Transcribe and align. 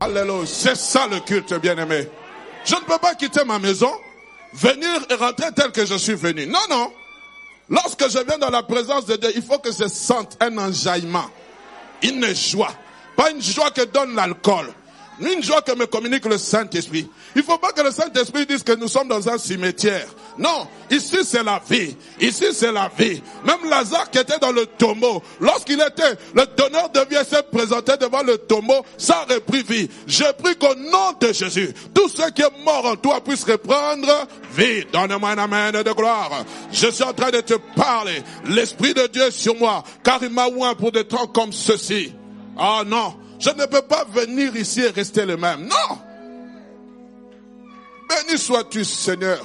Alléluia. 0.00 0.46
C'est 0.46 0.76
ça 0.76 1.06
le 1.06 1.20
culte, 1.20 1.52
bien-aimé. 1.60 2.08
Je 2.64 2.74
ne 2.74 2.80
peux 2.80 2.98
pas 2.98 3.14
quitter 3.14 3.44
ma 3.44 3.58
maison, 3.58 3.92
venir 4.54 4.88
et 5.10 5.14
rentrer 5.14 5.52
tel 5.54 5.70
que 5.72 5.84
je 5.84 5.94
suis 5.94 6.14
venu. 6.14 6.46
Non, 6.46 6.60
non. 6.70 6.90
Lorsque 7.68 8.08
je 8.08 8.18
viens 8.26 8.38
dans 8.38 8.50
la 8.50 8.62
présence 8.62 9.06
de 9.06 9.16
Dieu, 9.16 9.30
il 9.36 9.42
faut 9.42 9.58
que 9.58 9.70
je 9.70 9.86
sente 9.88 10.36
un 10.40 10.56
enjaillement, 10.58 11.26
une 12.02 12.34
joie. 12.34 12.72
Pas 13.14 13.30
une 13.30 13.42
joie 13.42 13.70
que 13.70 13.82
donne 13.82 14.14
l'alcool, 14.14 14.72
une 15.20 15.42
joie 15.42 15.62
que 15.62 15.72
me 15.72 15.86
communique 15.86 16.24
le 16.24 16.38
Saint-Esprit. 16.38 17.08
Il 17.36 17.42
ne 17.42 17.44
faut 17.44 17.58
pas 17.58 17.72
que 17.72 17.82
le 17.82 17.90
Saint-Esprit 17.90 18.46
dise 18.46 18.62
que 18.62 18.72
nous 18.72 18.88
sommes 18.88 19.08
dans 19.08 19.28
un 19.28 19.38
cimetière. 19.38 20.08
Non, 20.40 20.66
ici 20.90 21.18
c'est 21.22 21.42
la 21.42 21.60
vie. 21.68 21.94
Ici 22.18 22.46
c'est 22.52 22.72
la 22.72 22.90
vie. 22.98 23.22
Même 23.44 23.68
Lazare 23.68 24.10
qui 24.10 24.18
était 24.18 24.38
dans 24.38 24.52
le 24.52 24.64
tombeau, 24.64 25.22
lorsqu'il 25.38 25.78
était, 25.82 26.18
le 26.34 26.46
donneur 26.56 26.88
de 26.88 27.00
vie 27.00 27.22
s'est 27.28 27.42
présenté 27.42 27.98
devant 27.98 28.22
le 28.22 28.38
tombeau, 28.38 28.82
ça 28.96 29.26
a 29.28 29.34
repris 29.34 29.62
vie. 29.62 29.90
Je 30.06 30.24
prie 30.32 30.56
qu'au 30.56 30.74
nom 30.74 31.12
de 31.20 31.30
Jésus, 31.34 31.74
tout 31.94 32.08
ce 32.08 32.30
qui 32.30 32.40
est 32.40 32.64
mort 32.64 32.86
en 32.86 32.96
toi 32.96 33.22
puisse 33.22 33.44
reprendre 33.44 34.26
vie. 34.56 34.86
Donne-moi 34.90 35.28
un 35.28 35.38
amen 35.38 35.82
de 35.82 35.92
gloire. 35.92 36.46
Je 36.72 36.90
suis 36.90 37.04
en 37.04 37.12
train 37.12 37.30
de 37.30 37.42
te 37.42 37.54
parler. 37.76 38.22
L'Esprit 38.46 38.94
de 38.94 39.06
Dieu 39.08 39.24
est 39.24 39.32
sur 39.32 39.54
moi, 39.56 39.84
car 40.02 40.22
il 40.22 40.30
m'a 40.30 40.48
oint 40.48 40.74
pour 40.74 40.90
des 40.90 41.04
temps 41.04 41.26
comme 41.26 41.52
ceci. 41.52 42.14
Ah 42.56 42.82
non, 42.86 43.14
je 43.38 43.50
ne 43.50 43.66
peux 43.66 43.82
pas 43.82 44.06
venir 44.10 44.56
ici 44.56 44.80
et 44.80 44.88
rester 44.88 45.26
le 45.26 45.36
même. 45.36 45.68
Non. 45.68 45.98
Béni 48.08 48.38
sois-tu, 48.38 48.86
Seigneur 48.86 49.44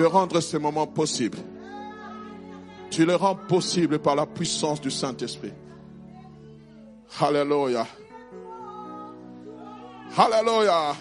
de 0.00 0.06
rendre 0.06 0.40
ces 0.40 0.58
moments 0.58 0.86
possibles. 0.86 1.36
Tu 2.90 3.04
les 3.04 3.14
rends 3.14 3.34
possibles 3.34 3.98
par 3.98 4.16
la 4.16 4.24
puissance 4.24 4.80
du 4.80 4.90
Saint-Esprit. 4.90 5.52
Alléluia. 7.20 7.86
Alléluia. 10.16 10.96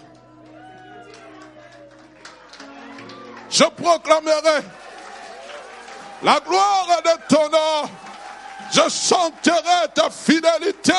Je 3.50 3.64
proclamerai 3.64 4.66
la 6.22 6.40
gloire 6.42 7.02
de 7.06 7.34
ton 7.34 7.50
nom. 7.50 7.90
Je 8.70 8.90
chanterai 8.90 9.88
ta 9.96 10.10
fidélité. 10.10 10.92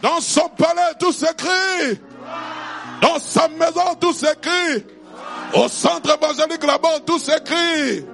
Dans 0.00 0.20
son 0.22 0.48
palais, 0.48 0.94
tout 0.98 1.12
s'écrit. 1.12 2.00
Dans 3.02 3.18
sa 3.18 3.48
maison, 3.48 3.94
tout 4.00 4.14
s'écrit. 4.14 4.99
Au 5.54 5.68
centre 5.68 6.16
évangélique 6.16 6.64
là-bas, 6.64 7.00
tout 7.06 7.18
s'écrit. 7.18 8.04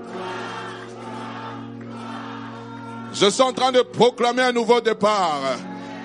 Je 3.12 3.30
suis 3.30 3.42
en 3.42 3.52
train 3.52 3.72
de 3.72 3.80
proclamer 3.80 4.42
un 4.42 4.52
nouveau 4.52 4.80
départ. 4.80 5.40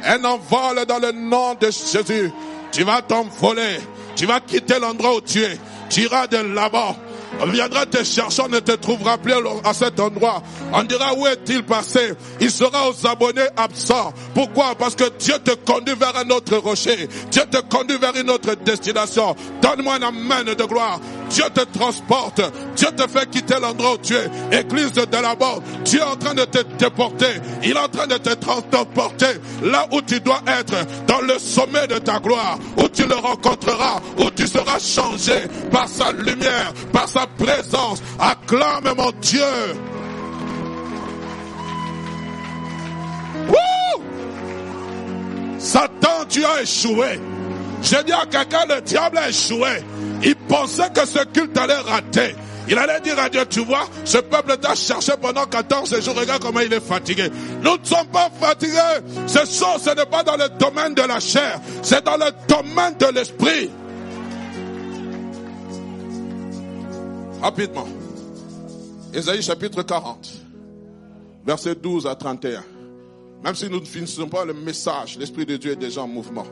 Un 0.04 0.24
envol 0.24 0.86
dans 0.88 1.00
le 1.00 1.12
nom 1.12 1.54
de 1.56 1.68
Jésus. 1.68 2.32
Tu 2.72 2.84
vas 2.84 3.02
t'envoler. 3.02 3.80
Tu 4.16 4.26
vas 4.26 4.40
quitter 4.40 4.80
l'endroit 4.80 5.16
où 5.16 5.22
tu 5.22 5.42
es. 5.44 5.58
Tu 5.90 6.02
iras 6.02 6.28
de 6.28 6.38
là-bas. 6.38 6.96
On 7.40 7.46
viendra 7.48 7.86
te 7.86 8.04
chercher, 8.04 8.42
on 8.44 8.50
ne 8.50 8.60
te 8.60 8.74
trouvera 8.74 9.18
plus 9.18 9.34
à 9.64 9.74
cet 9.74 10.00
endroit. 10.00 10.44
On 10.74 10.84
dira 10.84 11.14
où 11.16 11.26
est-il 11.28 11.64
passé 11.64 12.14
Il 12.40 12.52
sera 12.52 12.90
aux 12.90 13.08
abonnés 13.08 13.48
absents. 13.56 14.14
Pourquoi? 14.34 14.76
Parce 14.76 14.96
que 14.96 15.10
Dieu 15.18 15.36
te 15.40 15.52
conduit 15.52 15.96
vers 15.96 16.16
un 16.18 16.30
autre 16.30 16.58
rocher. 16.58 17.08
Dieu 17.32 17.44
te 17.50 17.58
conduit 17.62 17.98
vers 17.98 18.16
une 18.16 18.30
autre 18.30 18.56
destination. 18.56 19.36
Donne-moi 19.62 19.96
un 19.96 20.04
amen 20.04 20.54
de 20.54 20.64
gloire. 20.66 21.00
Dieu 21.32 21.46
te 21.54 21.62
transporte. 21.62 22.42
Dieu 22.76 22.90
te 22.96 23.08
fait 23.08 23.30
quitter 23.30 23.56
l'endroit 23.62 23.94
où 23.94 23.98
tu 23.98 24.16
es. 24.16 24.60
Église 24.60 24.92
de 24.94 25.02
là-bas. 25.12 25.56
Dieu 25.86 26.00
est 26.00 26.04
en 26.04 26.16
train 26.16 26.34
de 26.34 26.46
te 26.46 26.60
déporter. 26.78 27.42
Il 27.64 27.72
est 27.72 27.80
en 27.80 27.88
train 27.88 28.08
de 28.08 28.18
te 28.18 28.34
transporter 28.36 29.40
là 29.64 29.86
où 29.92 30.02
tu 30.02 30.20
dois 30.20 30.42
être. 30.48 30.76
Dans 31.08 31.22
le 31.22 31.40
sommet 31.40 31.88
de 31.88 31.98
ta 32.00 32.20
gloire. 32.20 32.58
Où 32.78 32.88
tu 32.90 33.06
le 33.06 33.16
rencontreras. 33.16 34.02
Où 34.18 34.30
tu 34.32 34.48
seras 34.48 34.80
changé 34.80 35.48
par 35.72 35.88
sa 35.88 36.12
lumière. 36.12 36.74
Par 36.92 37.08
sa 37.08 37.28
présence. 37.28 38.02
Acclame 38.20 38.94
mon 38.98 39.12
Dieu. 39.22 39.42
Satan, 45.58 46.26
tu 46.28 46.44
as 46.44 46.64
échoué. 46.64 47.20
J'ai 47.82 48.04
dit 48.04 48.14
à 48.14 48.26
quelqu'un, 48.26 48.66
le 48.70 48.82
diable 48.82 49.18
a 49.18 49.30
échoué. 49.30 49.84
Il 50.24 50.36
pensait 50.36 50.90
que 50.94 51.06
ce 51.06 51.24
culte 51.26 51.58
allait 51.58 51.74
rater. 51.76 52.36
Il 52.68 52.78
allait 52.78 53.02
dire 53.02 53.18
à 53.20 53.28
Dieu, 53.28 53.44
tu 53.50 53.66
vois, 53.66 53.86
ce 54.06 54.20
peuple 54.20 54.56
t'a 54.58 54.76
cherché 54.76 55.14
pendant 55.20 55.46
14 55.46 56.00
jours, 56.02 56.16
regarde 56.16 56.42
comment 56.42 56.60
il 56.60 56.72
est 56.72 56.80
fatigué. 56.80 57.30
Nous 57.62 57.78
ne 57.78 57.84
sommes 57.84 58.08
pas 58.08 58.30
fatigués. 58.40 58.78
Ce 59.28 59.46
ce 59.46 59.96
n'est 59.96 60.06
pas 60.06 60.24
dans 60.24 60.38
le 60.38 60.48
domaine 60.58 60.94
de 60.94 61.02
la 61.02 61.20
chair, 61.20 61.60
c'est 61.82 62.06
dans 62.06 62.18
le 62.18 62.32
domaine 62.48 62.96
de 63.00 63.08
l'esprit. 63.08 63.70
Rapidement. 67.42 67.88
Ésaïe 69.14 69.42
chapitre 69.42 69.82
40, 69.82 70.32
verset 71.46 71.76
12 71.76 72.06
à 72.06 72.16
31. 72.16 72.64
Même 73.44 73.56
si 73.56 73.70
nous 73.70 73.80
ne 73.80 73.86
finissons 73.86 74.28
pas 74.28 74.46
le 74.46 74.54
message, 74.54 75.18
l'Esprit 75.18 75.46
de 75.46 75.58
Dieu 75.58 75.72
est 75.72 75.76
déjà 75.76 76.04
en 76.04 76.08
mouvement. 76.08 76.46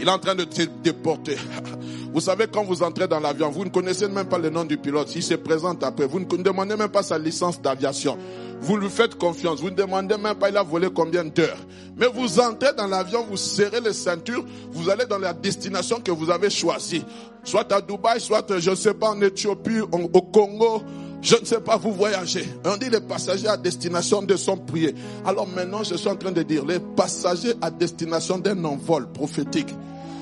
Il 0.00 0.08
est 0.08 0.10
en 0.10 0.18
train 0.18 0.34
de 0.34 0.44
te 0.44 0.62
déporter. 0.82 1.36
Vous 2.12 2.20
savez, 2.20 2.46
quand 2.52 2.64
vous 2.64 2.82
entrez 2.82 3.06
dans 3.06 3.20
l'avion, 3.20 3.50
vous 3.50 3.64
ne 3.64 3.70
connaissez 3.70 4.08
même 4.08 4.26
pas 4.26 4.38
le 4.38 4.50
nom 4.50 4.64
du 4.64 4.76
pilote. 4.76 5.14
Il 5.14 5.22
se 5.22 5.34
présente 5.34 5.84
après. 5.84 6.06
Vous 6.06 6.18
ne 6.18 6.24
demandez 6.24 6.74
même 6.74 6.88
pas 6.88 7.04
sa 7.04 7.18
licence 7.18 7.60
d'aviation. 7.60 8.18
Vous 8.60 8.76
lui 8.76 8.88
faites 8.88 9.14
confiance. 9.16 9.60
Vous 9.60 9.70
ne 9.70 9.76
demandez 9.76 10.16
même 10.16 10.34
pas 10.34 10.48
il 10.48 10.56
a 10.56 10.62
volé 10.62 10.88
combien 10.92 11.24
d'heures. 11.24 11.58
Mais 11.96 12.06
vous 12.08 12.40
entrez 12.40 12.72
dans 12.76 12.88
l'avion, 12.88 13.24
vous 13.28 13.36
serrez 13.36 13.80
les 13.80 13.92
ceintures, 13.92 14.44
vous 14.72 14.90
allez 14.90 15.04
dans 15.06 15.18
la 15.18 15.32
destination 15.32 16.00
que 16.00 16.10
vous 16.10 16.30
avez 16.30 16.50
choisie. 16.50 17.04
Soit 17.44 17.70
à 17.72 17.80
Dubaï, 17.80 18.20
soit, 18.20 18.58
je 18.58 18.70
ne 18.70 18.74
sais 18.74 18.94
pas, 18.94 19.10
en 19.10 19.20
Éthiopie, 19.20 19.80
au 19.80 20.22
Congo, 20.22 20.82
je 21.22 21.36
ne 21.36 21.44
sais 21.44 21.60
pas, 21.60 21.76
vous 21.76 21.92
voyagez. 21.92 22.44
On 22.64 22.76
dit 22.76 22.90
les 22.90 23.00
passagers 23.00 23.48
à 23.48 23.56
destination 23.56 24.22
de 24.22 24.34
son 24.36 24.56
prier. 24.56 24.94
Alors 25.24 25.46
maintenant, 25.46 25.84
je 25.84 25.94
suis 25.94 26.08
en 26.08 26.16
train 26.16 26.32
de 26.32 26.42
dire, 26.42 26.64
les 26.64 26.80
passagers 26.80 27.52
à 27.60 27.70
destination 27.70 28.38
d'un 28.38 28.64
envol 28.64 29.06
prophétique 29.12 29.68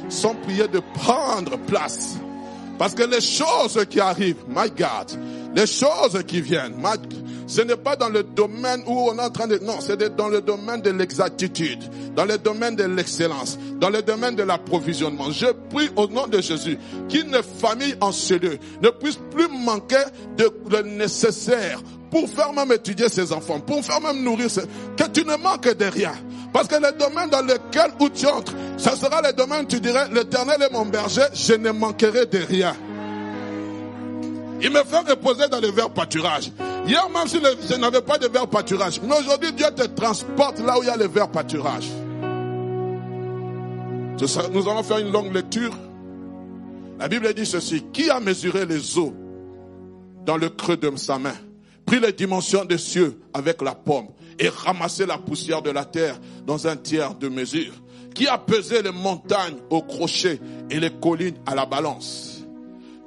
sont 0.08 0.34
priés 0.34 0.68
de 0.68 0.80
prendre 0.94 1.58
place. 1.66 2.16
Parce 2.78 2.94
que 2.94 3.02
les 3.02 3.20
choses 3.20 3.84
qui 3.90 4.00
arrivent, 4.00 4.44
my 4.48 4.70
God, 4.70 5.18
les 5.54 5.66
choses 5.66 6.22
qui 6.26 6.40
viennent, 6.40 6.80
ce 7.48 7.62
n'est 7.62 7.76
pas 7.76 7.96
dans 7.96 8.10
le 8.10 8.22
domaine 8.22 8.82
où 8.86 8.92
on 8.92 9.18
est 9.18 9.22
en 9.22 9.30
train 9.30 9.46
de... 9.46 9.58
Non, 9.58 9.80
c'est 9.80 10.14
dans 10.14 10.28
le 10.28 10.40
domaine 10.40 10.82
de 10.82 10.90
l'exactitude, 10.90 11.82
dans 12.14 12.26
le 12.26 12.38
domaine 12.38 12.76
de 12.76 12.84
l'excellence, 12.84 13.58
dans 13.80 13.90
le 13.90 14.02
domaine 14.02 14.36
de 14.36 14.42
l'approvisionnement. 14.42 15.30
Je 15.30 15.46
prie 15.70 15.88
au 15.96 16.06
nom 16.06 16.26
de 16.26 16.40
Jésus 16.40 16.78
qu'une 17.08 17.42
famille 17.42 17.96
en 18.00 18.12
ce 18.12 18.34
lieu 18.34 18.58
ne 18.82 18.90
puisse 18.90 19.18
plus 19.30 19.48
manquer 19.48 20.04
de 20.36 20.50
le 20.70 20.82
nécessaire 20.82 21.80
pour 22.10 22.28
faire 22.28 22.52
même 22.52 22.72
étudier 22.72 23.08
ses 23.08 23.32
enfants, 23.32 23.60
pour 23.60 23.84
faire 23.84 24.00
même 24.00 24.22
nourrir 24.22 24.50
ses... 24.50 24.62
Que 24.96 25.08
tu 25.12 25.24
ne 25.24 25.36
manques 25.36 25.74
de 25.74 25.84
rien. 25.84 26.12
Parce 26.52 26.68
que 26.68 26.76
le 26.76 26.92
domaine 26.98 27.28
dans 27.30 27.42
lequel 27.42 27.90
où 28.00 28.08
tu 28.08 28.26
entres, 28.26 28.54
ce 28.76 28.90
sera 28.96 29.20
le 29.22 29.32
domaine, 29.32 29.66
tu 29.66 29.80
dirais, 29.80 30.08
l'éternel 30.12 30.62
est 30.62 30.72
mon 30.72 30.86
berger, 30.86 31.22
je 31.34 31.54
ne 31.54 31.70
manquerai 31.70 32.26
de 32.26 32.38
rien. 32.38 32.74
Il 34.60 34.70
me 34.70 34.82
fait 34.82 35.10
reposer 35.10 35.48
dans 35.48 35.60
le 35.60 35.68
verre 35.68 35.90
pâturage. 35.90 36.50
Hier, 36.86 37.08
même 37.10 37.28
si 37.28 37.38
je 37.70 37.76
n'avais 37.76 38.00
pas 38.00 38.18
de 38.18 38.26
verre 38.28 38.48
pâturage, 38.48 39.00
mais 39.02 39.18
aujourd'hui, 39.18 39.52
Dieu 39.52 39.66
te 39.76 39.86
transporte 39.86 40.58
là 40.60 40.78
où 40.78 40.82
il 40.82 40.86
y 40.86 40.90
a 40.90 40.96
le 40.96 41.06
verre 41.06 41.28
pâturage. 41.28 41.88
Nous 44.52 44.68
allons 44.68 44.82
faire 44.82 44.98
une 44.98 45.12
longue 45.12 45.32
lecture. 45.32 45.70
La 46.98 47.06
Bible 47.08 47.32
dit 47.34 47.46
ceci. 47.46 47.84
Qui 47.92 48.10
a 48.10 48.18
mesuré 48.18 48.66
les 48.66 48.98
eaux 48.98 49.14
dans 50.24 50.36
le 50.36 50.48
creux 50.48 50.76
de 50.76 50.94
sa 50.96 51.18
main, 51.18 51.34
pris 51.88 52.00
les 52.00 52.12
dimensions 52.12 52.66
des 52.66 52.76
cieux 52.76 53.18
avec 53.32 53.62
la 53.62 53.74
pomme 53.74 54.08
et 54.38 54.50
ramassé 54.50 55.06
la 55.06 55.16
poussière 55.16 55.62
de 55.62 55.70
la 55.70 55.86
terre 55.86 56.20
dans 56.46 56.66
un 56.66 56.76
tiers 56.76 57.14
de 57.14 57.28
mesure 57.30 57.72
qui 58.14 58.26
a 58.26 58.36
pesé 58.36 58.82
les 58.82 58.90
montagnes 58.90 59.56
au 59.70 59.80
crochet 59.80 60.38
et 60.70 60.80
les 60.80 60.90
collines 60.90 61.38
à 61.46 61.54
la 61.54 61.64
balance, 61.64 62.44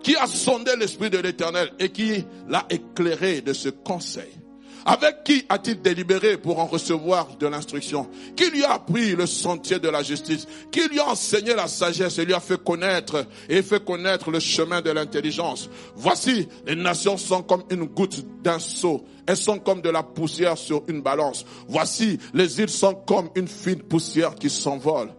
qui 0.01 0.15
a 0.15 0.25
sondé 0.25 0.71
l'Esprit 0.79 1.11
de 1.11 1.19
l'Éternel 1.19 1.71
et 1.77 1.89
qui 1.89 2.25
l'a 2.49 2.65
éclairé 2.71 3.41
de 3.41 3.53
ce 3.53 3.69
conseil? 3.69 4.40
Avec 4.85 5.23
qui 5.23 5.45
a-t-il 5.49 5.81
délibéré 5.81 6.37
pour 6.37 6.59
en 6.59 6.65
recevoir 6.65 7.35
de 7.37 7.47
l'instruction? 7.47 8.09
Qui 8.35 8.49
lui 8.49 8.63
a 8.63 8.73
appris 8.73 9.15
le 9.15 9.25
sentier 9.25 9.79
de 9.79 9.89
la 9.89 10.01
justice? 10.03 10.47
Qui 10.71 10.87
lui 10.87 10.99
a 10.99 11.09
enseigné 11.09 11.53
la 11.53 11.67
sagesse 11.67 12.17
et 12.17 12.25
lui 12.25 12.33
a 12.33 12.39
fait 12.39 12.61
connaître 12.61 13.25
et 13.49 13.61
fait 13.61 13.83
connaître 13.83 14.31
le 14.31 14.39
chemin 14.39 14.81
de 14.81 14.89
l'intelligence? 14.89 15.69
Voici, 15.95 16.47
les 16.65 16.75
nations 16.75 17.17
sont 17.17 17.43
comme 17.43 17.63
une 17.69 17.85
goutte 17.85 18.25
d'un 18.41 18.59
seau. 18.59 19.05
Elles 19.27 19.37
sont 19.37 19.59
comme 19.59 19.81
de 19.81 19.89
la 19.89 20.03
poussière 20.03 20.57
sur 20.57 20.83
une 20.87 21.01
balance. 21.01 21.45
Voici, 21.67 22.17
les 22.33 22.59
îles 22.59 22.69
sont 22.69 22.95
comme 22.95 23.29
une 23.35 23.47
fine 23.47 23.81
poussière 23.83 24.35
qui 24.35 24.49
s'envole. 24.49 25.13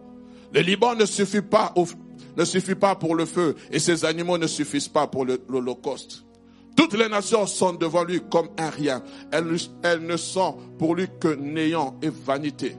Le 0.53 0.61
Liban 0.61 0.95
ne 0.95 1.05
suffit 1.05 1.41
pas 1.41 1.73
ne 2.35 2.45
suffit 2.45 2.75
pas 2.75 2.95
pour 2.95 3.15
le 3.15 3.25
feu 3.25 3.55
et 3.71 3.79
ses 3.79 4.05
animaux 4.05 4.37
ne 4.37 4.47
suffisent 4.47 4.87
pas 4.87 5.07
pour 5.07 5.25
l'holocauste. 5.25 6.23
Toutes 6.75 6.93
les 6.93 7.07
nations 7.07 7.45
sont 7.45 7.73
devant 7.73 8.03
lui 8.03 8.21
comme 8.29 8.49
un 8.57 8.69
rien. 8.69 9.03
Elles, 9.31 9.45
ne 10.01 10.17
sont 10.17 10.57
pour 10.79 10.95
lui 10.95 11.07
que 11.19 11.35
néant 11.35 11.95
et 12.01 12.09
vanité. 12.09 12.75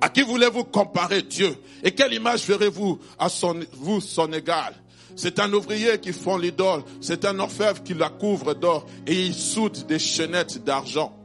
À 0.00 0.08
qui 0.08 0.22
voulez-vous 0.22 0.64
comparer 0.64 1.22
Dieu? 1.22 1.54
Et 1.82 1.92
quelle 1.92 2.12
image 2.12 2.42
ferez-vous 2.42 2.98
à 3.18 3.28
son, 3.28 3.60
vous 3.74 4.00
son 4.00 4.32
égal 4.32 4.74
C'est 5.14 5.38
un 5.38 5.52
ouvrier 5.52 5.98
qui 6.00 6.12
fond 6.12 6.36
l'idole, 6.36 6.82
c'est 7.00 7.24
un 7.24 7.38
orfèvre 7.38 7.82
qui 7.82 7.94
la 7.94 8.08
couvre 8.08 8.54
d'or 8.54 8.86
et 9.06 9.14
il 9.26 9.34
soude 9.34 9.86
des 9.86 9.98
chaînettes 9.98 10.64
d'argent. 10.64 11.16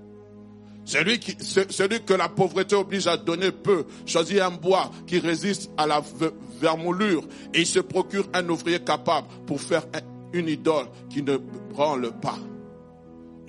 Celui, 0.86 1.20
que 1.20 2.14
la 2.16 2.30
pauvreté 2.30 2.76
oblige 2.76 3.06
à 3.06 3.16
donner 3.16 3.52
peu 3.52 3.86
choisit 4.08 4.40
un 4.40 4.50
bois 4.50 4.90
qui 5.06 5.20
résiste 5.20 5.70
à 5.78 5.86
la 5.86 6.02
vermoulure 6.60 7.24
et 7.54 7.60
il 7.60 7.68
se 7.68 7.80
procure 7.80 8.28
un 8.34 8.48
ouvrier 8.50 8.80
capable 8.80 9.28
pour 9.46 9.62
faire 9.62 9.86
une 10.34 10.48
idole 10.48 10.86
qui 11.10 11.22
ne 11.24 11.38
branle 11.38 12.12
pas. 12.20 12.38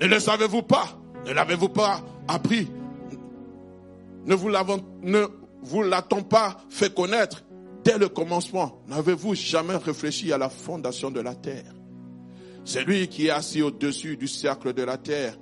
Ne 0.01 0.07
le 0.07 0.19
savez-vous 0.19 0.63
pas? 0.63 0.99
Ne 1.27 1.33
l'avez-vous 1.33 1.69
pas 1.69 2.03
appris? 2.29 2.69
Ne 4.27 4.35
vous 4.35 4.49
l'avons, 4.49 4.83
ne 5.03 5.27
vous 5.63 5.83
l'a-t-on 5.83 6.23
pas 6.23 6.57
fait 6.69 6.95
connaître? 6.95 7.45
Dès 7.83 7.97
le 7.97 8.09
commencement 8.11 8.83
N'avez-vous 8.89 9.35
jamais 9.35 9.77
réfléchi 9.77 10.33
à 10.33 10.39
la 10.39 10.51
fondation 10.51 11.11
de 11.11 11.21
la 11.21 11.35
terre? 11.35 11.73
C'est 12.65 12.85
lui 12.85 13.09
qui 13.09 13.27
est 13.29 13.31
assis 13.31 13.63
au-dessus 13.63 14.17
du 14.17 14.29
cercle 14.29 14.75
de 14.75 14.83
la 14.83 14.99
terre 14.99 15.37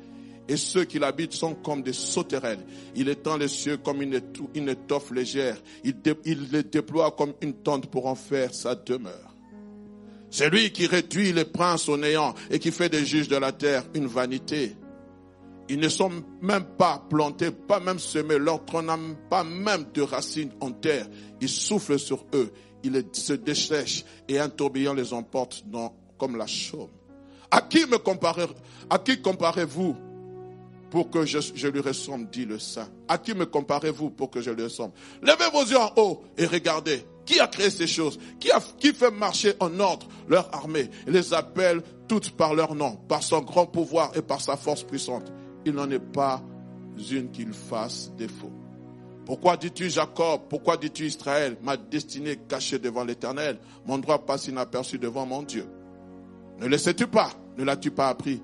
et 0.48 0.56
ceux 0.56 0.84
qui 0.84 0.98
l'habitent 0.98 1.34
sont 1.34 1.54
comme 1.54 1.82
des 1.82 1.92
sauterelles. 1.92 2.64
Il 2.94 3.08
étend 3.08 3.36
les 3.36 3.48
cieux 3.48 3.76
comme 3.76 4.00
une, 4.00 4.14
étoffe 4.68 5.10
légère. 5.10 5.58
Il, 5.84 5.96
il 6.24 6.48
les 6.50 6.62
déploie 6.62 7.10
comme 7.10 7.34
une 7.42 7.52
tente 7.54 7.88
pour 7.90 8.06
en 8.06 8.14
faire 8.14 8.54
sa 8.54 8.74
demeure. 8.74 9.27
C'est 10.30 10.50
lui 10.50 10.70
qui 10.72 10.86
réduit 10.86 11.32
les 11.32 11.44
princes 11.44 11.88
au 11.88 11.96
néant 11.96 12.34
et 12.50 12.58
qui 12.58 12.70
fait 12.70 12.88
des 12.88 13.04
juges 13.04 13.28
de 13.28 13.36
la 13.36 13.52
terre 13.52 13.84
une 13.94 14.06
vanité. 14.06 14.76
Ils 15.70 15.78
ne 15.78 15.88
sont 15.88 16.10
même 16.40 16.64
pas 16.78 17.02
plantés, 17.10 17.50
pas 17.50 17.80
même 17.80 17.98
semés, 17.98 18.38
leur 18.38 18.64
tronc 18.64 18.82
n'a 18.82 18.98
pas 19.28 19.44
même 19.44 19.86
de 19.92 20.02
racines 20.02 20.52
en 20.60 20.72
terre. 20.72 21.06
Il 21.40 21.48
souffle 21.48 21.98
sur 21.98 22.24
eux, 22.34 22.52
il 22.82 23.04
se 23.12 23.34
déchèche 23.34 24.04
et 24.28 24.38
un 24.38 24.48
tourbillon 24.48 24.94
les 24.94 25.12
emporte 25.12 25.64
comme 26.18 26.36
la 26.36 26.46
chaume. 26.46 26.88
À 27.50 27.62
qui 27.62 27.86
me 27.86 27.98
comparez-vous 27.98 29.96
pour 30.90 31.10
que 31.10 31.26
je, 31.26 31.38
je, 31.54 31.68
lui 31.68 31.80
ressemble, 31.80 32.30
dit 32.30 32.46
le 32.46 32.58
saint? 32.58 32.88
À 33.06 33.18
qui 33.18 33.34
me 33.34 33.44
comparez-vous 33.44 34.10
pour 34.10 34.30
que 34.30 34.40
je 34.40 34.50
lui 34.50 34.64
ressemble? 34.64 34.94
Levez 35.22 35.50
vos 35.52 35.64
yeux 35.64 35.78
en 35.78 35.92
haut 35.96 36.22
et 36.36 36.46
regardez. 36.46 37.04
Qui 37.28 37.40
a 37.40 37.46
créé 37.46 37.68
ces 37.68 37.86
choses? 37.86 38.18
Qui, 38.40 38.94
fait 38.94 39.10
marcher 39.10 39.52
en 39.60 39.80
ordre 39.80 40.08
leur 40.28 40.48
armée? 40.54 40.88
Et 41.06 41.10
les 41.10 41.34
appelle 41.34 41.82
toutes 42.08 42.30
par 42.30 42.54
leur 42.54 42.74
nom, 42.74 42.96
par 43.06 43.22
son 43.22 43.42
grand 43.42 43.66
pouvoir 43.66 44.16
et 44.16 44.22
par 44.22 44.40
sa 44.40 44.56
force 44.56 44.82
puissante. 44.82 45.30
Il 45.66 45.74
n'en 45.74 45.90
est 45.90 45.98
pas 45.98 46.42
une 47.12 47.30
qu'il 47.30 47.52
fasse 47.52 48.10
défaut. 48.16 48.50
Pourquoi 49.26 49.58
dis-tu 49.58 49.90
Jacob? 49.90 50.48
Pourquoi 50.48 50.78
dis-tu 50.78 51.04
Israël? 51.04 51.58
Ma 51.60 51.76
destinée 51.76 52.36
cachée 52.48 52.78
devant 52.78 53.04
l'Éternel, 53.04 53.58
mon 53.84 53.98
droit 53.98 54.24
passe 54.24 54.48
inaperçu 54.48 54.98
devant 54.98 55.26
mon 55.26 55.42
Dieu. 55.42 55.66
Ne 56.60 56.66
le 56.66 56.78
sais-tu 56.78 57.08
pas? 57.08 57.32
Ne 57.58 57.64
l'as-tu 57.64 57.90
pas 57.90 58.08
appris? 58.08 58.40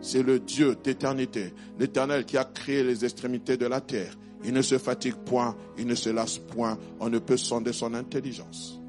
C'est 0.00 0.24
le 0.24 0.40
Dieu 0.40 0.76
d'éternité, 0.82 1.54
l'Éternel 1.78 2.24
qui 2.24 2.36
a 2.36 2.44
créé 2.44 2.82
les 2.82 3.04
extrémités 3.04 3.56
de 3.56 3.66
la 3.66 3.80
terre. 3.80 4.16
Il 4.44 4.52
ne 4.52 4.62
se 4.62 4.78
fatigue 4.78 5.16
point, 5.24 5.56
il 5.78 5.86
ne 5.86 5.94
se 5.94 6.10
lasse 6.10 6.38
point, 6.38 6.78
on 7.00 7.08
ne 7.08 7.18
peut 7.18 7.36
sonder 7.36 7.72
son 7.72 7.94
intelligence. 7.94 8.80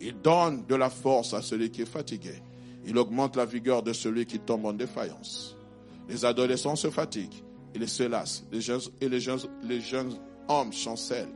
Il 0.00 0.20
donne 0.20 0.64
de 0.66 0.74
la 0.74 0.88
force 0.88 1.34
à 1.34 1.42
celui 1.42 1.70
qui 1.70 1.82
est 1.82 1.86
fatigué. 1.86 2.42
Il 2.86 2.96
augmente 2.96 3.36
la 3.36 3.44
vigueur 3.44 3.82
de 3.82 3.92
celui 3.92 4.24
qui 4.24 4.38
tombe 4.38 4.64
en 4.64 4.72
défaillance. 4.72 5.56
Les 6.08 6.24
adolescents 6.24 6.76
se 6.76 6.88
fatiguent, 6.88 7.44
ils 7.74 7.88
se 7.88 8.04
lassent, 8.04 8.44
les 8.50 8.60
jeunes, 8.60 8.80
et 9.00 9.08
les 9.08 9.20
jeunes, 9.20 9.40
les 9.62 9.80
jeunes 9.80 10.14
hommes 10.48 10.72
chancellent. 10.72 11.34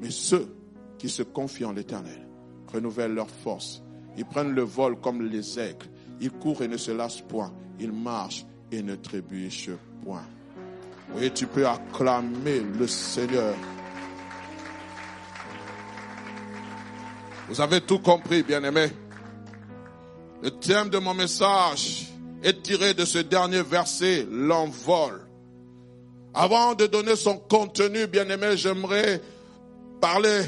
Mais 0.00 0.10
ceux 0.10 0.56
qui 0.98 1.10
se 1.10 1.22
confient 1.22 1.66
en 1.66 1.72
l'Éternel 1.72 2.26
renouvellent 2.72 3.14
leur 3.14 3.28
force. 3.28 3.82
Ils 4.16 4.24
prennent 4.24 4.54
le 4.54 4.62
vol 4.62 4.98
comme 5.00 5.22
les 5.22 5.58
aigles. 5.58 5.86
Ils 6.20 6.30
courent 6.30 6.62
et 6.62 6.68
ne 6.68 6.76
se 6.76 6.90
lassent 6.90 7.20
point 7.20 7.52
il 7.82 7.92
marche 7.92 8.46
et 8.70 8.82
ne 8.82 8.94
trébuche 8.94 9.70
point. 10.04 10.24
Oui, 11.14 11.30
tu 11.32 11.46
peux 11.46 11.66
acclamer 11.66 12.60
le 12.78 12.86
Seigneur. 12.86 13.54
Vous 17.48 17.60
avez 17.60 17.82
tout 17.82 17.98
compris, 17.98 18.42
bien-aimés. 18.42 18.90
Le 20.42 20.50
thème 20.50 20.88
de 20.88 20.98
mon 20.98 21.14
message 21.14 22.08
est 22.42 22.62
tiré 22.62 22.94
de 22.94 23.04
ce 23.04 23.18
dernier 23.18 23.62
verset, 23.62 24.26
l'envol. 24.30 25.20
Avant 26.34 26.74
de 26.74 26.86
donner 26.86 27.14
son 27.14 27.36
contenu, 27.36 28.06
bien-aimé, 28.06 28.56
j'aimerais 28.56 29.20
parler, 30.00 30.42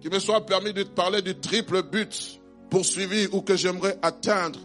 qu'il 0.00 0.10
me 0.10 0.18
soit 0.18 0.44
permis 0.46 0.72
de 0.72 0.82
parler 0.82 1.20
du 1.20 1.38
triple 1.38 1.82
but 1.82 2.40
poursuivi 2.70 3.28
ou 3.32 3.42
que 3.42 3.54
j'aimerais 3.54 3.98
atteindre 4.00 4.58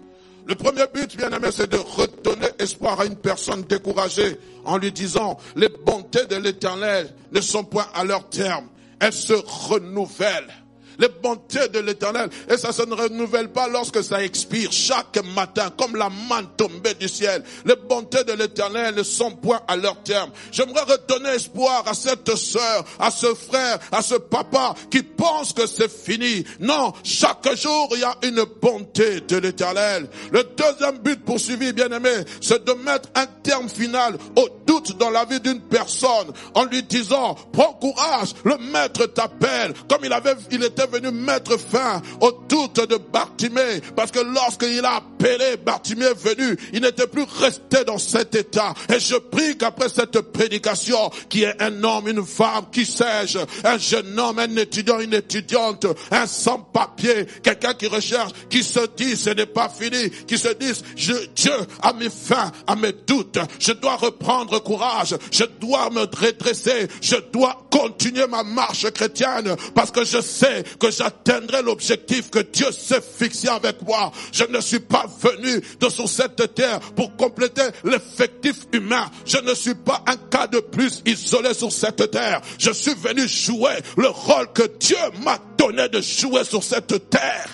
le 0.47 0.55
premier 0.55 0.85
but, 0.93 1.17
bien 1.17 1.29
aimé, 1.29 1.49
c'est 1.51 1.69
de 1.69 1.77
redonner 1.77 2.47
espoir 2.59 2.99
à 3.01 3.05
une 3.05 3.17
personne 3.17 3.63
découragée 3.63 4.37
en 4.63 4.77
lui 4.77 4.91
disant, 4.91 5.37
les 5.55 5.69
bontés 5.69 6.25
de 6.25 6.37
l'éternel 6.37 7.13
ne 7.31 7.41
sont 7.41 7.65
point 7.65 7.87
à 7.93 8.05
leur 8.05 8.29
terme. 8.29 8.67
Elles 8.99 9.13
se 9.13 9.33
renouvellent 9.33 10.53
les 10.99 11.09
bontés 11.09 11.67
de 11.69 11.79
l'éternel. 11.79 12.29
Et 12.49 12.57
ça 12.57 12.71
se 12.71 12.83
ne 12.83 12.93
renouvelle 12.93 13.51
pas 13.51 13.67
lorsque 13.67 14.03
ça 14.03 14.23
expire 14.23 14.71
chaque 14.71 15.23
matin, 15.35 15.69
comme 15.77 15.95
la 15.95 16.09
manne 16.09 16.47
tombée 16.57 16.93
du 16.95 17.07
ciel. 17.07 17.43
Les 17.65 17.75
bontés 17.75 18.23
de 18.23 18.33
l'éternel 18.33 18.95
ne 18.95 19.03
sont 19.03 19.31
point 19.31 19.61
à 19.67 19.75
leur 19.75 20.01
terme. 20.03 20.31
J'aimerais 20.51 20.83
redonner 20.83 21.29
espoir 21.35 21.83
à 21.87 21.93
cette 21.93 22.35
sœur, 22.35 22.85
à 22.99 23.11
ce 23.11 23.33
frère, 23.33 23.79
à 23.91 24.01
ce 24.01 24.15
papa 24.15 24.73
qui 24.89 25.03
pense 25.03 25.53
que 25.53 25.67
c'est 25.67 25.91
fini. 25.91 26.43
Non, 26.59 26.93
chaque 27.03 27.55
jour, 27.55 27.89
il 27.93 27.99
y 27.99 28.03
a 28.03 28.15
une 28.23 28.43
bonté 28.61 29.21
de 29.21 29.37
l'éternel. 29.37 30.09
Le 30.31 30.43
deuxième 30.43 30.97
but 30.99 31.23
poursuivi, 31.23 31.73
bien 31.73 31.89
aimé, 31.89 32.11
c'est 32.41 32.63
de 32.65 32.73
mettre 32.73 33.09
un 33.15 33.25
terme 33.43 33.69
final 33.69 34.17
au 34.35 34.47
doute 34.65 34.97
dans 34.97 35.09
la 35.09 35.25
vie 35.25 35.39
d'une 35.39 35.61
personne 35.61 36.31
en 36.53 36.65
lui 36.65 36.83
disant, 36.83 37.35
prends 37.51 37.73
courage, 37.73 38.33
le 38.43 38.57
maître 38.57 39.05
t'appelle, 39.07 39.73
comme 39.89 40.03
il 40.03 40.13
avait, 40.13 40.35
il 40.51 40.63
était 40.63 40.86
venu 40.87 41.11
mettre 41.11 41.57
fin 41.59 42.01
au 42.21 42.31
doute 42.47 42.87
de 42.89 42.97
Bartimée. 42.97 43.81
Parce 43.95 44.11
que 44.11 44.19
lorsqu'il 44.19 44.83
a 44.85 44.97
appelé 44.97 45.57
Bartimée 45.63 46.13
venu, 46.15 46.57
il 46.73 46.81
n'était 46.81 47.07
plus 47.07 47.25
resté 47.39 47.83
dans 47.85 47.97
cet 47.97 48.35
état. 48.35 48.73
Et 48.93 48.99
je 48.99 49.15
prie 49.15 49.57
qu'après 49.57 49.89
cette 49.89 50.19
prédication, 50.21 51.09
qui 51.29 51.43
est 51.43 51.61
un 51.61 51.83
homme, 51.83 52.07
une 52.07 52.25
femme, 52.25 52.65
qui 52.71 52.85
sais-je, 52.85 53.39
un 53.63 53.77
jeune 53.77 54.19
homme, 54.19 54.39
un 54.39 54.55
étudiant, 54.55 54.99
une 54.99 55.13
étudiante, 55.13 55.85
un 56.11 56.27
sans-papier, 56.27 57.25
quelqu'un 57.43 57.73
qui 57.73 57.87
recherche, 57.87 58.31
qui 58.49 58.63
se 58.63 58.79
dit 58.95 59.15
ce 59.15 59.31
n'est 59.31 59.45
pas 59.45 59.69
fini, 59.69 60.09
qui 60.27 60.37
se 60.37 60.49
dit 60.49 60.71
je, 60.95 61.13
Dieu 61.35 61.53
a 61.81 61.93
mis 61.93 62.09
fin 62.09 62.51
à 62.65 62.75
mes 62.75 62.93
doutes, 62.93 63.39
je 63.59 63.73
dois 63.73 63.95
reprendre 63.95 64.61
courage, 64.61 65.15
je 65.31 65.43
dois 65.59 65.89
me 65.89 66.01
redresser, 66.01 66.87
je 67.01 67.15
dois 67.31 67.57
continuer 67.71 68.27
ma 68.27 68.43
marche 68.43 68.89
chrétienne 68.91 69.55
parce 69.75 69.91
que 69.91 70.03
je 70.05 70.21
sais 70.21 70.63
que 70.79 70.91
j'atteindrai 70.91 71.61
l'objectif 71.61 72.29
que 72.29 72.39
Dieu 72.39 72.71
s'est 72.71 73.01
fixé 73.01 73.47
avec 73.47 73.81
moi. 73.81 74.11
Je 74.31 74.43
ne 74.45 74.59
suis 74.61 74.79
pas 74.79 75.05
venu 75.21 75.61
de 75.79 75.89
sur 75.89 76.07
cette 76.07 76.53
terre 76.53 76.79
pour 76.95 77.15
compléter 77.15 77.63
l'effectif 77.83 78.65
humain. 78.73 79.09
Je 79.25 79.37
ne 79.37 79.53
suis 79.53 79.75
pas 79.75 80.03
un 80.07 80.17
cas 80.17 80.47
de 80.47 80.59
plus 80.59 81.01
isolé 81.05 81.53
sur 81.53 81.71
cette 81.71 82.11
terre. 82.11 82.41
Je 82.57 82.71
suis 82.71 82.93
venu 82.95 83.27
jouer 83.27 83.77
le 83.97 84.07
rôle 84.07 84.51
que 84.53 84.63
Dieu 84.79 84.97
m'a 85.23 85.39
donné 85.57 85.89
de 85.89 86.01
jouer 86.01 86.43
sur 86.43 86.63
cette 86.63 87.09
terre. 87.09 87.49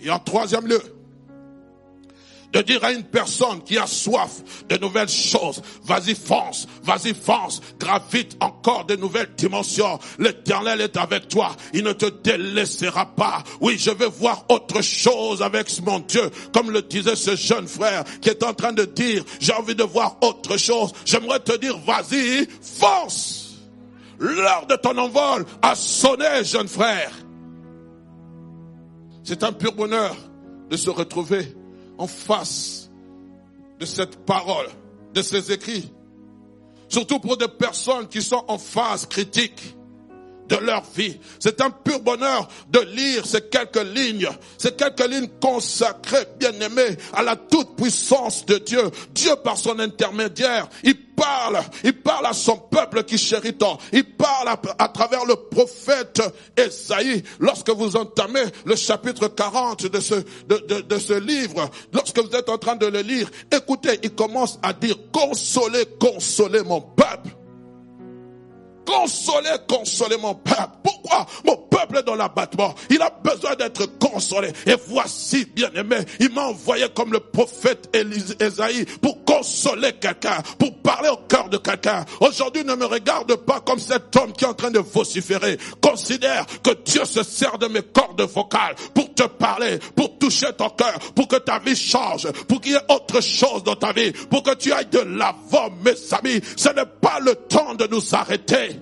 Et 0.00 0.10
en 0.10 0.18
troisième 0.18 0.66
lieu, 0.66 0.80
de 2.54 2.62
dire 2.62 2.82
à 2.84 2.92
une 2.92 3.02
personne 3.02 3.62
qui 3.64 3.76
a 3.76 3.86
soif 3.86 4.64
de 4.68 4.76
nouvelles 4.76 5.08
choses, 5.08 5.60
vas-y 5.82 6.14
fonce, 6.14 6.68
vas-y 6.84 7.12
fonce, 7.12 7.60
gravite 7.80 8.36
encore 8.40 8.84
de 8.84 8.94
nouvelles 8.94 9.34
dimensions. 9.36 9.98
L'éternel 10.20 10.80
est 10.80 10.96
avec 10.96 11.26
toi. 11.28 11.56
Il 11.72 11.82
ne 11.82 11.92
te 11.92 12.06
délaissera 12.06 13.06
pas. 13.06 13.42
Oui, 13.60 13.76
je 13.76 13.90
veux 13.90 14.06
voir 14.06 14.44
autre 14.48 14.82
chose 14.82 15.42
avec 15.42 15.68
mon 15.82 15.98
Dieu. 15.98 16.30
Comme 16.52 16.70
le 16.70 16.82
disait 16.82 17.16
ce 17.16 17.34
jeune 17.34 17.66
frère 17.66 18.04
qui 18.20 18.28
est 18.28 18.44
en 18.44 18.54
train 18.54 18.72
de 18.72 18.84
dire, 18.84 19.24
j'ai 19.40 19.52
envie 19.52 19.74
de 19.74 19.82
voir 19.82 20.16
autre 20.22 20.56
chose. 20.56 20.92
J'aimerais 21.04 21.40
te 21.40 21.56
dire, 21.58 21.76
vas-y, 21.78 22.46
fonce. 22.62 23.56
L'heure 24.20 24.66
de 24.68 24.76
ton 24.76 24.96
envol 24.96 25.44
a 25.60 25.74
sonné, 25.74 26.44
jeune 26.44 26.68
frère. 26.68 27.10
C'est 29.24 29.42
un 29.42 29.52
pur 29.52 29.72
bonheur 29.72 30.14
de 30.70 30.76
se 30.76 30.90
retrouver 30.90 31.52
face 32.06 32.90
de 33.78 33.86
cette 33.86 34.24
parole, 34.24 34.66
de 35.12 35.22
ces 35.22 35.52
écrits. 35.52 35.92
Surtout 36.88 37.18
pour 37.18 37.36
des 37.36 37.48
personnes 37.48 38.08
qui 38.08 38.22
sont 38.22 38.44
en 38.48 38.58
phase 38.58 39.06
critique 39.06 39.76
de 40.48 40.56
leur 40.56 40.82
vie. 40.94 41.18
C'est 41.38 41.60
un 41.60 41.70
pur 41.70 42.00
bonheur 42.00 42.48
de 42.70 42.80
lire 42.80 43.26
ces 43.26 43.42
quelques 43.42 43.84
lignes, 43.94 44.28
ces 44.58 44.72
quelques 44.72 45.08
lignes 45.08 45.28
consacrées, 45.40 46.26
bien 46.38 46.52
aimées, 46.60 46.96
à 47.12 47.22
la 47.22 47.36
toute 47.36 47.76
puissance 47.76 48.44
de 48.46 48.58
Dieu. 48.58 48.82
Dieu 49.14 49.34
par 49.42 49.56
son 49.56 49.78
intermédiaire, 49.78 50.68
il 50.82 50.96
parle, 51.14 51.60
il 51.82 52.00
parle 52.00 52.26
à 52.26 52.32
son 52.32 52.56
peuple 52.56 53.04
qui 53.04 53.18
chérit 53.18 53.54
tant. 53.54 53.78
Il 53.92 54.04
parle 54.04 54.56
à, 54.78 54.88
travers 54.88 55.24
le 55.24 55.36
prophète 55.36 56.22
Esaïe. 56.56 57.22
Lorsque 57.38 57.70
vous 57.70 57.96
entamez 57.96 58.44
le 58.64 58.76
chapitre 58.76 59.28
40 59.28 59.86
de 59.86 60.00
ce, 60.00 60.14
de, 60.48 60.80
de 60.82 60.98
ce 60.98 61.14
livre, 61.14 61.70
lorsque 61.92 62.18
vous 62.18 62.34
êtes 62.36 62.48
en 62.48 62.58
train 62.58 62.76
de 62.76 62.86
le 62.86 63.00
lire, 63.00 63.30
écoutez, 63.52 63.98
il 64.02 64.14
commence 64.14 64.58
à 64.62 64.72
dire, 64.72 64.96
consolez, 65.12 65.86
consolez 65.98 66.62
mon 66.62 66.80
peuple. 66.80 67.33
Consolez, 68.84 69.56
consolez 69.68 70.16
mon 70.16 70.34
peuple. 70.34 70.60
Pourquoi 70.82 71.26
Mon 71.44 71.56
peuple 71.56 71.98
est 71.98 72.02
dans 72.02 72.14
l'abattement? 72.14 72.74
Il 72.90 73.00
a 73.00 73.10
besoin 73.10 73.54
d'être 73.56 73.86
consolé. 73.98 74.52
Et 74.66 74.74
voici, 74.88 75.44
bien 75.46 75.70
aimé, 75.74 75.96
il 76.20 76.32
m'a 76.32 76.46
envoyé 76.46 76.86
comme 76.94 77.12
le 77.12 77.20
prophète 77.20 77.94
Esaïe 78.40 78.84
pour 79.00 79.24
consoler 79.24 79.92
quelqu'un, 79.94 80.42
pour 80.58 80.74
parler 80.78 81.08
au 81.08 81.16
cœur 81.28 81.48
de 81.48 81.56
quelqu'un. 81.56 82.04
Aujourd'hui, 82.20 82.64
ne 82.64 82.74
me 82.74 82.86
regarde 82.86 83.34
pas 83.36 83.60
comme 83.60 83.78
cet 83.78 84.14
homme 84.16 84.32
qui 84.32 84.44
est 84.44 84.48
en 84.48 84.54
train 84.54 84.70
de 84.70 84.78
vociférer. 84.78 85.58
Considère 85.80 86.46
que 86.62 86.70
Dieu 86.84 87.04
se 87.04 87.22
sert 87.22 87.58
de 87.58 87.66
mes 87.66 87.82
cordes 87.82 88.22
vocales 88.22 88.74
pour 88.94 89.12
te 89.14 89.24
parler, 89.24 89.78
pour 89.94 90.18
toucher 90.18 90.52
ton 90.56 90.70
cœur, 90.70 90.98
pour 91.14 91.28
que 91.28 91.36
ta 91.36 91.58
vie 91.58 91.76
change, 91.76 92.30
pour 92.48 92.60
qu'il 92.60 92.72
y 92.72 92.74
ait 92.74 92.92
autre 92.92 93.20
chose 93.20 93.62
dans 93.64 93.76
ta 93.76 93.92
vie, 93.92 94.12
pour 94.12 94.42
que 94.42 94.54
tu 94.54 94.72
ailles 94.72 94.86
de 94.90 95.00
l'avant, 95.00 95.70
mes 95.84 95.94
amis. 96.12 96.40
Ce 96.56 96.68
n'est 96.70 96.86
le 97.24 97.34
temps 97.34 97.74
de 97.74 97.86
nous 97.86 98.14
arrêter. 98.14 98.80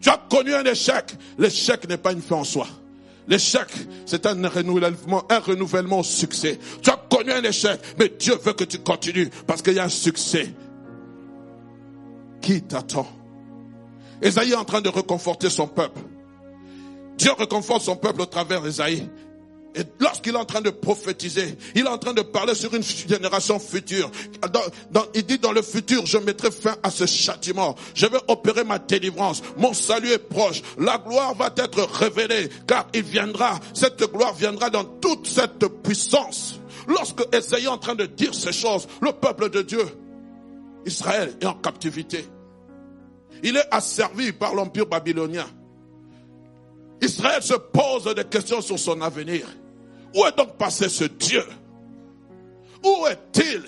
Tu 0.00 0.08
as 0.08 0.20
connu 0.28 0.54
un 0.54 0.64
échec. 0.64 1.16
L'échec 1.38 1.88
n'est 1.88 1.96
pas 1.96 2.12
une 2.12 2.22
fin 2.22 2.36
en 2.36 2.44
soi. 2.44 2.66
L'échec, 3.28 3.68
c'est 4.04 4.26
un 4.26 4.48
renouvellement, 4.48 5.24
un 5.30 5.38
renouvellement 5.38 6.00
au 6.00 6.02
succès. 6.02 6.58
Tu 6.82 6.90
as 6.90 6.96
connu 7.08 7.30
un 7.30 7.42
échec, 7.42 7.80
mais 7.98 8.12
Dieu 8.18 8.34
veut 8.42 8.52
que 8.52 8.64
tu 8.64 8.78
continues 8.78 9.30
parce 9.46 9.62
qu'il 9.62 9.74
y 9.74 9.78
a 9.78 9.84
un 9.84 9.88
succès 9.88 10.52
qui 12.40 12.62
t'attend. 12.62 13.06
Esaïe 14.20 14.52
est 14.52 14.56
en 14.56 14.64
train 14.64 14.80
de 14.80 14.88
reconforter 14.88 15.50
son 15.50 15.68
peuple. 15.68 16.00
Dieu 17.16 17.30
reconforte 17.32 17.82
son 17.82 17.96
peuple 17.96 18.22
au 18.22 18.26
travers 18.26 18.62
d'Esaïe. 18.62 19.08
Et 19.74 19.84
lorsqu'il 20.00 20.34
est 20.34 20.38
en 20.38 20.44
train 20.44 20.60
de 20.60 20.68
prophétiser, 20.68 21.56
il 21.74 21.86
est 21.86 21.88
en 21.88 21.96
train 21.96 22.12
de 22.12 22.20
parler 22.20 22.54
sur 22.54 22.74
une 22.74 22.82
génération 22.82 23.58
future. 23.58 24.10
il 25.14 25.24
dit 25.24 25.38
dans 25.38 25.52
le 25.52 25.62
futur, 25.62 26.04
je 26.04 26.18
mettrai 26.18 26.50
fin 26.50 26.76
à 26.82 26.90
ce 26.90 27.06
châtiment. 27.06 27.74
Je 27.94 28.06
vais 28.06 28.18
opérer 28.28 28.64
ma 28.64 28.78
délivrance. 28.78 29.42
Mon 29.56 29.72
salut 29.72 30.10
est 30.10 30.18
proche. 30.18 30.62
La 30.78 30.98
gloire 30.98 31.34
va 31.34 31.50
être 31.56 31.84
révélée 31.84 32.50
car 32.66 32.86
il 32.92 33.02
viendra. 33.02 33.58
Cette 33.72 34.02
gloire 34.12 34.34
viendra 34.34 34.68
dans 34.68 34.84
toute 34.84 35.26
cette 35.26 35.66
puissance. 35.82 36.60
Lorsque 36.86 37.22
Esaïe 37.34 37.64
est 37.64 37.68
en 37.68 37.78
train 37.78 37.94
de 37.94 38.04
dire 38.04 38.34
ces 38.34 38.52
choses, 38.52 38.86
le 39.00 39.12
peuple 39.12 39.48
de 39.48 39.62
Dieu, 39.62 39.84
Israël 40.84 41.34
est 41.40 41.46
en 41.46 41.54
captivité. 41.54 42.26
Il 43.42 43.56
est 43.56 43.66
asservi 43.70 44.32
par 44.32 44.54
l'empire 44.54 44.86
babylonien. 44.86 45.46
Israël 47.00 47.42
se 47.42 47.54
pose 47.54 48.14
des 48.14 48.24
questions 48.24 48.60
sur 48.60 48.78
son 48.78 49.00
avenir. 49.00 49.46
Où 50.14 50.24
est 50.26 50.36
donc 50.36 50.56
passé 50.56 50.88
ce 50.88 51.04
Dieu? 51.04 51.44
Où 52.84 53.06
est-il? 53.06 53.62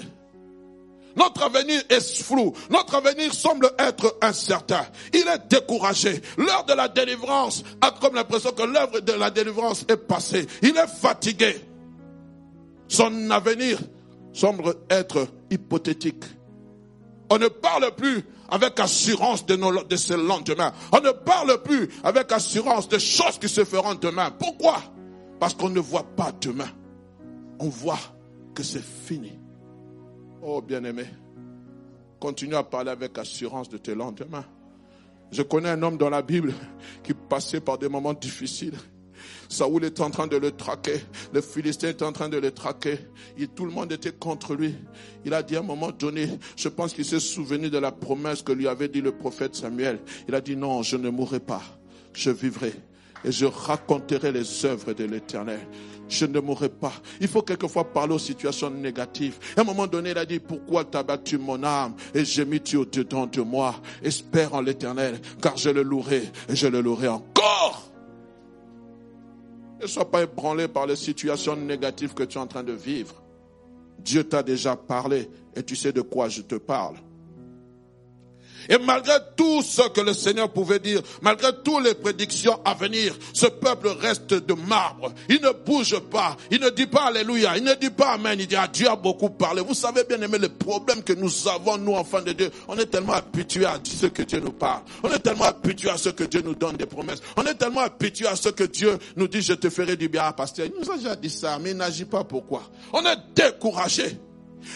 Notre 1.17 1.45
avenir 1.45 1.81
est 1.89 2.23
flou. 2.23 2.53
Notre 2.71 2.97
avenir 2.97 3.33
semble 3.33 3.71
être 3.79 4.19
incertain. 4.21 4.85
Il 5.13 5.21
est 5.29 5.49
découragé. 5.49 6.21
L'heure 6.37 6.65
de 6.65 6.75
la 6.75 6.89
délivrance 6.89 7.63
a 7.81 7.93
comme 7.93 8.17
l'impression 8.17 8.51
que 8.51 8.63
l'œuvre 8.63 9.01
de 9.01 9.13
la 9.13 9.31
délivrance 9.31 9.85
est 9.89 9.97
passée. 9.97 10.47
Il 10.63 10.77
est 10.77 10.89
fatigué. 10.89 11.61
Son 12.89 13.31
avenir 13.31 13.79
semble 14.33 14.75
être 14.91 15.29
hypothétique. 15.51 16.25
On 17.31 17.39
ne 17.39 17.49
parle 17.49 17.95
plus 17.95 18.25
avec 18.51 18.79
assurance 18.81 19.47
de, 19.47 19.57
nos, 19.57 19.85
de 19.85 19.97
ce 19.97 20.15
lendemain. 20.15 20.73
On 20.93 21.01
ne 21.01 21.11
parle 21.13 21.63
plus 21.63 21.89
avec 22.03 22.31
assurance 22.33 22.89
de 22.89 22.99
choses 22.99 23.39
qui 23.41 23.49
se 23.49 23.65
feront 23.65 23.95
demain. 23.95 24.31
Pourquoi? 24.33 24.83
Parce 25.39 25.55
qu'on 25.55 25.71
ne 25.71 25.81
voit 25.81 26.05
pas 26.17 26.33
demain. 26.41 26.69
On 27.59 27.69
voit 27.69 27.99
que 28.55 28.63
c'est 28.63 28.83
fini. 28.83 29.33
Oh 30.43 30.61
bien-aimé, 30.61 31.05
continue 32.21 32.55
à 32.55 32.63
parler 32.63 32.91
avec 32.91 33.17
assurance 33.19 33.69
de 33.69 33.79
tes 33.79 33.95
lendemains. 33.95 34.45
Je 35.31 35.43
connais 35.43 35.71
un 35.71 35.83
homme 35.83 35.97
dans 35.97 36.11
la 36.11 36.23
Bible 36.23 36.53
qui 37.03 37.15
passait 37.15 37.61
par 37.61 37.79
des 37.79 37.89
moments 37.89 38.13
difficiles. 38.13 38.77
Saoul 39.49 39.85
était 39.85 40.03
en 40.03 40.11
train 40.11 40.27
de 40.27 40.37
le 40.37 40.53
traquer. 40.53 41.01
Le 41.33 41.41
Philistin 41.41 41.89
était 41.89 42.05
en 42.05 42.13
train 42.13 42.29
de 42.29 42.37
le 42.39 42.51
traquer. 42.51 42.99
Et 43.39 43.47
tout 43.47 43.65
le 43.65 43.73
monde 43.73 43.93
était 43.93 44.13
contre 44.13 44.55
lui. 44.55 44.75
Il 45.25 45.35
a 45.35 45.43
dit 45.43 45.57
à 45.57 45.61
un 45.61 45.63
moment 45.63 45.91
donné, 45.91 46.29
je 46.57 46.69
pense 46.69 46.93
qu'il 46.93 47.05
s'est 47.05 47.21
souvenu 47.21 47.71
de 47.71 47.79
la 47.79 47.93
promesse 47.93 48.43
que 48.43 48.53
lui 48.53 48.69
avait 48.69 48.89
dit 48.89 49.01
le 49.01 49.13
prophète 49.13 49.55
Samuel. 49.55 50.01
Il 50.29 50.35
a 50.35 50.41
dit 50.41 50.57
non, 50.57 50.83
je 50.83 50.97
ne 50.97 51.09
mourrai 51.11 51.41
pas. 51.41 51.63
Je 52.13 52.31
vivrai 52.31 52.73
et 53.25 53.33
je 53.33 53.47
raconterai 53.47 54.33
les 54.33 54.65
œuvres 54.65 54.93
de 54.93 55.05
l'éternel. 55.05 55.61
Je 56.09 56.27
ne 56.27 56.39
mourrai 56.39 56.69
pas. 56.69 56.93
Il 57.21 57.29
faut 57.29 57.43
quelquefois 57.43 57.85
parler 57.85 58.15
aux 58.15 58.19
situations 58.19 58.71
négatives. 58.71 59.39
À 59.57 59.63
un 59.63 59.65
moment 59.65 59.87
donné, 59.87 60.11
il 60.11 60.19
a 60.19 60.27
dit, 60.27 60.39
pourquoi 60.39 60.85
t'as 60.85 61.03
battu 61.03 61.39
mon 61.39 61.63
âme 61.65 61.95
et 62.15 62.25
j'ai 62.25 62.45
mis 62.45 62.61
tu 62.61 62.77
au-dedans 62.77 63.27
de 63.27 63.41
moi? 63.41 63.75
Espère 64.03 64.55
en 64.55 64.61
l'éternel, 64.61 65.21
car 65.41 65.57
je 65.57 65.71
le 65.71 65.83
louerai 65.83 66.31
et 66.49 66.55
je 66.55 66.67
le 66.67 66.81
louerai 66.81 67.09
encore. 67.09 67.91
Ne 69.81 69.87
sois 69.87 70.11
pas 70.11 70.23
ébranlé 70.23 70.69
par 70.69 70.87
les 70.87 70.97
situations 70.97 71.57
négatives 71.57 72.15
que 72.15 72.23
tu 72.23 72.39
es 72.39 72.41
en 72.41 72.47
train 72.47 72.63
de 72.63 72.73
vivre. 72.73 73.23
Dieu 73.99 74.25
t'a 74.25 74.43
déjà 74.43 74.77
parlé 74.77 75.31
et 75.57 75.63
tu 75.63 75.75
sais 75.77 75.93
de 75.93 76.03
quoi 76.03 76.29
je 76.29 76.43
te 76.43 76.57
parle. 76.57 76.97
Et 78.69 78.79
malgré 78.79 79.15
tout 79.37 79.63
ce 79.63 79.89
que 79.89 80.01
le 80.01 80.13
Seigneur 80.15 80.51
pouvait 80.51 80.79
dire, 80.79 81.01
malgré 81.23 81.51
toutes 81.65 81.85
les 81.85 81.95
prédictions 81.95 82.59
à 82.65 82.75
venir, 82.75 83.17
ce 83.33 83.47
peuple 83.47 83.89
reste 84.01 84.35
de 84.35 84.55
marbre. 84.55 85.13
Il 85.29 85.41
ne 85.41 85.51
bouge 85.51 85.99
pas. 86.11 86.37
Il 86.51 86.61
ne 86.61 86.71
dit 86.71 86.87
pas 86.87 87.05
Alléluia. 87.07 87.57
Il 87.57 87.65
ne 87.65 87.75
dit 87.75 87.91
pas 87.91 88.13
Amen. 88.13 88.39
Il 88.39 88.47
dit 88.47 88.57
ah, 88.57 88.69
Dieu 88.69 88.89
a 88.89 88.97
beaucoup 88.97 89.31
parlé. 89.31 89.63
Vous 89.63 89.75
savez 89.75 90.05
bien 90.05 90.21
aimer 90.21 90.39
le 90.39 90.49
problème 90.49 91.03
que 91.03 91.13
nous 91.13 91.49
avons, 91.49 91.79
nous 91.79 91.95
enfants 91.95 92.23
de 92.23 92.33
Dieu. 92.33 92.51
On 92.69 92.77
est 92.77 92.87
tellement 92.87 93.15
habitués 93.15 93.67
à 93.67 93.79
ce 93.85 94.07
que 94.07 94.23
Dieu 94.23 94.41
nous 94.41 94.53
parle. 94.53 94.83
On 95.03 95.11
est 95.11 95.19
tellement 95.19 95.45
habitués 95.45 95.91
à 95.91 95.99
ce 95.99 96.11
que 96.11 96.25
Dieu 96.25 96.43
nous 96.43 96.55
donne 96.55 96.77
des 96.77 96.87
promesses. 96.87 97.21
On 97.37 97.45
est 97.45 97.55
tellement 97.55 97.81
habitués 97.81 98.27
à 98.27 98.37
ce 98.37 98.49
que 98.49 98.65
Dieu 98.65 98.99
nous 99.17 99.29
dit 99.29 99.43
je 99.43 99.55
te 99.55 99.71
ferai 99.71 99.97
du 99.97 100.09
bien. 100.09 100.23
Ah, 100.27 100.33
pasteur, 100.33 100.67
il 100.67 100.73
nous 100.81 100.91
a 100.91 100.97
déjà 100.97 101.17
dit 101.17 101.31
ça, 101.31 101.59
mais 101.59 101.71
il 101.71 101.77
n'agit 101.77 102.05
pas 102.07 102.25
pourquoi? 102.25 102.63
On 102.93 103.05
est 103.05 103.19
découragé. 103.35 104.19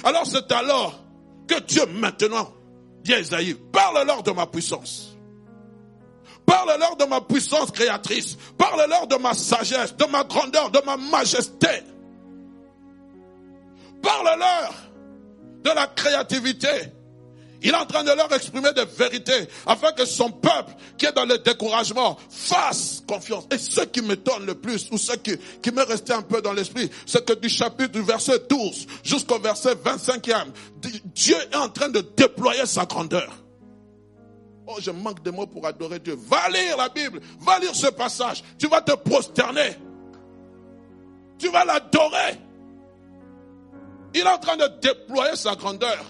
Alors 0.04 0.26
c'est 0.26 0.50
alors 0.52 1.02
que 1.46 1.60
Dieu 1.60 1.82
maintenant 1.86 2.52
dit 3.02 3.54
parle-leur 3.72 4.22
de 4.22 4.30
ma 4.30 4.46
puissance. 4.46 5.16
Parle-leur 6.46 6.96
de 6.96 7.04
ma 7.04 7.20
puissance 7.20 7.70
créatrice. 7.70 8.36
Parle-leur 8.56 9.06
de 9.06 9.16
ma 9.16 9.34
sagesse, 9.34 9.94
de 9.96 10.04
ma 10.06 10.24
grandeur, 10.24 10.70
de 10.70 10.80
ma 10.84 10.96
majesté. 10.96 11.82
Parle-leur 14.02 14.74
de 15.62 15.70
la 15.70 15.86
créativité 15.88 16.68
il 17.62 17.70
est 17.70 17.76
en 17.76 17.86
train 17.86 18.04
de 18.04 18.12
leur 18.12 18.32
exprimer 18.32 18.72
des 18.72 18.84
vérités 18.84 19.48
afin 19.66 19.92
que 19.92 20.04
son 20.04 20.30
peuple 20.30 20.74
qui 20.96 21.06
est 21.06 21.12
dans 21.12 21.24
le 21.24 21.38
découragement 21.38 22.16
fasse 22.30 23.02
confiance. 23.06 23.46
Et 23.50 23.58
ce 23.58 23.80
qui 23.80 24.00
m'étonne 24.00 24.46
le 24.46 24.54
plus, 24.54 24.88
ou 24.92 24.98
ce 24.98 25.12
qui, 25.12 25.36
qui 25.60 25.70
m'est 25.72 25.82
resté 25.82 26.12
un 26.12 26.22
peu 26.22 26.40
dans 26.40 26.52
l'esprit, 26.52 26.88
c'est 27.04 27.24
que 27.24 27.32
du 27.32 27.48
chapitre 27.48 27.92
du 27.92 28.02
verset 28.02 28.40
12 28.48 28.86
jusqu'au 29.02 29.40
verset 29.40 29.74
25e, 29.74 30.46
Dieu 31.14 31.36
est 31.50 31.56
en 31.56 31.68
train 31.68 31.88
de 31.88 32.00
déployer 32.16 32.66
sa 32.66 32.84
grandeur. 32.84 33.28
Oh, 34.66 34.76
je 34.80 34.90
manque 34.90 35.22
de 35.22 35.30
mots 35.30 35.46
pour 35.46 35.66
adorer 35.66 35.98
Dieu. 35.98 36.16
Va 36.28 36.48
lire 36.50 36.76
la 36.76 36.90
Bible, 36.90 37.20
va 37.40 37.58
lire 37.58 37.74
ce 37.74 37.86
passage. 37.88 38.44
Tu 38.58 38.68
vas 38.68 38.82
te 38.82 38.92
prosterner. 38.92 39.76
Tu 41.38 41.48
vas 41.48 41.64
l'adorer. 41.64 42.38
Il 44.14 44.20
est 44.20 44.28
en 44.28 44.38
train 44.38 44.56
de 44.56 44.66
déployer 44.80 45.36
sa 45.36 45.54
grandeur. 45.54 46.04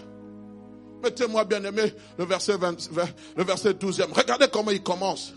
Mettez-moi 1.02 1.44
bien 1.44 1.62
aimé 1.64 1.92
le 2.18 2.24
verset, 2.24 2.56
20, 2.56 2.90
le 3.36 3.44
verset 3.44 3.72
12e. 3.72 4.12
Regardez 4.12 4.46
comment 4.52 4.70
il 4.70 4.82
commence. 4.82 5.32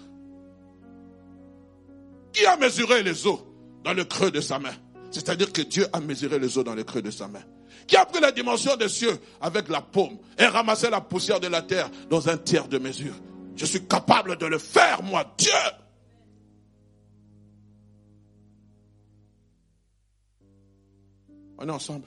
Qui 2.33 2.45
a 2.45 2.57
mesuré 2.57 3.03
les 3.03 3.27
eaux 3.27 3.41
dans 3.83 3.93
le 3.93 4.03
creux 4.05 4.31
de 4.31 4.41
sa 4.41 4.57
main? 4.59 4.73
C'est-à-dire 5.11 5.51
que 5.51 5.61
Dieu 5.61 5.85
a 5.91 5.99
mesuré 5.99 6.39
les 6.39 6.57
eaux 6.57 6.63
dans 6.63 6.75
le 6.75 6.83
creux 6.83 7.01
de 7.01 7.11
sa 7.11 7.27
main. 7.27 7.43
Qui 7.87 7.97
a 7.97 8.05
pris 8.05 8.21
la 8.21 8.31
dimension 8.31 8.75
des 8.77 8.89
cieux 8.89 9.19
avec 9.41 9.67
la 9.67 9.81
paume 9.81 10.17
et 10.37 10.45
ramassé 10.45 10.89
la 10.89 11.01
poussière 11.01 11.39
de 11.39 11.47
la 11.47 11.61
terre 11.61 11.89
dans 12.09 12.29
un 12.29 12.37
tiers 12.37 12.67
de 12.67 12.77
mesure? 12.77 13.13
Je 13.55 13.65
suis 13.65 13.85
capable 13.85 14.37
de 14.37 14.45
le 14.45 14.57
faire, 14.57 15.03
moi, 15.03 15.25
Dieu. 15.37 15.51
On 21.57 21.67
est 21.67 21.71
ensemble. 21.71 22.05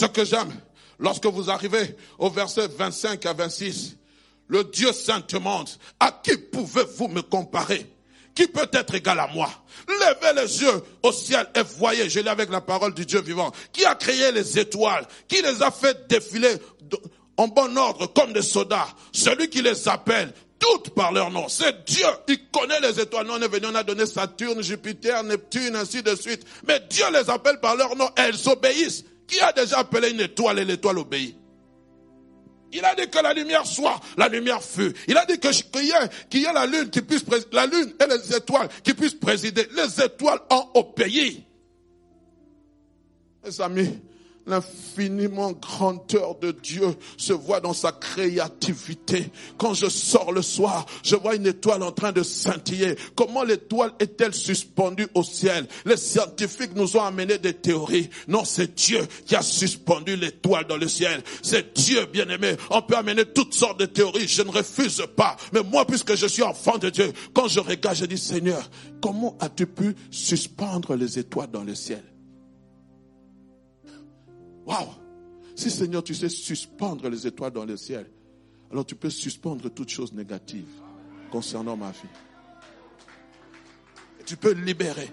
Ce 0.00 0.06
que 0.06 0.24
j'aime, 0.24 0.52
lorsque 0.98 1.26
vous 1.26 1.50
arrivez 1.50 1.96
au 2.18 2.30
verset 2.30 2.68
25 2.68 3.26
à 3.26 3.32
26, 3.34 3.96
le 4.48 4.64
Dieu 4.64 4.92
saint 4.92 5.22
demande, 5.28 5.68
à 5.98 6.10
qui 6.10 6.36
pouvez-vous 6.36 7.08
me 7.08 7.22
comparer? 7.22 7.86
Qui 8.34 8.46
peut 8.46 8.68
être 8.72 8.94
égal 8.94 9.20
à 9.20 9.26
moi? 9.26 9.50
Levez 9.86 10.40
les 10.40 10.62
yeux 10.62 10.82
au 11.02 11.12
ciel 11.12 11.46
et 11.54 11.62
voyez, 11.78 12.08
je 12.08 12.20
l'ai 12.20 12.30
avec 12.30 12.48
la 12.50 12.60
parole 12.62 12.94
du 12.94 13.04
Dieu 13.04 13.20
vivant, 13.20 13.52
qui 13.72 13.84
a 13.84 13.94
créé 13.94 14.32
les 14.32 14.58
étoiles, 14.58 15.06
qui 15.28 15.42
les 15.42 15.62
a 15.62 15.70
fait 15.70 16.08
défiler 16.08 16.54
en 17.36 17.48
bon 17.48 17.76
ordre 17.76 18.06
comme 18.06 18.32
des 18.32 18.42
soldats, 18.42 18.88
celui 19.12 19.50
qui 19.50 19.60
les 19.60 19.86
appelle, 19.88 20.32
toutes 20.58 20.90
par 20.90 21.12
leur 21.12 21.30
nom. 21.30 21.48
C'est 21.48 21.84
Dieu. 21.84 22.06
Il 22.28 22.48
connaît 22.50 22.80
les 22.80 23.00
étoiles. 23.00 23.26
Nous, 23.26 23.32
on 23.32 23.40
est 23.42 23.48
venu, 23.48 23.66
on 23.70 23.74
a 23.74 23.82
donné 23.82 24.06
Saturne, 24.06 24.62
Jupiter, 24.62 25.22
Neptune, 25.24 25.74
ainsi 25.74 26.02
de 26.02 26.14
suite. 26.14 26.44
Mais 26.68 26.80
Dieu 26.90 27.06
les 27.12 27.30
appelle 27.30 27.60
par 27.60 27.76
leur 27.76 27.96
nom. 27.96 28.08
Elles 28.16 28.46
obéissent. 28.46 29.04
Qui 29.30 29.40
a 29.40 29.52
déjà 29.52 29.78
appelé 29.78 30.10
une 30.10 30.20
étoile 30.20 30.58
et 30.58 30.64
l'étoile 30.64 30.98
obéit? 30.98 31.36
Il 32.72 32.84
a 32.84 32.94
dit 32.94 33.08
que 33.08 33.18
la 33.22 33.32
lumière 33.32 33.64
soit, 33.64 34.00
la 34.16 34.28
lumière 34.28 34.62
fut. 34.62 34.92
Il 35.08 35.16
a 35.16 35.24
dit 35.24 35.38
que 35.38 35.48
qu'il 35.48 36.40
y, 36.40 36.42
y 36.42 36.52
la 36.52 36.66
lune 36.66 36.90
qui 36.90 37.00
puisse, 37.00 37.24
la 37.52 37.66
lune 37.66 37.94
et 38.00 38.06
les 38.06 38.36
étoiles 38.36 38.68
qui 38.82 38.94
puissent 38.94 39.14
présider. 39.14 39.66
Les 39.76 40.04
étoiles 40.04 40.40
ont 40.50 40.68
obéi. 40.74 41.44
Mes 43.44 43.60
amis, 43.60 43.98
L'infiniment 44.46 45.52
grandeur 45.52 46.38
de 46.40 46.50
Dieu 46.50 46.96
se 47.16 47.32
voit 47.32 47.60
dans 47.60 47.74
sa 47.74 47.92
créativité. 47.92 49.30
Quand 49.58 49.74
je 49.74 49.88
sors 49.88 50.32
le 50.32 50.42
soir, 50.42 50.86
je 51.04 51.14
vois 51.14 51.36
une 51.36 51.46
étoile 51.46 51.82
en 51.82 51.92
train 51.92 52.10
de 52.10 52.22
scintiller. 52.22 52.96
Comment 53.14 53.44
l'étoile 53.44 53.92
est-elle 54.00 54.34
suspendue 54.34 55.06
au 55.14 55.22
ciel? 55.22 55.68
Les 55.84 55.96
scientifiques 55.96 56.74
nous 56.74 56.96
ont 56.96 57.02
amené 57.02 57.38
des 57.38 57.52
théories. 57.52 58.08
Non, 58.28 58.44
c'est 58.44 58.74
Dieu 58.74 59.06
qui 59.26 59.36
a 59.36 59.42
suspendu 59.42 60.16
l'étoile 60.16 60.66
dans 60.66 60.78
le 60.78 60.88
ciel. 60.88 61.22
C'est 61.42 61.76
Dieu, 61.76 62.06
bien 62.06 62.28
aimé. 62.28 62.56
On 62.70 62.82
peut 62.82 62.96
amener 62.96 63.26
toutes 63.26 63.54
sortes 63.54 63.78
de 63.78 63.86
théories. 63.86 64.26
Je 64.26 64.42
ne 64.42 64.50
refuse 64.50 65.04
pas. 65.16 65.36
Mais 65.52 65.62
moi, 65.62 65.84
puisque 65.84 66.14
je 66.16 66.26
suis 66.26 66.42
enfant 66.42 66.78
de 66.78 66.90
Dieu, 66.90 67.12
quand 67.34 67.46
je 67.46 67.60
regarde, 67.60 67.96
je 67.96 68.06
dis, 68.06 68.18
Seigneur, 68.18 68.68
comment 69.02 69.36
as-tu 69.38 69.66
pu 69.66 69.94
suspendre 70.10 70.96
les 70.96 71.18
étoiles 71.18 71.50
dans 71.50 71.64
le 71.64 71.74
ciel? 71.74 72.02
Waouh 74.70 74.86
Si 75.56 75.70
Seigneur, 75.70 76.04
tu 76.04 76.14
sais 76.14 76.28
suspendre 76.28 77.08
les 77.08 77.26
étoiles 77.26 77.52
dans 77.52 77.64
le 77.64 77.76
ciel, 77.76 78.06
alors 78.70 78.86
tu 78.86 78.94
peux 78.94 79.10
suspendre 79.10 79.68
toute 79.68 79.88
chose 79.88 80.12
négative 80.12 80.68
concernant 81.30 81.76
ma 81.76 81.90
vie. 81.90 82.08
Tu 84.24 84.36
peux 84.36 84.52
libérer. 84.52 85.10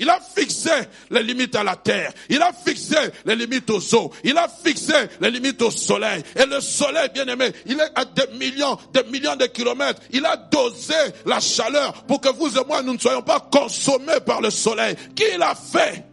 Il 0.00 0.08
a 0.10 0.20
fixé 0.20 0.70
les 1.10 1.22
limites 1.22 1.56
à 1.56 1.64
la 1.64 1.74
terre. 1.74 2.12
Il 2.28 2.40
a 2.40 2.52
fixé 2.52 2.96
les 3.24 3.34
limites 3.34 3.68
aux 3.70 3.94
eaux. 3.94 4.12
Il 4.22 4.36
a 4.36 4.46
fixé 4.46 4.92
les 5.20 5.30
limites 5.30 5.60
au 5.62 5.70
soleil. 5.70 6.22
Et 6.36 6.44
le 6.46 6.60
soleil, 6.60 7.08
bien 7.12 7.26
aimé, 7.26 7.50
il 7.66 7.80
est 7.80 7.98
à 7.98 8.04
des 8.04 8.28
millions, 8.38 8.78
des 8.92 9.04
millions 9.04 9.34
de 9.36 9.46
kilomètres. 9.46 10.02
Il 10.12 10.24
a 10.24 10.36
dosé 10.36 10.94
la 11.26 11.40
chaleur 11.40 12.04
pour 12.04 12.20
que 12.20 12.28
vous 12.28 12.56
et 12.58 12.64
moi, 12.66 12.82
nous 12.82 12.92
ne 12.92 12.98
soyons 12.98 13.22
pas 13.22 13.40
consommés 13.40 14.20
par 14.24 14.40
le 14.40 14.50
soleil. 14.50 14.94
Qui 15.16 15.36
l'a 15.36 15.54
fait? 15.54 16.04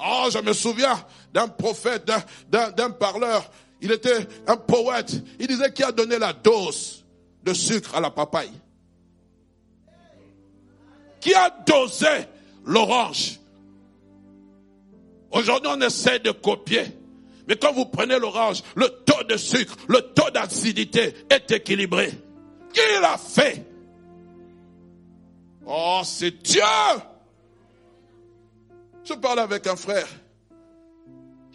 Oh, 0.00 0.28
je 0.32 0.38
me 0.38 0.52
souviens 0.52 1.04
d'un 1.32 1.48
prophète, 1.48 2.10
d'un 2.50 2.90
parleur. 2.90 3.50
Il 3.80 3.92
était 3.92 4.26
un 4.46 4.56
poète. 4.56 5.12
Il 5.38 5.46
disait 5.46 5.72
qui 5.72 5.82
a 5.82 5.92
donné 5.92 6.18
la 6.18 6.32
dose 6.32 7.04
de 7.42 7.52
sucre 7.52 7.94
à 7.94 8.00
la 8.00 8.10
papaye. 8.10 8.50
Qui 11.20 11.34
a 11.34 11.50
dosé 11.66 12.26
l'orange? 12.64 13.40
Aujourd'hui, 15.30 15.70
on 15.74 15.80
essaie 15.80 16.20
de 16.20 16.30
copier. 16.30 16.84
Mais 17.46 17.56
quand 17.56 17.72
vous 17.72 17.86
prenez 17.86 18.18
l'orange, 18.18 18.62
le 18.76 18.88
taux 18.88 19.24
de 19.24 19.36
sucre, 19.36 19.74
le 19.88 20.00
taux 20.00 20.30
d'acidité 20.30 21.14
est 21.30 21.50
équilibré. 21.50 22.10
Qui 22.72 22.80
l'a 23.00 23.16
fait? 23.18 23.64
Oh, 25.66 26.00
c'est 26.04 26.30
Dieu 26.42 26.62
je 29.08 29.14
parle 29.14 29.38
avec 29.38 29.66
un 29.66 29.76
frère. 29.76 30.08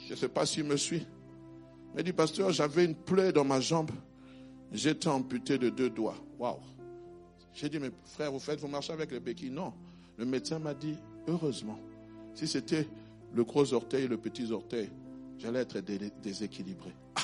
Je 0.07 0.13
ne 0.13 0.17
sais 0.17 0.29
pas 0.29 0.45
s'il 0.45 0.63
me 0.63 0.77
suit. 0.77 1.05
Il 1.91 1.95
m'a 1.95 2.03
dit, 2.03 2.13
pasteur, 2.13 2.51
j'avais 2.51 2.85
une 2.85 2.95
plaie 2.95 3.31
dans 3.31 3.45
ma 3.45 3.59
jambe. 3.59 3.91
J'étais 4.71 5.07
amputé 5.07 5.57
de 5.57 5.69
deux 5.69 5.89
doigts. 5.89 6.17
Waouh. 6.39 6.57
J'ai 7.53 7.69
dit, 7.69 7.77
mais 7.79 7.91
frère, 8.05 8.31
vous 8.31 8.39
faites, 8.39 8.59
vous 8.59 8.67
marchez 8.67 8.91
avec 8.91 9.11
les 9.11 9.19
béquilles 9.19 9.51
Non. 9.51 9.73
Le 10.17 10.25
médecin 10.25 10.57
m'a 10.57 10.73
dit, 10.73 10.95
heureusement, 11.27 11.79
si 12.33 12.47
c'était 12.47 12.87
le 13.33 13.43
gros 13.43 13.73
orteil 13.73 14.05
et 14.05 14.07
le 14.07 14.17
petit 14.17 14.51
orteil, 14.51 14.89
j'allais 15.37 15.59
être 15.59 15.77
déséquilibré. 16.21 16.91
Ah. 17.15 17.21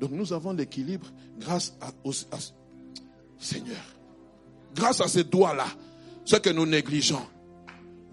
Donc 0.00 0.10
nous 0.12 0.32
avons 0.32 0.52
l'équilibre 0.52 1.06
grâce 1.38 1.76
à, 1.80 1.90
au 2.04 2.12
Seigneur. 3.38 3.84
Grâce 4.74 5.00
à 5.00 5.08
ces 5.08 5.24
doigts-là, 5.24 5.66
ce 6.24 6.36
que 6.36 6.50
nous 6.50 6.66
négligeons. 6.66 7.26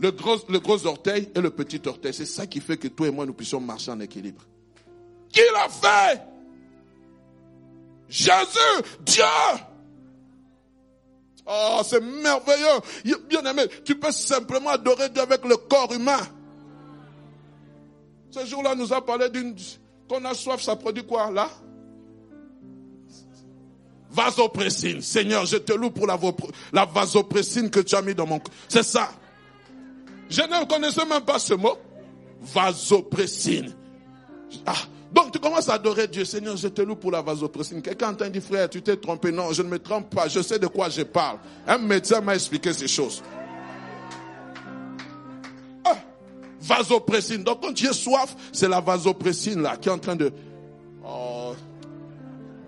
Le 0.04 0.60
gros, 0.60 0.86
orteil 0.86 1.30
et 1.34 1.40
le 1.40 1.50
petit 1.50 1.82
orteil. 1.86 2.14
C'est 2.14 2.26
ça 2.26 2.46
qui 2.46 2.60
fait 2.60 2.76
que 2.76 2.90
toi 2.90 3.08
et 3.08 3.12
moi, 3.12 3.26
nous 3.26 3.34
puissions 3.34 3.62
marcher 3.62 3.90
en 3.90 4.02
équilibre. 4.02 4.42
Qui 5.30 5.40
l'a 5.54 5.70
fait? 5.70 6.22
Jésus, 8.10 8.84
Dieu. 9.06 9.24
Oh, 11.46 11.80
c'est 11.86 12.02
merveilleux. 12.02 13.18
Bien 13.30 13.46
aimé, 13.46 13.64
tu 13.86 13.98
peux 13.98 14.12
simplement 14.12 14.72
adorer 14.72 15.08
Dieu 15.08 15.22
avec 15.22 15.46
le 15.46 15.56
corps 15.56 15.94
humain. 15.94 16.20
Ce 18.32 18.46
jour-là, 18.46 18.76
nous 18.76 18.92
a 18.92 19.06
parlé 19.06 19.30
d'une... 19.30 19.56
Qu'on 20.10 20.26
a 20.26 20.34
soif, 20.34 20.62
ça 20.62 20.76
produit 20.76 21.06
quoi, 21.06 21.32
là? 21.32 21.50
Vasopressine. 24.12 25.02
Seigneur, 25.02 25.46
je 25.46 25.56
te 25.58 25.72
loue 25.72 25.92
pour 25.92 26.08
la, 26.08 26.20
la 26.74 26.84
vasopressine 26.84 27.70
que 27.70 27.80
tu 27.80 27.96
as 27.96 28.02
mis 28.02 28.14
dans 28.14 28.28
mon... 28.28 28.42
C'est 28.68 28.84
ça. 28.84 29.10
Je 30.34 30.42
ne 30.42 30.66
connaissais 30.66 31.06
même 31.06 31.22
pas 31.22 31.38
ce 31.38 31.54
mot. 31.54 31.78
Vasopressine. 32.42 33.72
Ah, 34.66 34.74
donc 35.12 35.32
tu 35.32 35.38
commences 35.38 35.70
à 35.70 35.76
adorer 35.76 36.08
Dieu. 36.08 36.26
Seigneur, 36.26 36.58
je 36.58 36.70
te 36.70 36.82
loue 36.82 36.96
pour 36.96 37.12
la 37.12 37.22
vasopressine. 37.22 37.84
Quelqu'un 37.84 38.16
t'a 38.16 38.30
dit, 38.30 38.42
frère, 38.42 38.68
tu 38.68 38.82
t'es 38.82 38.98
trompé. 38.98 39.32
Non, 39.32 39.54
je 39.54 39.62
ne 39.62 39.68
me 39.68 39.78
trompe 39.78 40.10
pas. 40.10 40.28
Je 40.28 40.42
sais 40.42 40.58
de 40.58 40.66
quoi 40.66 40.90
je 40.90 41.04
parle. 41.04 41.38
Un 41.68 41.78
médecin 41.78 42.20
m'a 42.20 42.34
expliqué 42.34 42.74
ces 42.74 42.88
choses. 42.88 43.22
Ah, 45.86 45.98
vasopressine. 46.62 47.44
Donc 47.44 47.62
quand 47.62 47.74
tu 47.74 47.86
es 47.86 47.94
soif, 47.94 48.36
c'est 48.52 48.68
la 48.68 48.82
vasopressine 48.82 49.62
là 49.62 49.78
qui 49.78 49.88
est 49.88 49.92
en 49.92 50.00
train 50.00 50.16
de... 50.16 50.34
Oh, 51.06 51.43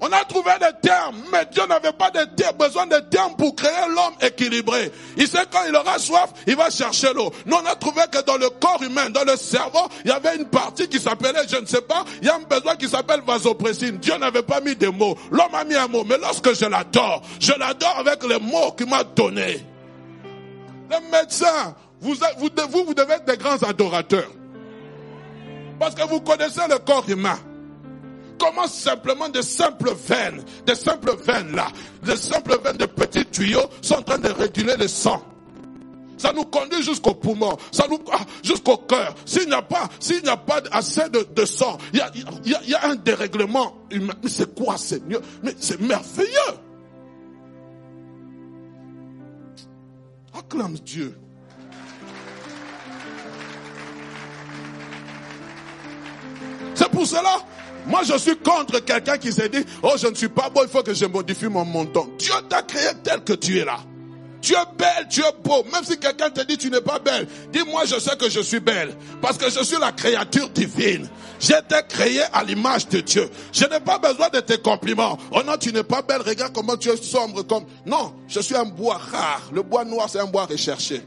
on 0.05 0.11
a 0.11 0.23
trouvé 0.25 0.51
des 0.59 0.87
termes, 0.87 1.15
mais 1.31 1.45
Dieu 1.51 1.63
n'avait 1.67 1.91
pas 1.91 2.11
besoin 2.57 2.85
de 2.85 2.99
termes 3.09 3.35
pour 3.35 3.55
créer 3.55 3.87
l'homme 3.89 4.13
équilibré. 4.21 4.91
Il 5.17 5.27
sait 5.27 5.45
quand 5.51 5.61
il 5.67 5.75
aura 5.75 5.97
soif, 5.97 6.31
il 6.45 6.55
va 6.55 6.69
chercher 6.69 7.13
l'eau. 7.13 7.31
Nous, 7.45 7.55
on 7.55 7.65
a 7.65 7.75
trouvé 7.75 8.01
que 8.11 8.21
dans 8.23 8.37
le 8.37 8.49
corps 8.49 8.81
humain, 8.83 9.09
dans 9.09 9.23
le 9.23 9.35
cerveau, 9.35 9.87
il 10.03 10.11
y 10.11 10.13
avait 10.13 10.35
une 10.35 10.45
partie 10.45 10.87
qui 10.87 10.99
s'appelait, 10.99 11.31
je 11.49 11.57
ne 11.57 11.65
sais 11.65 11.81
pas, 11.81 12.05
il 12.21 12.27
y 12.27 12.29
a 12.29 12.35
un 12.35 12.39
besoin 12.39 12.75
qui 12.75 12.87
s'appelle 12.87 13.21
vasopressine. 13.25 13.97
Dieu 13.97 14.15
n'avait 14.17 14.43
pas 14.43 14.61
mis 14.61 14.75
de 14.75 14.87
mots. 14.89 15.17
L'homme 15.31 15.55
a 15.55 15.63
mis 15.63 15.75
un 15.75 15.87
mot. 15.87 16.03
Mais 16.03 16.17
lorsque 16.19 16.53
je 16.53 16.65
l'adore, 16.65 17.23
je 17.39 17.53
l'adore 17.57 17.97
avec 17.97 18.23
les 18.23 18.39
mots 18.39 18.71
qu'il 18.77 18.87
m'a 18.87 19.03
donnés. 19.03 19.65
Les 20.91 20.99
médecins, 21.11 21.75
vous, 21.99 22.13
vous, 22.37 22.85
vous 22.85 22.93
devez 22.93 23.13
être 23.13 23.25
des 23.25 23.37
grands 23.37 23.57
adorateurs. 23.57 24.29
Parce 25.79 25.95
que 25.95 26.07
vous 26.07 26.21
connaissez 26.21 26.61
le 26.69 26.77
corps 26.77 27.09
humain. 27.09 27.39
Comment 28.37 28.67
simplement 28.67 29.29
de 29.29 29.41
simples 29.41 29.91
veines, 29.93 30.43
de 30.65 30.73
simples 30.73 31.15
veines 31.25 31.55
là, 31.55 31.67
de 32.03 32.15
simples 32.15 32.57
veines 32.63 32.77
de 32.77 32.85
petits 32.85 33.25
tuyaux 33.25 33.65
sont 33.81 33.95
en 33.95 34.01
train 34.01 34.17
de 34.17 34.29
réguler 34.29 34.75
le 34.77 34.87
sang. 34.87 35.23
Ça 36.17 36.31
nous 36.33 36.45
conduit 36.45 36.81
jusqu'au 36.81 37.13
poumon, 37.13 37.57
ça 37.71 37.87
nous 37.89 37.99
ah, 38.11 38.19
jusqu'au 38.43 38.77
cœur. 38.77 39.15
S'il 39.25 39.47
n'y 39.47 39.53
a 39.53 39.61
pas, 39.61 39.89
s'il 39.99 40.23
n'y 40.23 40.29
a 40.29 40.37
pas 40.37 40.61
assez 40.71 41.03
de, 41.09 41.45
sang, 41.45 41.77
il 41.93 41.99
y 41.99 42.01
a, 42.01 42.11
y 42.63 42.73
a, 42.73 42.85
un 42.87 42.95
dérèglement 42.95 43.75
humain. 43.91 44.13
Mais 44.23 44.29
c'est 44.29 44.55
quoi, 44.55 44.77
Seigneur 44.77 45.21
Mais 45.43 45.53
c'est 45.59 45.79
merveilleux. 45.79 46.29
Acclame 50.33 50.75
Dieu. 50.79 51.17
C'est 56.75 56.89
pour 56.89 57.05
cela 57.05 57.37
moi 57.87 58.01
je 58.03 58.17
suis 58.17 58.37
contre 58.37 58.79
quelqu'un 58.79 59.17
qui 59.17 59.31
s'est 59.31 59.49
dit, 59.49 59.65
oh 59.83 59.93
je 59.97 60.07
ne 60.07 60.15
suis 60.15 60.29
pas 60.29 60.49
beau, 60.49 60.61
il 60.63 60.69
faut 60.69 60.83
que 60.83 60.93
je 60.93 61.05
modifie 61.05 61.47
mon 61.47 61.65
montant. 61.65 62.07
Dieu 62.17 62.33
t'a 62.49 62.61
créé 62.61 62.89
tel 63.03 63.23
que 63.23 63.33
tu 63.33 63.59
es 63.59 63.65
là. 63.65 63.77
Tu 64.41 64.53
es 64.53 64.77
belle, 64.77 65.07
tu 65.09 65.21
es 65.21 65.31
beau. 65.43 65.63
Même 65.73 65.83
si 65.83 65.97
quelqu'un 65.97 66.29
te 66.29 66.41
dit 66.41 66.57
tu 66.57 66.69
n'es 66.69 66.81
pas 66.81 66.99
belle, 66.99 67.27
dis-moi 67.51 67.85
je 67.85 67.99
sais 67.99 68.15
que 68.15 68.29
je 68.29 68.41
suis 68.41 68.59
belle. 68.59 68.95
Parce 69.19 69.37
que 69.37 69.49
je 69.49 69.63
suis 69.63 69.79
la 69.79 69.91
créature 69.91 70.49
divine. 70.49 71.09
J'ai 71.39 71.55
été 71.55 71.75
créé 71.89 72.21
à 72.31 72.43
l'image 72.43 72.87
de 72.89 73.01
Dieu. 73.01 73.29
Je 73.51 73.65
n'ai 73.65 73.79
pas 73.79 73.97
besoin 73.97 74.29
de 74.29 74.39
tes 74.39 74.59
compliments. 74.59 75.17
Oh 75.31 75.41
non, 75.45 75.57
tu 75.59 75.73
n'es 75.73 75.83
pas 75.83 76.01
belle, 76.03 76.21
regarde 76.21 76.53
comment 76.53 76.77
tu 76.77 76.89
es 76.89 76.97
sombre 76.97 77.41
comme... 77.41 77.65
Non, 77.85 78.13
je 78.27 78.39
suis 78.39 78.55
un 78.55 78.65
bois 78.65 78.97
rare. 78.97 79.49
Le 79.51 79.63
bois 79.63 79.83
noir, 79.83 80.07
c'est 80.09 80.19
un 80.19 80.25
bois 80.25 80.45
recherché. 80.45 81.01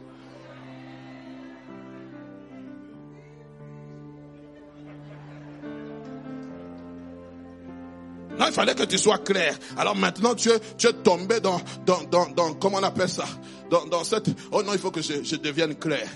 Non, 8.38 8.46
il 8.46 8.52
fallait 8.52 8.74
que 8.74 8.84
tu 8.84 8.98
sois 8.98 9.18
clair. 9.18 9.58
Alors 9.76 9.96
maintenant, 9.96 10.34
tu 10.34 10.50
es, 10.50 10.60
tu 10.76 10.86
tombé 11.02 11.40
dans, 11.40 11.60
dans, 11.84 12.02
dans, 12.04 12.28
dans, 12.28 12.54
comment 12.54 12.78
on 12.78 12.82
appelle 12.82 13.08
ça? 13.08 13.24
Dans, 13.70 13.84
dans 13.86 14.04
cette, 14.04 14.28
oh 14.52 14.62
non, 14.62 14.72
il 14.72 14.78
faut 14.78 14.90
que 14.90 15.02
je, 15.02 15.24
je 15.24 15.36
devienne 15.36 15.74
clair. 15.74 16.08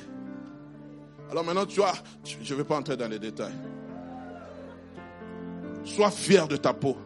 Alors 1.30 1.44
maintenant, 1.44 1.66
tu 1.66 1.80
vois, 1.80 1.94
je 2.24 2.52
ne 2.52 2.58
vais 2.58 2.64
pas 2.64 2.76
entrer 2.76 2.96
dans 2.96 3.08
les 3.08 3.18
détails. 3.18 3.54
Sois 5.84 6.10
fier 6.10 6.46
de 6.46 6.56
ta 6.56 6.72
peau. 6.72 6.96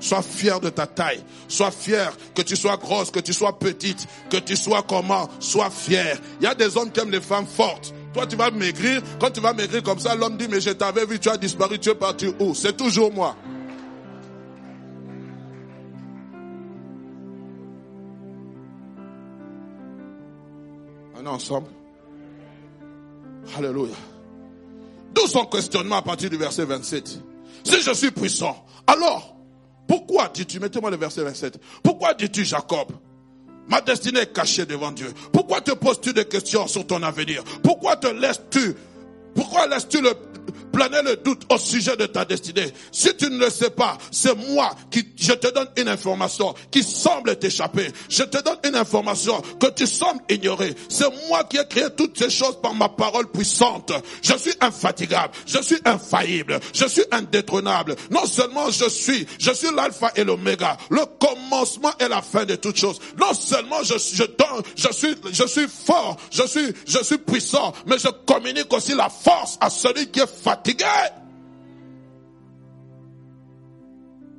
Sois 0.00 0.22
fier 0.22 0.60
de 0.60 0.68
ta 0.68 0.86
taille. 0.86 1.24
Sois 1.48 1.70
fier 1.70 2.12
que 2.34 2.42
tu 2.42 2.54
sois 2.54 2.76
grosse, 2.76 3.10
que 3.10 3.20
tu 3.20 3.32
sois 3.32 3.58
petite, 3.58 4.06
que 4.30 4.36
tu 4.36 4.54
sois 4.54 4.82
comment? 4.82 5.28
Sois 5.40 5.70
fier. 5.70 6.18
Il 6.40 6.44
y 6.44 6.46
a 6.46 6.54
des 6.54 6.76
hommes 6.76 6.90
qui 6.90 7.00
aiment 7.00 7.10
les 7.10 7.20
femmes 7.20 7.46
fortes. 7.46 7.94
Toi, 8.12 8.26
tu 8.26 8.36
vas 8.36 8.50
maigrir. 8.50 9.02
Quand 9.18 9.30
tu 9.30 9.40
vas 9.40 9.52
maigrir 9.52 9.82
comme 9.82 9.98
ça, 9.98 10.14
l'homme 10.14 10.36
dit, 10.36 10.46
mais 10.48 10.60
je 10.60 10.70
t'avais 10.70 11.06
vu, 11.06 11.18
tu 11.18 11.28
as 11.28 11.36
disparu, 11.36 11.78
tu 11.78 11.88
es 11.88 11.94
parti 11.94 12.26
où? 12.38 12.54
C'est 12.54 12.76
toujours 12.76 13.12
moi. 13.12 13.34
Ensemble. 21.28 21.68
Alléluia. 23.56 23.94
D'où 25.14 25.26
son 25.26 25.46
questionnement 25.46 25.96
à 25.96 26.02
partir 26.02 26.30
du 26.30 26.36
verset 26.36 26.64
27. 26.64 27.20
Si 27.64 27.82
je 27.82 27.92
suis 27.92 28.10
puissant, 28.10 28.64
alors, 28.86 29.36
pourquoi 29.86 30.28
dis-tu, 30.28 30.60
mettez-moi 30.60 30.90
le 30.90 30.96
verset 30.96 31.22
27, 31.22 31.60
pourquoi 31.82 32.14
dis-tu 32.14 32.44
Jacob 32.44 32.92
Ma 33.68 33.80
destinée 33.80 34.20
est 34.20 34.32
cachée 34.32 34.64
devant 34.64 34.90
Dieu. 34.90 35.12
Pourquoi 35.32 35.60
te 35.60 35.72
poses-tu 35.72 36.12
des 36.12 36.24
questions 36.24 36.66
sur 36.66 36.86
ton 36.86 37.02
avenir? 37.02 37.44
Pourquoi 37.62 37.96
te 37.96 38.06
laisses-tu 38.06 38.74
pourquoi 39.38 39.68
laisses-tu 39.68 40.00
le, 40.00 40.14
planer 40.78 41.02
le 41.02 41.16
doute 41.16 41.42
au 41.52 41.58
sujet 41.58 41.96
de 41.96 42.06
ta 42.06 42.24
destinée. 42.24 42.72
Si 42.92 43.14
tu 43.16 43.28
ne 43.28 43.38
le 43.38 43.50
sais 43.50 43.70
pas, 43.70 43.98
c'est 44.12 44.34
moi 44.50 44.70
qui, 44.92 45.04
je 45.16 45.32
te 45.32 45.52
donne 45.52 45.66
une 45.76 45.88
information 45.88 46.54
qui 46.70 46.84
semble 46.84 47.36
t'échapper. 47.36 47.90
Je 48.08 48.22
te 48.22 48.40
donne 48.42 48.58
une 48.64 48.76
information 48.76 49.42
que 49.58 49.66
tu 49.70 49.88
sembles 49.88 50.20
ignorer. 50.28 50.74
C'est 50.88 51.08
moi 51.28 51.42
qui 51.44 51.56
ai 51.56 51.66
créé 51.68 51.86
toutes 51.96 52.16
ces 52.16 52.30
choses 52.30 52.60
par 52.62 52.74
ma 52.74 52.88
parole 52.88 53.28
puissante. 53.28 53.92
Je 54.22 54.34
suis 54.38 54.52
infatigable. 54.60 55.32
Je 55.46 55.60
suis 55.60 55.78
infaillible. 55.84 56.60
Je 56.72 56.86
suis 56.86 57.04
indétrônable. 57.10 57.96
Non 58.10 58.26
seulement 58.26 58.70
je 58.70 58.88
suis, 58.88 59.26
je 59.40 59.50
suis 59.50 59.74
l'alpha 59.74 60.12
et 60.14 60.22
l'oméga. 60.22 60.76
Le 60.90 61.04
commencement 61.18 61.92
et 61.98 62.06
la 62.06 62.22
fin 62.22 62.44
de 62.44 62.54
toutes 62.54 62.76
choses. 62.76 63.00
Non 63.18 63.34
seulement 63.34 63.82
je, 63.82 64.24
donne, 64.24 64.62
je 64.76 64.92
suis, 64.92 65.14
je 65.32 65.44
suis 65.44 65.66
fort. 65.66 66.16
Je 66.30 66.46
suis, 66.46 66.72
je 66.86 67.02
suis 67.02 67.18
puissant. 67.18 67.72
Mais 67.86 67.98
je 67.98 68.08
communique 68.26 68.72
aussi 68.72 68.94
la 68.94 69.08
force 69.08 69.58
à 69.60 69.70
celui 69.70 70.06
qui 70.06 70.20
est 70.20 70.26
fatigué 70.28 70.67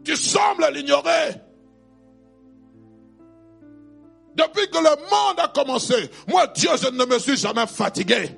tu 0.03 0.15
sembles 0.15 0.67
l'ignorer. 0.73 1.35
Depuis 4.35 4.69
que 4.69 4.77
le 4.77 4.95
monde 5.09 5.39
a 5.39 5.47
commencé, 5.49 6.09
moi 6.27 6.47
Dieu, 6.47 6.69
je 6.81 6.89
ne 6.89 7.05
me 7.05 7.19
suis 7.19 7.37
jamais 7.37 7.67
fatigué. 7.67 8.29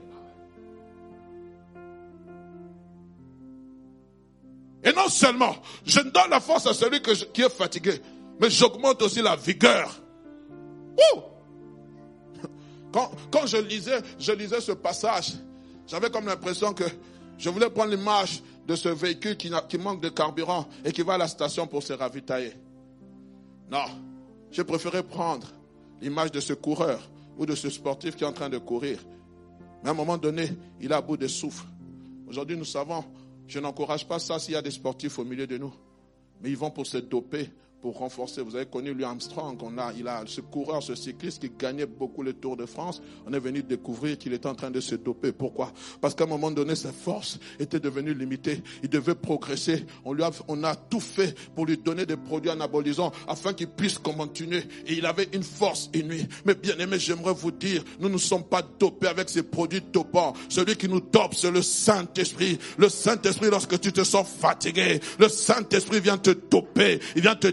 Et 4.84 4.93
non 4.93 5.08
seulement, 5.10 5.56
je 5.86 5.99
donne 5.99 6.32
la 6.32 6.39
force 6.39 6.65
à 6.65 6.73
celui 6.73 7.01
qui 7.01 7.41
est 7.41 7.49
fatigué, 7.49 8.01
mais 8.39 8.49
j'augmente 8.49 9.01
aussi 9.04 9.21
la 9.21 9.36
vigueur. 9.36 9.95
Quand, 12.91 13.12
quand 13.32 13.45
je 13.45 13.58
lisais, 13.58 14.01
je 14.19 14.32
lisais 14.34 14.60
ce 14.60 14.73
passage, 14.73 15.34
j'avais 15.88 16.10
comme 16.10 16.25
l'impression 16.25 16.73
que 16.73 16.84
je 17.41 17.49
voulais 17.49 17.71
prendre 17.71 17.89
l'image 17.89 18.43
de 18.67 18.75
ce 18.75 18.89
véhicule 18.89 19.36
qui, 19.36 19.49
manque 19.80 19.99
de 19.99 20.10
carburant 20.10 20.67
et 20.86 20.91
qui 20.91 21.01
va 21.01 21.15
à 21.15 21.17
la 21.17 21.27
station 21.27 21.65
pour 21.65 21.82
se 21.82 21.91
ravitailler. 21.91 22.54
Non, 23.71 23.86
je 24.51 24.62
préférais 24.62 25.01
prendre 25.01 25.47
l'image 26.01 26.32
de 26.32 26.39
ce 26.39 26.54
coureur 26.54 27.01
ou 27.39 27.47
de 27.47 27.56
ce 27.56 27.71
sportif 27.71 28.15
qui 28.15 28.23
est 28.23 28.27
en 28.27 28.32
train 28.32 28.47
de 28.49 28.60
courir. 28.60 28.99
Mais 29.82 29.89
à 29.89 29.91
un 29.91 29.95
moment 29.95 30.19
donné, 30.19 30.51
il 30.80 30.93
a 30.93 31.01
bout 31.01 31.17
de 31.17 31.27
souffle. 31.27 31.65
Aujourd'hui, 32.27 32.56
nous 32.56 32.63
savons, 32.65 33.04
je 33.47 33.60
n'encourage 33.60 34.08
pas 34.08 34.19
ça 34.19 34.38
s'il 34.38 34.54
y 34.54 34.58
a 34.58 34.62
des 34.62 34.69
sportifs 34.69 35.17
au 35.17 35.25
milieu 35.25 35.47
de 35.47 35.58
nous. 35.58 35.73
Mais 36.41 36.51
ils 36.51 36.58
vont 36.58 36.69
pour 36.69 36.86
se 36.86 36.97
doper, 36.99 37.49
pour 37.82 37.98
renforcer. 37.98 38.41
Vous 38.41 38.56
avez 38.56 38.65
connu 38.65 38.94
lui 38.94 39.04
Armstrong, 39.04 39.58
on 39.62 39.78
a, 39.78 39.91
il 39.98 40.08
a 40.08 40.24
ce 40.26 40.41
coureur, 40.41 40.84
ce 40.84 40.96
cycliste 40.96 41.41
qui 41.41 41.52
gagnait 41.58 41.86
beaucoup 41.86 42.24
le 42.24 42.34
Tour 42.34 42.56
de 42.56 42.65
France. 42.65 43.02
On 43.26 43.34
est 43.34 43.39
venu 43.39 43.63
découvrir 43.63 44.17
qu'il 44.17 44.34
était 44.34 44.48
en 44.48 44.56
train 44.56 44.72
de 44.72 44.80
se 44.80 44.96
doper. 44.96 45.32
Pourquoi? 45.32 45.72
Parce 46.00 46.15
qu'à 46.15 46.26
un 46.26 46.28
moment 46.28 46.52
donné, 46.52 46.76
sa 46.76 46.91
force 46.91 47.39
était 47.60 47.80
devenue 47.80 48.13
limitée. 48.13 48.62
Il 48.84 48.89
devait 48.89 49.15
progresser. 49.15 49.86
On 50.06 50.13
lui 50.13 50.24
a, 50.24 50.32
on 50.48 50.63
a 50.63 50.76
tout 50.76 51.00
fait 51.00 51.36
pour 51.56 51.65
lui 51.65 51.78
donner 51.78 52.06
des 52.06 52.17
produits 52.17 52.52
anabolisants 52.52 53.12
afin 53.28 53.54
qu'il 53.54 53.67
puisse 53.67 53.98
continuer. 53.98 54.63
Et 54.86 54.94
il 54.94 55.06
avait 55.06 55.30
une 55.34 55.44
force 55.44 55.89
inouïe. 55.94 56.28
Mais 56.46 56.56
bien 56.56 56.78
aimé, 56.78 57.00
j'aimerais 57.00 57.34
vous 57.34 57.52
dire, 57.52 57.84
nous 58.00 58.10
ne 58.10 58.17
sommes 58.17 58.44
pas 58.44 58.62
dopés 58.62 59.08
avec 59.08 59.30
ces 59.30 59.44
produits 59.44 59.82
dopants. 59.82 60.34
Celui 60.50 60.76
qui 60.76 60.88
nous 60.88 61.02
dope, 61.02 61.34
c'est 61.36 61.52
le 61.52 61.62
Saint-Esprit. 61.62 62.60
Le 62.78 62.89
Saint-Esprit, 62.89 63.50
lorsque 63.50 63.80
tu 63.80 63.91
te 63.91 64.04
sens 64.04 64.28
fatigué, 64.28 65.00
le 65.20 65.30
Saint-Esprit 65.30 66.00
vient 66.00 66.17
te 66.17 66.32
doper. 66.32 67.00
Il 67.15 67.24
vient 67.24 67.36
te 67.36 67.48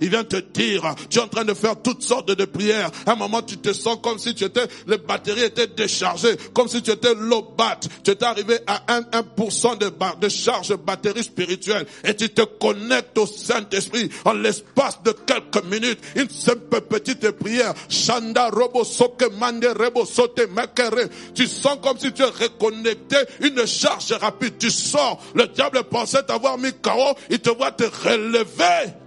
il 0.00 0.10
vient 0.10 0.24
te 0.24 0.36
dire, 0.36 0.94
tu 1.10 1.18
es 1.18 1.22
en 1.22 1.28
train 1.28 1.44
de 1.44 1.54
faire 1.54 1.80
toutes 1.80 2.02
sortes 2.02 2.30
de 2.30 2.44
prières. 2.44 2.90
À 3.06 3.12
un 3.12 3.16
moment, 3.16 3.42
tu 3.42 3.56
te 3.58 3.72
sens 3.72 3.98
comme 4.02 4.18
si 4.18 4.34
tu 4.34 4.44
étais, 4.44 4.66
les 4.86 4.98
batteries 4.98 5.44
étaient 5.44 5.66
déchargées, 5.66 6.36
comme 6.52 6.68
si 6.68 6.82
tu 6.82 6.90
étais 6.90 7.14
low 7.14 7.54
bat. 7.56 7.78
Tu 8.04 8.10
étais 8.10 8.24
arrivé 8.24 8.58
à 8.66 8.82
1, 8.88 9.00
1% 9.02 9.78
de, 9.78 9.92
de 10.20 10.28
charge 10.28 10.74
batterie 10.76 11.24
spirituelle 11.24 11.86
et 12.04 12.14
tu 12.14 12.30
te 12.30 12.42
connectes 12.42 13.16
au 13.18 13.26
Saint-Esprit 13.26 14.10
en 14.24 14.32
l'espace 14.32 15.02
de 15.02 15.12
quelques 15.12 15.64
minutes. 15.64 15.98
Une 16.14 16.30
simple 16.30 16.80
petite 16.82 17.30
prière. 17.32 17.74
Shanda 17.88 18.48
robo 18.48 18.84
soke 18.84 19.30
mande 19.38 19.64
rebo 19.64 20.04
sote 20.04 20.48
makere. 20.50 21.08
Tu 21.34 21.46
sens 21.46 21.78
comme 21.82 21.98
si 21.98 22.12
tu 22.12 22.22
es 22.22 22.26
reconnecté, 22.26 23.16
une 23.40 23.66
charge 23.66 24.12
rapide. 24.12 24.58
Tu 24.58 24.70
sors. 24.70 25.22
Le 25.34 25.46
diable 25.46 25.84
pensait 25.84 26.22
t'avoir 26.22 26.58
mis 26.58 26.72
KO. 26.72 27.14
Il 27.30 27.40
te 27.40 27.50
voit 27.50 27.72
te 27.72 27.84
relever. 27.84 29.05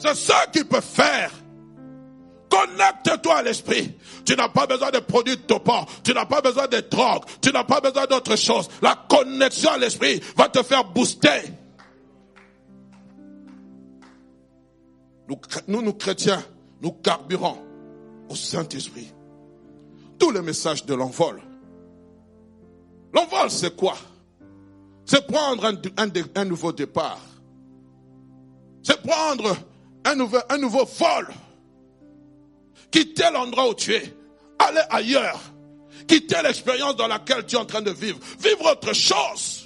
C'est 0.00 0.14
ça 0.14 0.46
qu'il 0.50 0.64
peut 0.64 0.80
faire. 0.80 1.30
Connecte-toi 2.48 3.36
à 3.36 3.42
l'esprit. 3.42 3.94
Tu 4.24 4.34
n'as 4.34 4.48
pas 4.48 4.66
besoin 4.66 4.90
de 4.90 4.98
produits 4.98 5.36
topants. 5.38 5.86
Tu 6.02 6.12
n'as 6.14 6.24
pas 6.24 6.40
besoin 6.40 6.66
de 6.66 6.80
drogue. 6.80 7.22
Tu 7.40 7.52
n'as 7.52 7.64
pas 7.64 7.80
besoin 7.80 8.06
d'autre 8.06 8.34
chose. 8.34 8.68
La 8.80 8.96
connexion 9.08 9.70
à 9.70 9.78
l'esprit 9.78 10.20
va 10.36 10.48
te 10.48 10.62
faire 10.62 10.84
booster. 10.84 11.42
Nous, 15.68 15.82
nous, 15.82 15.92
chrétiens, 15.92 16.42
nous 16.80 16.92
carburons 16.92 17.58
au 18.28 18.34
Saint-Esprit. 18.34 19.12
Tous 20.18 20.32
les 20.32 20.42
messages 20.42 20.84
de 20.86 20.94
l'envol. 20.94 21.40
L'envol, 23.12 23.50
c'est 23.50 23.76
quoi? 23.76 23.96
C'est 25.04 25.26
prendre 25.26 25.72
un 26.36 26.44
nouveau 26.44 26.72
départ. 26.72 27.20
C'est 28.82 29.00
prendre 29.02 29.56
un 30.04 30.14
nouveau, 30.14 30.38
un 30.48 30.58
nouveau 30.58 30.84
vol. 30.84 31.28
Quitter 32.90 33.28
l'endroit 33.32 33.68
où 33.68 33.74
tu 33.74 33.94
es. 33.94 34.14
Aller 34.58 34.82
ailleurs. 34.90 35.40
Quitter 36.06 36.42
l'expérience 36.42 36.96
dans 36.96 37.06
laquelle 37.06 37.44
tu 37.46 37.56
es 37.56 37.58
en 37.58 37.64
train 37.64 37.82
de 37.82 37.90
vivre. 37.90 38.18
Vivre 38.38 38.72
autre 38.72 38.92
chose. 38.92 39.59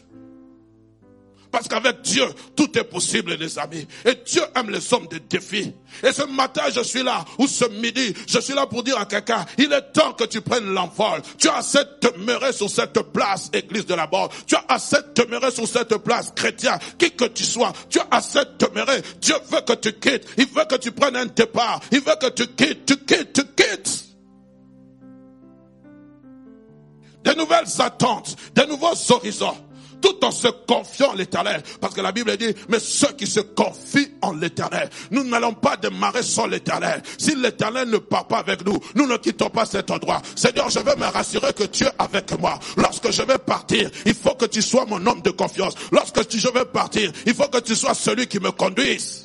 Parce 1.54 1.68
qu'avec 1.68 2.02
Dieu, 2.02 2.24
tout 2.56 2.76
est 2.76 2.82
possible, 2.82 3.34
les 3.34 3.60
amis. 3.60 3.86
Et 4.04 4.16
Dieu 4.26 4.42
aime 4.56 4.70
les 4.70 4.92
hommes 4.92 5.06
de 5.06 5.18
défis. 5.18 5.72
Et 6.02 6.12
ce 6.12 6.24
matin, 6.24 6.62
je 6.74 6.80
suis 6.80 7.04
là, 7.04 7.24
ou 7.38 7.46
ce 7.46 7.66
midi, 7.66 8.12
je 8.26 8.40
suis 8.40 8.54
là 8.54 8.66
pour 8.66 8.82
dire 8.82 8.98
à 8.98 9.06
quelqu'un, 9.06 9.46
il 9.56 9.72
est 9.72 9.92
temps 9.92 10.14
que 10.14 10.24
tu 10.24 10.40
prennes 10.40 10.74
l'envol. 10.74 11.22
Tu 11.38 11.48
as 11.48 11.58
assez 11.58 11.78
de 11.78 12.10
demeurer 12.10 12.52
sur 12.52 12.68
cette 12.68 13.00
place, 13.12 13.50
église 13.52 13.86
de 13.86 13.94
la 13.94 14.08
mort. 14.08 14.30
Tu 14.48 14.56
as 14.56 14.64
assez 14.68 14.96
de 14.96 15.22
demeurer 15.22 15.52
sur 15.52 15.68
cette 15.68 15.96
place, 15.98 16.32
chrétien, 16.34 16.76
qui 16.98 17.12
que 17.12 17.26
tu 17.26 17.44
sois. 17.44 17.72
Tu 17.88 18.00
as 18.00 18.08
assez 18.10 18.40
de 18.40 18.66
demeurer. 18.66 19.00
Dieu 19.20 19.36
veut 19.48 19.60
que 19.60 19.74
tu 19.74 19.92
quittes. 19.92 20.26
Il 20.36 20.46
veut 20.46 20.64
que 20.68 20.74
tu 20.74 20.90
prennes 20.90 21.14
un 21.14 21.26
départ. 21.26 21.78
Il 21.92 22.00
veut 22.00 22.16
que 22.20 22.30
tu 22.30 22.48
quittes, 22.48 22.84
tu 22.84 22.96
quittes, 22.96 23.32
tu 23.32 23.44
quittes. 23.44 24.00
des 27.22 27.34
nouvelles 27.36 27.64
attentes, 27.78 28.36
des 28.54 28.66
nouveaux 28.66 28.92
horizons 29.08 29.56
tout 30.04 30.22
en 30.22 30.30
se 30.30 30.48
confiant 30.48 31.12
en 31.12 31.14
l'éternel. 31.14 31.62
Parce 31.80 31.94
que 31.94 32.02
la 32.02 32.12
Bible 32.12 32.36
dit, 32.36 32.54
mais 32.68 32.78
ceux 32.78 33.12
qui 33.12 33.26
se 33.26 33.40
confient 33.40 34.12
en 34.20 34.32
l'éternel, 34.34 34.90
nous 35.10 35.24
n'allons 35.24 35.54
pas 35.54 35.78
démarrer 35.78 36.22
sans 36.22 36.46
l'éternel. 36.46 37.02
Si 37.16 37.34
l'éternel 37.34 37.88
ne 37.88 37.96
part 37.96 38.28
pas 38.28 38.38
avec 38.40 38.66
nous, 38.66 38.78
nous 38.96 39.06
ne 39.06 39.16
quittons 39.16 39.48
pas 39.48 39.64
cet 39.64 39.90
endroit. 39.90 40.20
Seigneur, 40.36 40.68
je 40.68 40.80
veux 40.80 40.96
me 40.96 41.06
rassurer 41.06 41.54
que 41.54 41.64
tu 41.64 41.84
es 41.84 41.90
avec 41.98 42.38
moi. 42.38 42.58
Lorsque 42.76 43.10
je 43.10 43.22
vais 43.22 43.38
partir, 43.38 43.90
il 44.04 44.14
faut 44.14 44.34
que 44.34 44.44
tu 44.44 44.60
sois 44.60 44.84
mon 44.84 45.04
homme 45.06 45.22
de 45.22 45.30
confiance. 45.30 45.74
Lorsque 45.90 46.30
je 46.30 46.48
vais 46.48 46.66
partir, 46.66 47.10
il 47.24 47.34
faut 47.34 47.48
que 47.48 47.60
tu 47.60 47.74
sois 47.74 47.94
celui 47.94 48.26
qui 48.26 48.40
me 48.40 48.50
conduise. 48.50 49.23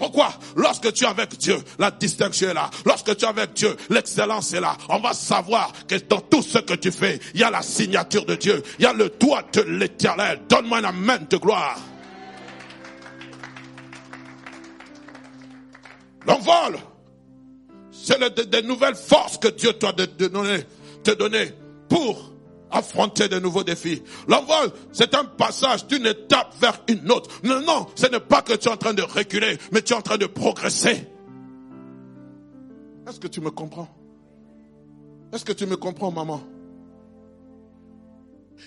Pourquoi? 0.00 0.32
Lorsque 0.56 0.94
tu 0.94 1.04
es 1.04 1.06
avec 1.06 1.36
Dieu, 1.36 1.58
la 1.78 1.90
distinction 1.90 2.48
est 2.48 2.54
là. 2.54 2.70
Lorsque 2.86 3.14
tu 3.14 3.26
es 3.26 3.28
avec 3.28 3.52
Dieu, 3.52 3.76
l'excellence 3.90 4.54
est 4.54 4.60
là. 4.60 4.74
On 4.88 4.98
va 4.98 5.12
savoir 5.12 5.70
que 5.86 5.94
dans 6.08 6.22
tout 6.22 6.40
ce 6.40 6.56
que 6.56 6.72
tu 6.72 6.90
fais, 6.90 7.20
il 7.34 7.40
y 7.40 7.44
a 7.44 7.50
la 7.50 7.60
signature 7.60 8.24
de 8.24 8.34
Dieu. 8.34 8.62
Il 8.78 8.84
y 8.84 8.86
a 8.86 8.94
le 8.94 9.10
doigt 9.20 9.42
de 9.52 9.60
l'éternel. 9.60 10.40
Donne-moi 10.48 10.78
un 10.78 10.84
amen 10.84 11.26
de 11.28 11.36
gloire. 11.36 11.78
L'envol, 16.26 16.78
c'est 17.92 18.48
des 18.48 18.62
nouvelles 18.62 18.94
forces 18.94 19.36
que 19.36 19.48
Dieu 19.48 19.74
te 19.74 20.26
donner, 20.28 20.64
te 21.04 21.10
donner 21.10 21.52
pour 21.90 22.32
affronter 22.70 23.28
de 23.28 23.38
nouveaux 23.38 23.64
défis. 23.64 24.02
L'envol, 24.28 24.72
c'est 24.92 25.14
un 25.14 25.24
passage 25.24 25.86
d'une 25.86 26.06
étape 26.06 26.54
vers 26.60 26.82
une 26.88 27.10
autre. 27.10 27.30
Non, 27.42 27.60
non, 27.60 27.86
ce 27.94 28.06
n'est 28.06 28.20
pas 28.20 28.42
que 28.42 28.54
tu 28.54 28.68
es 28.68 28.70
en 28.70 28.76
train 28.76 28.94
de 28.94 29.02
reculer, 29.02 29.58
mais 29.72 29.82
tu 29.82 29.92
es 29.92 29.96
en 29.96 30.02
train 30.02 30.18
de 30.18 30.26
progresser. 30.26 31.06
Est-ce 33.08 33.18
que 33.18 33.28
tu 33.28 33.40
me 33.40 33.50
comprends? 33.50 33.88
Est-ce 35.32 35.44
que 35.44 35.52
tu 35.52 35.66
me 35.66 35.76
comprends, 35.76 36.10
maman? 36.10 36.42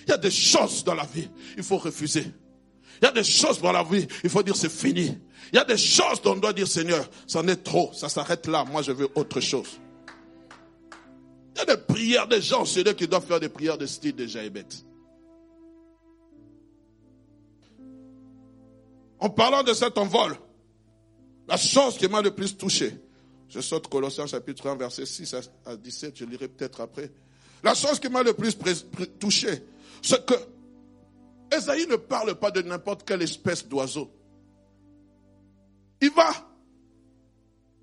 Il 0.06 0.10
y 0.10 0.12
a 0.12 0.16
des 0.18 0.30
choses 0.30 0.84
dans 0.84 0.94
la 0.94 1.04
vie, 1.04 1.28
il 1.56 1.62
faut 1.62 1.78
refuser. 1.78 2.26
Il 3.00 3.04
y 3.04 3.08
a 3.08 3.12
des 3.12 3.24
choses 3.24 3.60
dans 3.60 3.72
la 3.72 3.82
vie, 3.82 4.06
il 4.22 4.30
faut 4.30 4.42
dire 4.42 4.56
c'est 4.56 4.70
fini. 4.70 5.18
Il 5.52 5.56
y 5.56 5.58
a 5.58 5.64
des 5.64 5.76
choses 5.76 6.22
dont 6.22 6.32
on 6.32 6.36
doit 6.36 6.52
dire 6.52 6.68
Seigneur, 6.68 7.08
ça 7.26 7.40
en 7.40 7.48
est 7.48 7.62
trop, 7.62 7.90
ça 7.92 8.08
s'arrête 8.08 8.46
là, 8.46 8.64
moi 8.64 8.82
je 8.82 8.92
veux 8.92 9.08
autre 9.14 9.40
chose. 9.40 9.80
Des 11.66 11.76
prières 11.76 12.28
des 12.28 12.42
gens 12.42 12.64
c'est 12.64 12.86
eux 12.86 12.92
qui 12.92 13.08
doivent 13.08 13.26
faire 13.26 13.40
des 13.40 13.48
prières 13.48 13.78
de 13.78 13.86
style 13.86 14.14
de 14.14 14.26
Jaébet. 14.26 14.66
En 19.18 19.30
parlant 19.30 19.62
de 19.62 19.72
cet 19.72 19.96
envol, 19.96 20.36
la 21.48 21.56
chose 21.56 21.96
qui 21.96 22.08
m'a 22.08 22.20
le 22.20 22.34
plus 22.34 22.56
touché, 22.56 22.92
je 23.48 23.60
saute 23.60 23.88
Colossiens 23.88 24.26
chapitre 24.26 24.68
1, 24.68 24.76
verset 24.76 25.06
6 25.06 25.34
à 25.64 25.76
17, 25.76 26.16
je 26.16 26.24
lirai 26.24 26.48
peut-être 26.48 26.80
après. 26.80 27.10
La 27.62 27.74
chose 27.74 27.98
qui 27.98 28.08
m'a 28.08 28.22
le 28.22 28.34
plus 28.34 28.54
touché, 29.18 29.64
c'est 30.02 30.26
que 30.26 30.34
Esaïe 31.50 31.86
ne 31.86 31.96
parle 31.96 32.34
pas 32.34 32.50
de 32.50 32.60
n'importe 32.62 33.04
quelle 33.06 33.22
espèce 33.22 33.66
d'oiseau. 33.66 34.10
Il 36.02 36.10
va 36.10 36.30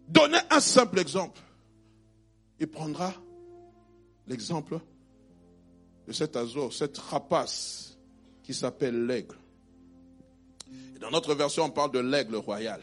donner 0.08 0.38
un 0.52 0.60
simple 0.60 1.00
exemple. 1.00 1.42
Il 2.60 2.68
prendra 2.68 3.14
l'exemple 4.32 4.80
de 6.08 6.14
cet 6.14 6.38
oiseau, 6.38 6.72
cette 6.72 6.98
rapace 6.98 7.98
qui 8.42 8.54
s'appelle 8.54 9.06
l'aigle. 9.06 9.36
Dans 11.02 11.12
notre 11.12 11.36
version, 11.36 11.66
on 11.66 11.70
parle 11.70 11.92
de 11.92 12.00
l'aigle 12.00 12.38
royal. 12.38 12.82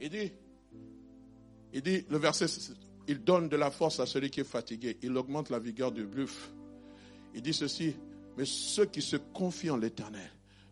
Il 0.00 0.10
dit, 0.10 0.32
il 1.72 1.82
dit, 1.82 2.04
le 2.10 2.18
verset, 2.18 2.46
il 3.06 3.22
donne 3.22 3.48
de 3.48 3.56
la 3.56 3.70
force 3.70 4.00
à 4.00 4.06
celui 4.06 4.28
qui 4.30 4.40
est 4.40 4.44
fatigué, 4.44 4.98
il 5.02 5.16
augmente 5.16 5.50
la 5.50 5.60
vigueur 5.60 5.92
du 5.92 6.04
buffle. 6.04 6.50
Il 7.32 7.42
dit 7.42 7.54
ceci, 7.54 7.94
mais 8.36 8.44
ceux 8.44 8.86
qui 8.86 9.02
se 9.02 9.16
confient 9.16 9.70
en 9.70 9.76
l'éternel 9.76 10.30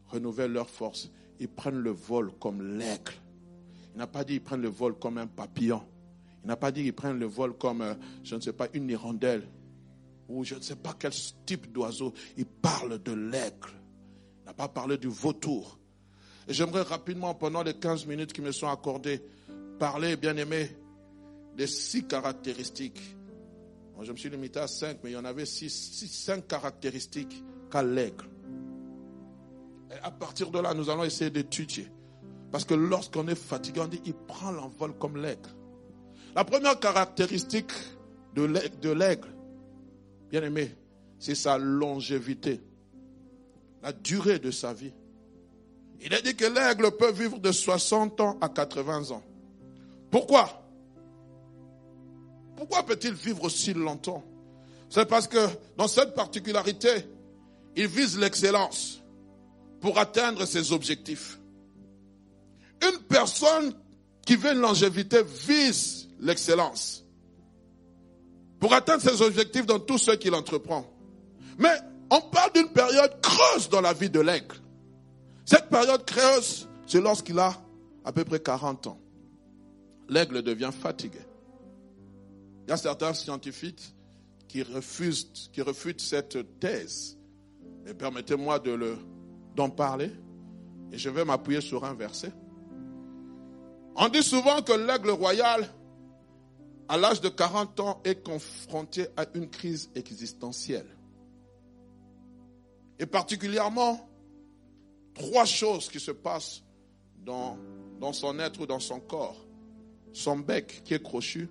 renouvellent 0.09 0.53
leur 0.53 0.69
force, 0.69 1.09
ils 1.38 1.49
prennent 1.49 1.81
le 1.81 1.93
vol 1.93 2.33
comme 2.41 2.79
l'aigle. 2.79 3.12
Il 3.95 3.99
n'a 3.99 4.09
pas 4.09 4.25
dit 4.25 4.35
ils 4.35 4.43
prennent 4.43 4.62
le 4.62 4.69
vol 4.69 4.99
comme 4.99 5.19
un 5.19 5.29
papillon. 5.29 5.85
Il 6.44 6.48
n'a 6.48 6.57
pas 6.57 6.72
dit 6.72 6.83
qu'ils 6.83 6.92
prennent 6.92 7.18
le 7.18 7.26
vol 7.26 7.55
comme, 7.57 7.83
euh, 7.83 7.94
je 8.24 8.35
ne 8.35 8.40
sais 8.40 8.52
pas, 8.52 8.68
une 8.74 8.90
hirondelle 8.90 9.46
ou 10.28 10.44
je 10.44 10.55
ne 10.55 10.61
sais 10.61 10.76
pas 10.76 10.94
quel 10.98 11.12
type 11.46 11.72
d'oiseau. 11.72 12.12
Il 12.37 12.46
parle 12.46 13.02
de 13.02 13.12
l'aigle. 13.12 13.70
Il 14.42 14.46
n'a 14.46 14.55
pas 14.55 14.68
parlé 14.68 14.96
du 14.96 15.09
vautour. 15.09 15.78
J'aimerais 16.48 16.83
rapidement, 16.83 17.35
pendant 17.35 17.62
les 17.62 17.74
15 17.74 18.07
minutes 18.07 18.33
qui 18.33 18.40
me 18.40 18.50
sont 18.50 18.68
accordées, 18.68 19.22
parler, 19.78 20.16
bien 20.16 20.37
aimé, 20.37 20.70
des 21.57 21.66
six 21.66 22.05
caractéristiques. 22.05 23.00
je 24.02 24.11
me 24.11 24.16
suis 24.16 24.31
limité 24.31 24.59
à 24.59 24.66
cinq, 24.66 24.98
mais 25.05 25.11
il 25.11 25.12
y 25.14 25.16
en 25.16 25.24
avait 25.24 25.46
six, 25.46 25.70
six 25.70 26.09
cinq 26.09 26.48
caractéristiques 26.48 27.42
qu'a 27.70 27.83
l'aigle. 27.83 28.26
Et 29.90 29.98
à 30.02 30.11
partir 30.11 30.50
de 30.50 30.59
là, 30.59 30.74
nous 30.74 30.90
allons 30.90 31.05
essayer 31.05 31.31
d'étudier. 31.31 31.87
Parce 32.50 32.64
que 32.64 32.74
lorsqu'on 32.74 33.28
est 33.28 33.35
fatigué, 33.37 33.81
on 33.81 33.88
dit, 33.88 34.00
il 34.05 34.14
prend 34.14 34.50
l'envol 34.50 34.92
comme 34.98 35.16
l'aigle. 35.16 35.48
La 36.35 36.45
première 36.45 36.79
caractéristique 36.81 37.73
de 38.35 38.90
l'aigle, 38.90 39.29
bien 40.31 40.42
aimé, 40.42 40.75
c'est 41.18 41.35
sa 41.35 41.59
longévité, 41.59 42.61
la 43.83 43.92
durée 43.92 44.38
de 44.38 44.51
sa 44.51 44.73
vie. 44.73 44.92
Il 46.01 46.12
est 46.12 46.23
dit 46.23 46.35
que 46.35 46.47
l'aigle 46.47 46.90
peut 46.97 47.12
vivre 47.12 47.38
de 47.38 47.53
60 47.53 48.21
ans 48.21 48.38
à 48.40 48.49
80 48.49 49.11
ans. 49.11 49.23
Pourquoi? 50.11 50.66
Pourquoi 52.57 52.83
peut-il 52.85 53.12
vivre 53.12 53.45
aussi 53.45 53.75
longtemps? 53.75 54.25
C'est 54.88 55.07
parce 55.07 55.29
que 55.29 55.38
dans 55.77 55.88
cette 55.88 56.14
particularité, 56.14 56.90
il 57.77 57.87
vise 57.87 58.18
l'excellence 58.18 59.03
pour 59.81 59.99
atteindre 59.99 60.45
ses 60.45 60.73
objectifs. 60.73 61.38
Une 62.83 62.99
personne 63.03 63.75
qui 64.27 64.37
veut 64.37 64.53
une 64.53 64.61
longévité 64.61 65.23
vise 65.23 66.09
l'excellence. 66.23 67.05
Pour 68.59 68.73
atteindre 68.73 69.03
ses 69.03 69.21
objectifs 69.21 69.67
dans 69.67 69.81
tout 69.81 69.99
ce 69.99 70.13
qu'il 70.13 70.35
entreprend. 70.35 70.87
Mais 71.59 71.75
on 72.11 72.21
parle 72.21 72.53
d'une 72.53 72.69
période 72.69 73.21
creuse 73.21 73.69
dans 73.69 73.81
la 73.81 73.93
vie 73.93 74.09
de 74.09 74.21
l'aigle. 74.21 74.57
Cette 75.45 75.69
période 75.69 76.05
creuse, 76.07 76.69
c'est 76.87 77.01
lorsqu'il 77.01 77.39
a 77.39 77.53
à 78.05 78.13
peu 78.13 78.25
près 78.25 78.41
40 78.41 78.87
ans. 78.87 79.01
L'aigle 80.09 80.43
devient 80.43 80.71
fatigué. 80.73 81.19
Il 82.67 82.71
y 82.71 82.73
a 82.73 82.77
certains 82.77 83.13
scientifiques 83.15 83.95
qui 84.47 84.63
refusent, 84.63 85.51
qui 85.53 85.61
refutent 85.61 86.01
cette 86.01 86.61
thèse. 86.61 87.19
Et 87.87 87.95
permettez-moi 87.95 88.61
de 88.61 88.71
le, 88.71 88.97
d'en 89.57 89.71
parler. 89.71 90.13
Et 90.93 90.99
je 90.99 91.11
vais 91.11 91.25
m'appuyer 91.25 91.61
sur 91.61 91.85
un 91.85 91.95
verset. 91.95 92.33
On 93.97 94.09
dit 94.09 94.23
souvent 94.23 94.63
que 94.63 94.73
l'aigle 94.73 95.11
royal 95.11 95.69
à 96.92 96.98
l'âge 96.98 97.22
de 97.22 97.31
40 97.31 97.81
ans, 97.81 98.02
est 98.05 98.22
confronté 98.22 99.07
à 99.16 99.24
une 99.33 99.48
crise 99.48 99.90
existentielle. 99.94 100.94
Et 102.98 103.07
particulièrement, 103.07 104.07
trois 105.14 105.46
choses 105.46 105.88
qui 105.88 105.98
se 105.98 106.11
passent 106.11 106.62
dans, 107.24 107.57
son 108.12 108.38
être 108.38 108.61
ou 108.61 108.66
dans 108.66 108.78
son 108.78 109.00
corps. 109.00 109.42
Son 110.12 110.37
bec 110.37 110.83
qui 110.85 110.92
est 110.92 111.02
crochu 111.02 111.48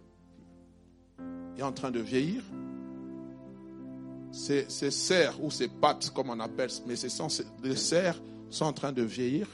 est 1.57 1.63
en 1.63 1.71
train 1.71 1.89
de 1.89 2.01
vieillir. 2.01 2.43
Ses, 4.31 4.69
ses 4.69 4.91
serres 4.91 5.43
ou 5.43 5.49
ses 5.49 5.69
pattes, 5.69 6.11
comme 6.11 6.29
on 6.29 6.39
appelle, 6.39 6.69
mais 6.85 6.95
ses, 6.95 7.09
les 7.63 7.77
serres 7.77 8.21
sont 8.51 8.65
en 8.65 8.73
train 8.73 8.91
de 8.91 9.01
vieillir. 9.01 9.47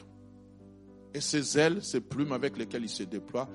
Et 1.14 1.22
ses 1.22 1.58
ailes, 1.58 1.82
ses 1.82 2.02
plumes 2.02 2.34
avec 2.34 2.58
lesquelles 2.58 2.84
il 2.84 2.90
se 2.90 3.04
déploie, 3.04 3.48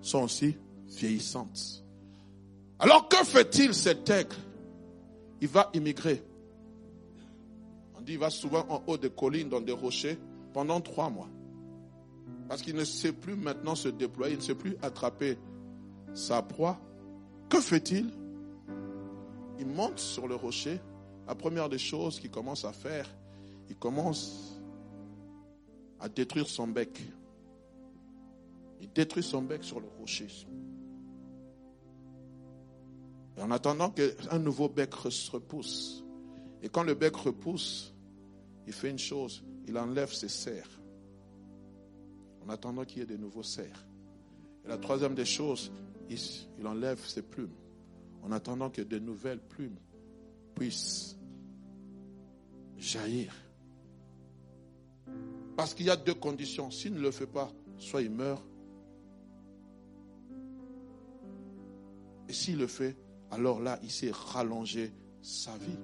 sont 0.00 0.22
aussi 0.22 0.56
vieillissante. 0.94 1.84
Alors 2.78 3.08
que 3.08 3.16
fait-il 3.24 3.74
cet 3.74 4.08
aigle? 4.10 4.36
Il 5.40 5.48
va 5.48 5.70
immigrer. 5.74 6.22
On 7.96 8.00
dit 8.00 8.12
qu'il 8.12 8.18
va 8.18 8.30
souvent 8.30 8.66
en 8.68 8.82
haut 8.86 8.96
des 8.96 9.10
collines, 9.10 9.48
dans 9.48 9.60
des 9.60 9.72
rochers, 9.72 10.18
pendant 10.52 10.80
trois 10.80 11.10
mois. 11.10 11.28
Parce 12.48 12.62
qu'il 12.62 12.74
ne 12.74 12.84
sait 12.84 13.12
plus 13.12 13.36
maintenant 13.36 13.74
se 13.74 13.88
déployer, 13.88 14.34
il 14.34 14.38
ne 14.38 14.42
sait 14.42 14.54
plus 14.54 14.76
attraper 14.82 15.38
sa 16.14 16.42
proie. 16.42 16.78
Que 17.48 17.60
fait-il? 17.60 18.10
Il 19.58 19.66
monte 19.66 19.98
sur 19.98 20.28
le 20.28 20.34
rocher. 20.34 20.80
La 21.26 21.34
première 21.34 21.68
des 21.68 21.78
choses 21.78 22.20
qu'il 22.20 22.30
commence 22.30 22.64
à 22.64 22.72
faire, 22.72 23.08
il 23.70 23.76
commence 23.76 24.60
à 26.00 26.08
détruire 26.08 26.46
son 26.46 26.66
bec. 26.66 27.00
Il 28.80 28.92
détruit 28.92 29.22
son 29.22 29.40
bec 29.40 29.64
sur 29.64 29.80
le 29.80 29.86
rocher 29.98 30.28
en 33.40 33.50
attendant 33.50 33.90
qu'un 33.90 34.38
nouveau 34.38 34.68
bec 34.68 34.94
repousse. 34.94 36.04
Et 36.62 36.68
quand 36.68 36.82
le 36.82 36.94
bec 36.94 37.16
repousse, 37.16 37.92
il 38.66 38.72
fait 38.72 38.90
une 38.90 38.98
chose, 38.98 39.44
il 39.66 39.76
enlève 39.76 40.12
ses 40.12 40.28
serres. 40.28 40.80
En 42.44 42.48
attendant 42.48 42.84
qu'il 42.84 42.98
y 42.98 43.02
ait 43.02 43.06
de 43.06 43.16
nouveaux 43.16 43.42
serres. 43.42 43.86
Et 44.64 44.68
la 44.68 44.78
troisième 44.78 45.14
des 45.14 45.24
choses, 45.24 45.72
il, 46.08 46.66
enlève 46.66 47.04
ses 47.06 47.22
plumes. 47.22 47.54
en 48.22 48.32
attendant 48.32 48.70
que 48.70 48.82
de 48.82 48.98
nouvelles 48.98 49.40
plumes 49.40 49.76
puissent 50.54 51.16
jaillir. 52.78 53.34
Parce 55.56 55.74
qu'il 55.74 55.86
y 55.86 55.90
a 55.90 55.96
deux 55.96 56.14
conditions. 56.14 56.70
S'il 56.70 56.94
ne 56.94 57.00
le 57.00 57.10
fait 57.10 57.26
pas, 57.26 57.52
soit 57.78 58.02
il 58.02 58.10
meurt. 58.10 58.42
Et 62.28 62.32
s'il 62.32 62.58
le 62.58 62.66
fait, 62.66 62.96
alors 63.30 63.60
là, 63.60 63.78
il 63.82 63.90
s'est 63.90 64.12
rallongé 64.12 64.92
sa 65.22 65.56
vie. 65.58 65.78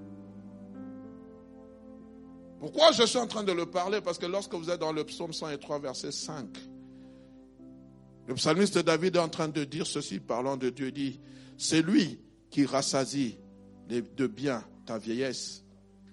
Pourquoi 2.59 2.93
je 2.93 3.05
suis 3.05 3.19
en 3.19 3.27
train 3.27 3.43
de 3.43 3.53
le 3.53 3.67
parler? 3.67 4.01
Parce 4.01 4.19
que 4.19 4.27
lorsque 4.27 4.55
vous 4.55 4.69
êtes 4.71 4.81
dans 4.81 4.93
le 4.93 5.05
psaume 5.05 5.33
103, 5.33 5.79
verset 5.79 6.13
5, 6.13 6.47
le 8.27 8.35
psalmiste 8.35 8.79
David 8.79 9.17
est 9.17 9.21
en 9.21 9.29
train 9.29 9.49
de 9.49 9.65
dire 9.65 9.87
ceci, 9.87 10.21
parlant 10.21 10.57
de 10.57 10.69
Dieu, 10.69 10.93
dit, 10.93 11.21
c'est 11.57 11.83
lui 11.83 12.21
qui 12.51 12.67
rassasie 12.67 13.39
de 13.89 14.27
bien 14.27 14.63
ta 14.87 14.99
vieillesse 14.99 15.65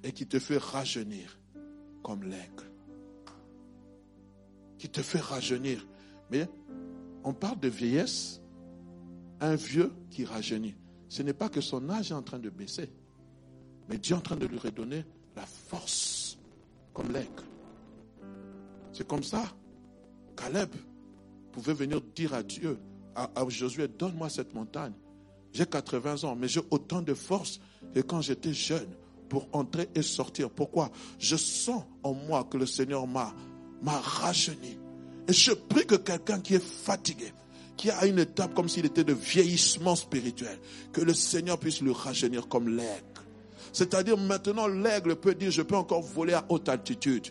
et 0.04 0.12
qui 0.12 0.26
te 0.26 0.40
fait 0.40 0.58
rajeunir 0.58 1.38
comme 2.02 2.24
l'aigle. 2.24 2.72
Qui 4.78 4.90
te 4.90 5.02
fait 5.02 5.20
rajeunir. 5.20 5.86
Mais 6.32 6.48
on 7.24 7.34
parle 7.34 7.60
de 7.60 7.68
vieillesse, 7.68 8.42
un 9.42 9.56
vieux 9.56 9.92
qui 10.10 10.24
rajeunit. 10.24 10.76
Ce 11.10 11.22
n'est 11.22 11.34
pas 11.34 11.50
que 11.50 11.62
son 11.62 11.90
âge 11.90 12.12
est 12.12 12.16
en 12.16 12.22
train 12.22 12.40
de 12.40 12.50
baisser, 12.50 12.90
mais 13.90 13.98
Dieu 13.98 14.16
est 14.16 14.18
en 14.18 14.22
train 14.22 14.36
de 14.36 14.46
lui 14.46 14.58
redonner 14.58 15.06
la 15.36 15.46
force 15.46 16.38
comme 16.94 17.12
l'aigle. 17.12 17.44
C'est 18.92 19.08
comme 19.08 19.24
ça. 19.24 19.44
Caleb 20.36 20.70
pouvait 21.52 21.74
venir 21.74 22.02
dire 22.16 22.34
à 22.34 22.44
Dieu, 22.44 22.80
à, 23.16 23.30
à 23.36 23.48
Josué, 23.50 23.88
donne-moi 23.88 24.30
cette 24.30 24.54
montagne. 24.54 24.94
J'ai 25.54 25.66
80 25.66 26.24
ans, 26.24 26.36
mais 26.36 26.48
j'ai 26.48 26.62
autant 26.72 27.02
de 27.02 27.14
force 27.14 27.60
que 27.94 28.02
quand 28.02 28.22
j'étais 28.22 28.54
jeune 28.54 28.90
pour 29.30 29.48
entrer 29.54 29.90
et 29.96 30.02
sortir. 30.02 30.50
Pourquoi? 30.50 30.92
Je 31.20 31.36
sens 31.36 31.84
en 32.04 32.14
moi 32.14 32.44
que 32.44 32.58
le 32.58 32.66
Seigneur 32.66 33.08
m'a 33.08 33.34
rajeuni. 33.84 34.78
Et 35.28 35.34
je 35.34 35.52
prie 35.52 35.86
que 35.86 35.96
quelqu'un 35.96 36.40
qui 36.40 36.56
est 36.56 36.64
fatigué, 36.64 37.34
qui 37.78 37.92
a 37.92 38.06
une 38.06 38.20
étape 38.20 38.54
comme 38.54 38.68
s'il 38.68 38.86
était 38.86 39.04
de 39.04 39.14
vieillissement 39.14 39.96
spirituel, 39.96 40.58
que 40.92 41.02
le 41.02 41.14
Seigneur 41.14 41.60
puisse 41.60 41.82
le 41.82 41.92
rajeunir 41.92 42.48
comme 42.48 42.76
l'aigle. 42.76 43.17
C'est-à-dire 43.78 44.18
maintenant 44.18 44.66
l'aigle 44.66 45.16
peut 45.16 45.36
dire 45.36 45.52
je 45.52 45.62
peux 45.62 45.76
encore 45.76 46.02
voler 46.02 46.34
à 46.34 46.44
haute 46.50 46.68
altitude. 46.68 47.28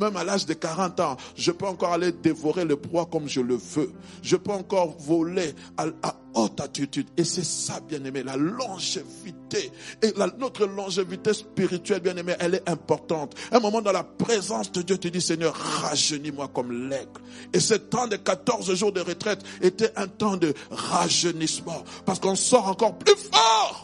Même 0.00 0.16
à 0.16 0.24
l'âge 0.24 0.46
de 0.46 0.54
40 0.54 1.00
ans, 1.00 1.16
je 1.36 1.50
peux 1.50 1.66
encore 1.66 1.92
aller 1.92 2.10
dévorer 2.10 2.64
le 2.64 2.76
proie 2.76 3.04
comme 3.04 3.28
je 3.28 3.42
le 3.42 3.56
veux. 3.56 3.92
Je 4.22 4.36
peux 4.36 4.52
encore 4.52 4.96
voler 4.98 5.54
à, 5.76 5.86
haute 6.32 6.58
altitude. 6.58 7.06
Et 7.18 7.24
c'est 7.24 7.44
ça, 7.44 7.80
bien 7.80 8.02
aimé, 8.04 8.22
la 8.22 8.36
longévité. 8.36 9.70
Et 10.00 10.14
notre 10.38 10.64
longévité 10.64 11.34
spirituelle, 11.34 12.00
bien 12.00 12.16
aimé, 12.16 12.34
elle 12.38 12.54
est 12.54 12.68
importante. 12.68 13.34
Un 13.52 13.60
moment 13.60 13.82
dans 13.82 13.92
la 13.92 14.04
présence 14.04 14.72
de 14.72 14.80
Dieu, 14.80 14.96
tu 14.96 15.10
dis, 15.10 15.20
Seigneur, 15.20 15.54
rajeunis-moi 15.54 16.48
comme 16.48 16.88
l'aigle. 16.88 17.20
Et 17.52 17.60
ce 17.60 17.74
temps 17.74 18.06
de 18.06 18.16
14 18.16 18.74
jours 18.74 18.92
de 18.92 19.00
retraite 19.02 19.42
était 19.60 19.92
un 19.96 20.06
temps 20.06 20.38
de 20.38 20.54
rajeunissement. 20.70 21.84
Parce 22.06 22.20
qu'on 22.20 22.36
sort 22.36 22.68
encore 22.68 22.96
plus 22.96 23.16
fort. 23.16 23.83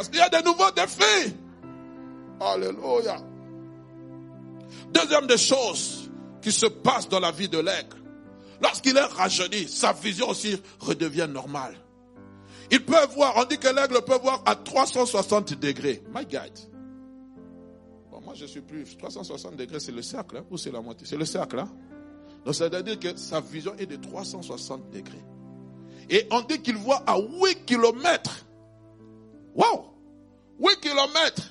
Parce 0.00 0.08
qu'il 0.08 0.18
y 0.18 0.22
a 0.22 0.30
de 0.30 0.42
nouveaux 0.42 0.70
défis. 0.70 1.34
Alléluia. 2.40 3.20
Deuxième 4.94 5.26
des 5.26 5.36
choses 5.36 6.10
qui 6.40 6.50
se 6.50 6.64
passent 6.64 7.06
dans 7.06 7.20
la 7.20 7.30
vie 7.30 7.50
de 7.50 7.58
l'aigle. 7.58 7.98
Lorsqu'il 8.62 8.96
est 8.96 9.04
rajeuni, 9.04 9.68
sa 9.68 9.92
vision 9.92 10.30
aussi 10.30 10.58
redevient 10.78 11.28
normale. 11.30 11.74
Il 12.70 12.82
peut 12.82 12.96
voir, 13.14 13.34
on 13.36 13.44
dit 13.44 13.58
que 13.58 13.68
l'aigle 13.68 14.00
peut 14.00 14.16
voir 14.22 14.42
à 14.46 14.56
360 14.56 15.60
degrés. 15.60 16.02
My 16.14 16.24
God. 16.24 16.58
Moi 18.24 18.32
je 18.34 18.46
suis 18.46 18.62
plus. 18.62 18.96
360 18.96 19.54
degrés, 19.56 19.80
c'est 19.80 19.92
le 19.92 20.00
cercle, 20.00 20.38
hein, 20.38 20.44
ou 20.50 20.56
c'est 20.56 20.72
la 20.72 20.80
moitié? 20.80 21.06
C'est 21.06 21.18
le 21.18 21.26
cercle, 21.26 21.58
hein? 21.58 21.68
Donc 22.46 22.54
ça 22.54 22.70
veut 22.70 22.82
dire 22.82 22.98
que 22.98 23.18
sa 23.18 23.42
vision 23.42 23.74
est 23.76 23.84
de 23.84 23.96
360 23.96 24.88
degrés. 24.88 25.22
Et 26.08 26.26
on 26.30 26.40
dit 26.40 26.62
qu'il 26.62 26.76
voit 26.78 27.02
à 27.06 27.18
8 27.18 27.66
kilomètres. 27.66 28.46
Wow! 29.54 29.89
8 31.00 31.06
kilomètres! 31.06 31.50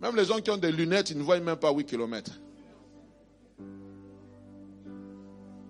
Même 0.00 0.16
les 0.16 0.24
gens 0.24 0.40
qui 0.40 0.50
ont 0.50 0.56
des 0.56 0.72
lunettes, 0.72 1.10
ils 1.10 1.18
ne 1.18 1.22
voient 1.22 1.40
même 1.40 1.56
pas 1.56 1.72
8 1.72 1.84
kilomètres. 1.84 2.32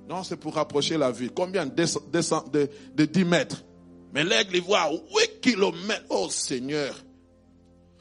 Non, 0.08 0.22
c'est 0.22 0.36
pour 0.36 0.54
rapprocher 0.54 0.96
la 0.96 1.10
vue. 1.10 1.30
Combien? 1.30 1.66
De, 1.66 1.84
de, 1.84 2.70
de 2.94 3.04
10 3.04 3.24
mètres. 3.24 3.64
Mais 4.12 4.24
l'aigle, 4.24 4.56
il 4.56 4.62
voit 4.62 4.88
8 4.90 5.40
kilomètres. 5.40 6.04
Oh 6.08 6.28
Seigneur. 6.30 6.94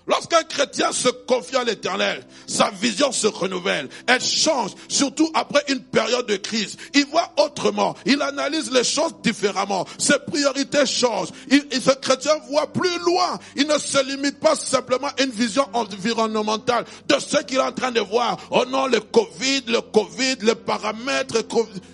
Lorsqu'un 0.07 0.43
chrétien 0.43 0.91
se 0.91 1.09
confie 1.09 1.55
à 1.55 1.63
l'éternel, 1.63 2.23
sa 2.45 2.69
vision 2.69 3.11
se 3.11 3.25
renouvelle. 3.25 3.89
Elle 4.05 4.21
change, 4.21 4.71
surtout 4.87 5.29
après 5.33 5.63
une 5.67 5.79
période 5.79 6.27
de 6.27 6.35
crise. 6.35 6.77
Il 6.93 7.07
voit 7.07 7.33
autrement. 7.43 7.95
Il 8.05 8.21
analyse 8.21 8.71
les 8.71 8.83
choses 8.83 9.15
différemment. 9.23 9.85
Ses 9.97 10.19
priorités 10.19 10.85
changent. 10.85 11.29
Ce 11.49 11.91
chrétien 11.95 12.33
voit 12.49 12.71
plus 12.71 12.97
loin. 12.99 13.39
Il 13.55 13.67
ne 13.67 13.77
se 13.79 14.03
limite 14.05 14.39
pas 14.39 14.55
simplement 14.55 15.07
à 15.07 15.23
une 15.23 15.31
vision 15.31 15.67
environnementale 15.73 16.85
de 17.07 17.15
ce 17.19 17.37
qu'il 17.43 17.57
est 17.57 17.61
en 17.61 17.71
train 17.71 17.91
de 17.91 18.01
voir. 18.01 18.37
Oh 18.51 18.63
non, 18.69 18.85
le 18.85 18.99
Covid, 18.99 19.63
le 19.67 19.81
Covid, 19.81 20.37
les 20.41 20.55
paramètres. 20.55 21.43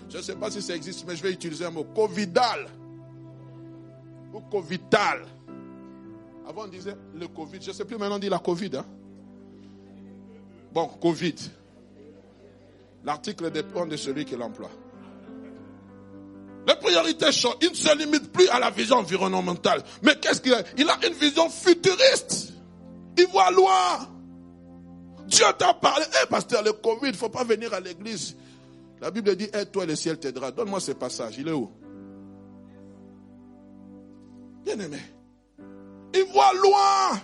Je 0.10 0.17
ne 0.17 0.21
sais 0.21 0.36
pas 0.36 0.52
si 0.52 0.62
ça 0.62 0.76
existe, 0.76 1.06
mais 1.08 1.15
je 1.15 1.24
vais 1.24 1.32
utiliser 1.32 1.65
un 1.65 1.71
mot. 1.71 1.86
Covidal. 1.95 2.67
Ou 4.34 4.41
Covital. 4.41 5.26
Avant, 6.47 6.63
on 6.63 6.67
disait 6.67 6.95
le 7.15 7.27
Covid. 7.27 7.62
Je 7.62 7.69
ne 7.69 7.73
sais 7.73 7.86
plus, 7.86 7.97
maintenant 7.97 8.15
on 8.15 8.19
dit 8.19 8.30
la 8.30 8.39
Covid. 8.39 8.71
Hein. 8.77 8.86
Bon, 10.73 10.88
Covid. 10.88 11.36
L'article 13.04 13.51
dépend 13.51 13.86
de 13.86 13.95
celui 13.95 14.25
qui 14.25 14.36
l'emploie. 14.36 14.69
Les 16.67 16.75
priorités 16.75 17.32
changent. 17.32 17.58
Il 17.62 17.69
ne 17.69 17.75
se 17.75 17.97
limite 17.97 18.32
plus 18.32 18.47
à 18.49 18.60
la 18.60 18.69
vision 18.69 18.97
environnementale. 18.97 19.84
Mais 20.04 20.15
qu'est-ce 20.19 20.41
qu'il 20.41 20.54
a? 20.54 20.63
Il 20.77 20.88
a 20.89 20.97
une 21.08 21.13
vision 21.13 21.49
futuriste. 21.49 22.54
Il 23.17 23.27
voit 23.27 23.51
loin. 23.51 24.08
Dieu 25.27 25.45
t'a 25.58 25.73
parlé. 25.73 26.06
Eh, 26.23 26.27
pasteur, 26.27 26.63
le 26.63 26.73
Covid, 26.73 27.08
il 27.08 27.12
ne 27.12 27.17
faut 27.17 27.30
pas 27.30 27.43
venir 27.43 27.73
à 27.73 27.80
l'église. 27.80 28.36
La 28.99 29.10
Bible 29.10 29.36
dit, 29.36 29.49
aide-toi, 29.51 29.86
le 29.86 29.95
ciel 29.95 30.19
t'aidera. 30.19 30.51
Donne-moi 30.51 30.80
ce 30.80 30.91
passage. 30.91 31.38
Il 31.39 31.47
est 31.47 31.54
où? 31.54 31.71
Bien 34.63 34.80
aimé. 34.80 34.99
Il 36.13 36.26
voit 36.32 36.54
loin. 36.54 37.21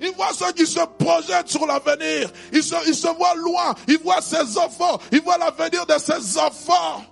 Il 0.00 0.12
voit 0.12 0.32
ceux 0.32 0.52
qui 0.52 0.66
se 0.66 0.80
projettent 0.98 1.48
sur 1.48 1.66
l'avenir. 1.66 2.30
Il 2.52 2.62
se, 2.62 2.74
il 2.86 2.94
se 2.94 3.08
voit 3.08 3.34
loin. 3.36 3.74
Il 3.88 3.98
voit 3.98 4.20
ses 4.20 4.58
enfants. 4.58 4.98
Il 5.12 5.22
voit 5.22 5.38
l'avenir 5.38 5.86
de 5.86 5.98
ses 5.98 6.38
enfants. 6.38 7.04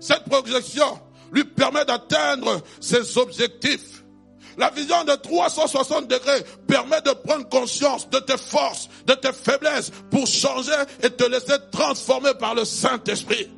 Cette 0.00 0.24
projection 0.24 0.98
lui 1.32 1.44
permet 1.44 1.84
d'atteindre 1.84 2.60
ses 2.80 3.16
objectifs. 3.18 4.04
La 4.56 4.70
vision 4.70 5.02
de 5.04 5.14
360 5.14 6.08
degrés 6.08 6.44
permet 6.68 7.00
de 7.00 7.10
prendre 7.10 7.48
conscience 7.48 8.08
de 8.10 8.18
tes 8.20 8.36
forces, 8.36 8.88
de 9.06 9.14
tes 9.14 9.32
faiblesses 9.32 9.90
pour 10.10 10.26
changer 10.26 10.72
et 11.02 11.10
te 11.10 11.24
laisser 11.24 11.56
transformer 11.72 12.34
par 12.38 12.54
le 12.54 12.64
Saint-Esprit. 12.64 13.50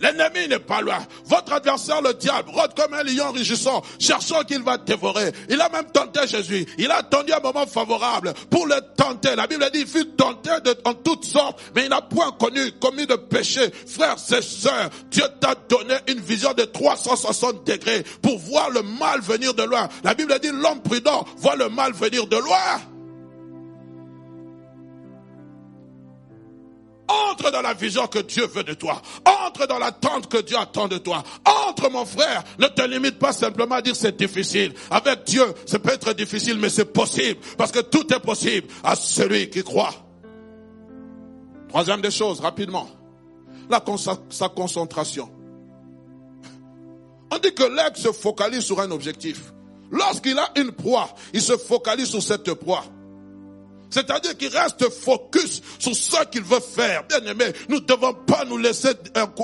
L'ennemi 0.00 0.48
n'est 0.48 0.58
pas 0.58 0.80
loin. 0.80 0.98
Votre 1.24 1.54
adversaire, 1.54 2.02
le 2.02 2.14
diable, 2.14 2.50
rôde 2.50 2.74
comme 2.74 2.94
un 2.94 3.02
lion 3.02 3.32
rugissant, 3.32 3.82
cherchant 3.98 4.42
qu'il 4.42 4.62
va 4.62 4.78
dévorer. 4.78 5.32
Il 5.48 5.60
a 5.60 5.68
même 5.68 5.86
tenté 5.92 6.26
Jésus. 6.26 6.66
Il 6.78 6.90
a 6.90 6.96
attendu 6.96 7.32
un 7.32 7.40
moment 7.40 7.66
favorable 7.66 8.34
pour 8.50 8.66
le 8.66 8.76
tenter. 8.96 9.36
La 9.36 9.46
Bible 9.46 9.68
dit, 9.72 9.80
il 9.80 9.86
fut 9.86 10.06
tenté 10.10 10.50
de, 10.64 10.76
en 10.84 10.94
toutes 10.94 11.24
sortes, 11.24 11.60
mais 11.74 11.84
il 11.84 11.90
n'a 11.90 12.02
point 12.02 12.32
connu, 12.32 12.72
commis 12.80 13.06
de 13.06 13.16
péché. 13.16 13.70
Frères 13.86 14.16
et 14.36 14.42
sœurs, 14.42 14.90
Dieu 15.10 15.24
t'a 15.40 15.54
donné 15.68 15.94
une 16.08 16.20
vision 16.20 16.52
de 16.52 16.64
360 16.64 17.66
degrés 17.66 18.04
pour 18.22 18.38
voir 18.38 18.70
le 18.70 18.82
mal 18.82 19.20
venir 19.20 19.54
de 19.54 19.62
loin. 19.62 19.88
La 20.02 20.14
Bible 20.14 20.38
dit, 20.40 20.50
l'homme 20.52 20.82
prudent 20.82 21.24
voit 21.36 21.56
le 21.56 21.68
mal 21.68 21.92
venir 21.92 22.26
de 22.26 22.36
loin. 22.36 22.93
Entre 27.30 27.50
dans 27.50 27.62
la 27.62 27.74
vision 27.74 28.06
que 28.06 28.20
Dieu 28.20 28.46
veut 28.46 28.64
de 28.64 28.74
toi. 28.74 29.00
Entre 29.46 29.66
dans 29.66 29.78
l'attente 29.78 30.28
que 30.28 30.40
Dieu 30.42 30.56
attend 30.56 30.88
de 30.88 30.98
toi. 30.98 31.22
Entre 31.68 31.90
mon 31.90 32.04
frère. 32.04 32.42
Ne 32.58 32.66
te 32.66 32.82
limite 32.82 33.18
pas 33.18 33.32
simplement 33.32 33.76
à 33.76 33.82
dire 33.82 33.96
c'est 33.96 34.16
difficile. 34.16 34.72
Avec 34.90 35.24
Dieu, 35.24 35.44
ça 35.66 35.78
peut 35.78 35.92
être 35.92 36.12
difficile, 36.12 36.58
mais 36.58 36.68
c'est 36.68 36.92
possible. 36.92 37.40
Parce 37.56 37.72
que 37.72 37.80
tout 37.80 38.12
est 38.12 38.20
possible 38.20 38.68
à 38.82 38.96
celui 38.96 39.50
qui 39.50 39.62
croit. 39.62 39.94
Troisième 41.68 42.00
des 42.00 42.10
choses, 42.10 42.40
rapidement. 42.40 42.88
La 43.68 43.82
sa 44.30 44.48
concentration. 44.48 45.30
On 47.32 47.38
dit 47.38 47.52
que 47.54 47.64
l'aigle 47.64 47.96
se 47.96 48.12
focalise 48.12 48.60
sur 48.60 48.80
un 48.80 48.90
objectif. 48.90 49.52
Lorsqu'il 49.90 50.38
a 50.38 50.48
une 50.56 50.72
proie, 50.72 51.08
il 51.32 51.42
se 51.42 51.56
focalise 51.56 52.08
sur 52.08 52.22
cette 52.22 52.52
proie. 52.54 52.84
C'est-à-dire 53.94 54.36
qu'il 54.36 54.48
reste 54.48 54.90
focus 54.90 55.62
sur 55.78 55.94
ce 55.94 56.24
qu'il 56.24 56.42
veut 56.42 56.58
faire. 56.58 57.04
Bien 57.06 57.24
aimé, 57.30 57.44
nous 57.68 57.76
ne 57.76 57.84
devons 57.86 58.12
pas 58.12 58.44
nous 58.44 58.58
laisser 58.58 58.88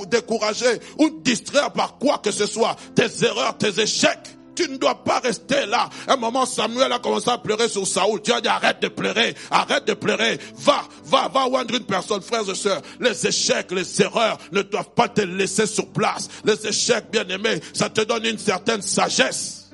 décourager 0.09 0.81
ou 0.99 1.21
distraire 1.23 1.73
par 1.73 1.99
quoi 1.99 2.19
que 2.19 2.33
ce 2.33 2.47
soit. 2.47 2.75
Tes 2.97 3.25
erreurs, 3.25 3.57
tes 3.57 3.81
échecs. 3.81 4.37
Tu 4.57 4.69
ne 4.69 4.77
dois 4.77 5.05
pas 5.05 5.21
rester 5.21 5.67
là. 5.67 5.89
un 6.09 6.17
moment, 6.17 6.45
Samuel 6.47 6.91
a 6.91 6.99
commencé 6.99 7.31
à 7.31 7.39
pleurer 7.39 7.69
sur 7.69 7.87
Saoul. 7.87 8.23
Tu 8.23 8.33
as 8.33 8.41
dit 8.41 8.49
arrête 8.49 8.83
de 8.83 8.89
pleurer, 8.89 9.37
arrête 9.53 9.87
de 9.87 9.95
pleurer. 9.95 10.41
Va, 10.57 10.83
va, 11.05 11.29
va 11.29 11.47
oindre 11.47 11.77
une 11.77 11.85
personne, 11.85 12.21
frères 12.21 12.51
et 12.51 12.55
sœurs. 12.57 12.83
Les 12.99 13.29
échecs, 13.29 13.71
les 13.71 14.03
erreurs 14.03 14.39
ne 14.51 14.63
doivent 14.63 14.95
pas 14.97 15.09
te 15.09 15.21
laisser 15.21 15.67
sur 15.67 15.93
place. 15.93 16.29
Les 16.45 16.67
échecs, 16.67 17.05
bien 17.13 17.27
aimés, 17.29 17.61
ça 17.73 17.89
te 17.89 18.01
donne 18.01 18.25
une 18.25 18.39
certaine 18.39 18.83
sagesse. 18.83 19.71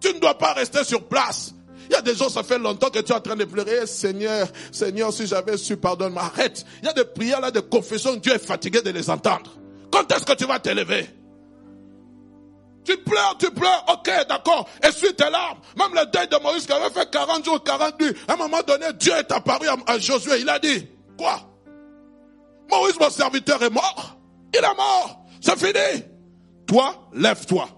Tu 0.00 0.12
ne 0.12 0.18
dois 0.18 0.36
pas 0.36 0.52
rester 0.54 0.82
sur 0.82 1.04
place. 1.04 1.54
Il 1.92 1.96
y 1.96 1.98
a 1.98 2.00
des 2.00 2.14
gens, 2.14 2.30
ça 2.30 2.42
fait 2.42 2.58
longtemps 2.58 2.88
que 2.88 3.00
tu 3.00 3.12
es 3.12 3.14
en 3.14 3.20
train 3.20 3.36
de 3.36 3.44
pleurer. 3.44 3.86
Seigneur, 3.86 4.48
Seigneur, 4.70 5.12
si 5.12 5.26
j'avais 5.26 5.58
su, 5.58 5.76
pardonne-moi. 5.76 6.22
Arrête. 6.22 6.64
Il 6.80 6.86
y 6.86 6.88
a 6.88 6.94
des 6.94 7.04
prières 7.04 7.38
là, 7.38 7.50
de 7.50 7.60
confession. 7.60 8.14
Dieu 8.16 8.32
est 8.32 8.38
fatigué 8.38 8.80
de 8.80 8.88
les 8.88 9.10
entendre. 9.10 9.52
Quand 9.90 10.10
est-ce 10.10 10.24
que 10.24 10.32
tu 10.32 10.46
vas 10.46 10.58
t'élever? 10.58 11.06
Tu 12.82 12.96
pleures, 12.96 13.36
tu 13.38 13.50
pleures, 13.50 13.84
ok, 13.92 14.10
d'accord. 14.26 14.70
Essuie 14.82 15.14
tes 15.14 15.28
larmes. 15.28 15.58
Même 15.76 15.92
le 15.92 16.10
deuil 16.10 16.28
de 16.28 16.42
Moïse 16.42 16.64
qui 16.64 16.72
avait 16.72 16.88
fait 16.88 17.10
40 17.10 17.44
jours, 17.44 17.62
40 17.62 18.00
nuits. 18.00 18.14
À 18.26 18.32
un 18.32 18.36
moment 18.36 18.62
donné, 18.66 18.86
Dieu 18.98 19.12
est 19.12 19.30
apparu 19.30 19.66
à, 19.86 19.98
Josué. 19.98 20.40
Il 20.40 20.48
a 20.48 20.58
dit, 20.58 20.88
quoi? 21.18 21.42
Moïse, 22.70 22.98
mon 22.98 23.10
serviteur, 23.10 23.62
est 23.62 23.68
mort. 23.68 24.16
Il 24.54 24.64
est 24.64 24.76
mort. 24.76 25.26
C'est 25.42 25.58
fini. 25.58 26.04
Toi, 26.66 26.94
lève-toi. 27.12 27.68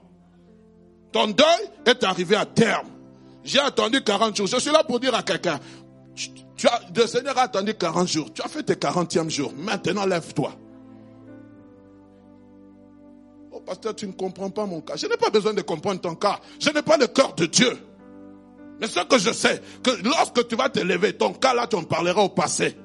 Ton 1.13 1.27
deuil 1.27 1.69
est 1.85 2.05
arrivé 2.05 2.37
à 2.37 2.47
terme. 2.47 2.94
J'ai 3.45 3.61
attendu 3.61 4.03
40 4.03 4.37
jours. 4.37 4.47
Je 4.47 4.59
suis 4.59 4.73
là 4.73 4.83
pour 4.83 4.99
dire 4.99 5.15
à 5.15 5.23
quelqu'un, 5.23 5.61
tu 6.57 6.67
as, 6.67 6.81
le 6.97 7.07
Seigneur 7.07 7.37
a 7.39 7.43
attendu 7.43 7.75
40 7.75 8.09
jours. 8.09 8.33
Tu 8.33 8.43
as 8.43 8.49
fait 8.49 8.63
tes 8.63 8.75
40e 8.75 9.29
jours. 9.29 9.53
Maintenant, 9.57 10.07
lève-toi. 10.07 10.53
Oh, 13.53 13.61
pasteur, 13.61 13.95
tu 13.95 14.07
ne 14.07 14.13
comprends 14.13 14.51
pas 14.51 14.65
mon 14.65 14.81
cas. 14.81 14.97
Je 14.97 15.07
n'ai 15.07 15.17
pas 15.17 15.31
besoin 15.31 15.53
de 15.53 15.61
comprendre 15.61 16.01
ton 16.01 16.15
cas. 16.15 16.41
Je 16.59 16.71
n'ai 16.71 16.83
pas 16.83 16.97
le 16.97 17.07
cœur 17.07 17.35
de 17.35 17.47
Dieu. 17.47 17.79
Mais 18.81 18.87
ce 18.87 19.01
que 19.01 19.19
je 19.19 19.31
sais, 19.31 19.61
que 19.83 19.91
lorsque 20.03 20.49
tu 20.49 20.57
vas 20.57 20.69
te 20.69 20.81
lever, 20.81 21.13
ton 21.13 21.33
cas 21.35 21.55
là, 21.55 21.67
tu 21.67 21.77
en 21.77 21.85
parleras 21.85 22.23
au 22.23 22.31
passé. 22.31 22.77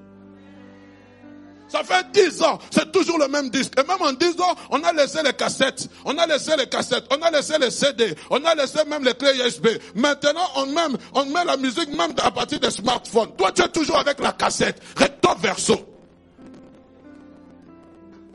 Ça 1.70 1.84
fait 1.84 2.04
dix 2.12 2.42
ans, 2.42 2.58
c'est 2.72 2.92
toujours 2.92 3.20
le 3.20 3.28
même 3.28 3.52
disque. 3.52 3.74
Et 3.80 3.88
même 3.88 4.02
en 4.02 4.12
dix 4.12 4.32
ans, 4.42 4.56
on 4.72 4.84
a 4.84 4.92
laissé 4.92 5.22
les 5.24 5.34
cassettes, 5.34 5.88
on 6.04 6.18
a 6.18 6.26
laissé 6.26 6.58
les 6.58 6.68
cassettes, 6.68 7.06
on 7.12 7.22
a 7.22 7.30
laissé 7.30 7.60
les 7.60 7.70
CD, 7.70 8.16
on 8.32 8.44
a 8.44 8.56
laissé 8.56 8.84
même 8.86 9.04
les 9.04 9.14
clés 9.14 9.38
USB. 9.38 9.68
Maintenant, 9.94 10.48
on 10.56 10.66
met, 10.66 11.46
la 11.46 11.58
musique 11.58 11.96
même 11.96 12.14
à 12.24 12.32
partir 12.32 12.60
des 12.60 12.72
smartphones. 12.72 13.36
Toi, 13.38 13.52
tu 13.52 13.62
es 13.62 13.70
toujours 13.70 14.00
avec 14.00 14.20
la 14.20 14.32
cassette, 14.32 14.82
recto 14.98 15.30
verso. 15.40 15.76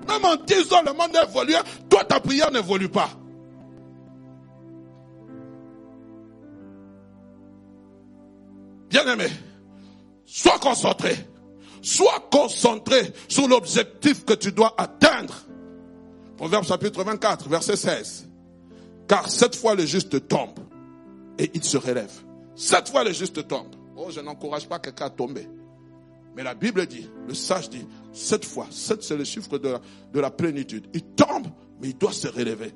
Même 0.07 0.25
en 0.25 0.37
dix 0.37 0.73
ans, 0.73 0.83
le 0.87 0.93
monde 0.93 1.17
a 1.17 1.25
évolué. 1.25 1.57
Toi, 1.91 2.05
ta 2.05 2.21
prière 2.21 2.53
n'évolue 2.53 2.89
pas. 2.89 3.11
Bien 8.91 9.13
aimé, 9.13 9.27
sois 10.25 10.61
concentré. 10.61 11.17
Sois 11.85 12.19
concentré 12.31 13.13
sur 13.29 13.47
l'objectif 13.47 14.25
que 14.25 14.33
tu 14.33 14.53
dois 14.53 14.75
atteindre. 14.79 15.35
Proverbe 16.35 16.65
chapitre 16.65 17.05
24, 17.05 17.47
verset 17.47 17.77
16. 17.77 18.29
Car 19.07 19.29
cette 19.29 19.55
fois 19.55 19.75
le 19.75 19.85
juste 19.85 20.27
tombe 20.27 20.59
et 21.39 21.51
il 21.53 21.63
se 21.63 21.77
relève. 21.77 22.11
Cette 22.57 22.89
fois 22.89 23.05
le 23.05 23.13
juste 23.13 23.47
tombe. 23.47 23.77
Oh, 23.97 24.09
je 24.11 24.21
n'encourage 24.21 24.67
pas 24.67 24.79
quelqu'un 24.79 25.05
à 25.05 25.11
tomber. 25.11 25.47
Mais 26.35 26.43
la 26.43 26.55
Bible 26.55 26.87
dit, 26.87 27.07
le 27.29 27.35
sage 27.35 27.69
dit, 27.69 27.87
cette 28.15 28.47
fois, 28.47 28.67
sept 28.71 29.03
c'est 29.03 29.19
le 29.19 29.25
chiffre 29.25 29.59
de 29.59 29.69
la, 29.69 29.81
de 30.11 30.21
la 30.21 30.31
plénitude. 30.31 30.89
Il 30.95 31.03
tombe, 31.03 31.49
mais 31.83 31.89
il 31.89 31.99
doit 31.99 32.13
se 32.15 32.29
relever. 32.29 32.73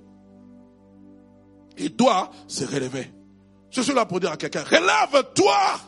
Il 1.78 1.96
doit 1.96 2.30
se 2.46 2.66
relever. 2.66 3.10
Je 3.70 3.80
suis 3.80 3.94
là 3.94 4.04
pour 4.04 4.20
dire 4.20 4.32
à 4.32 4.36
quelqu'un, 4.36 4.64
relève-toi 4.64 5.80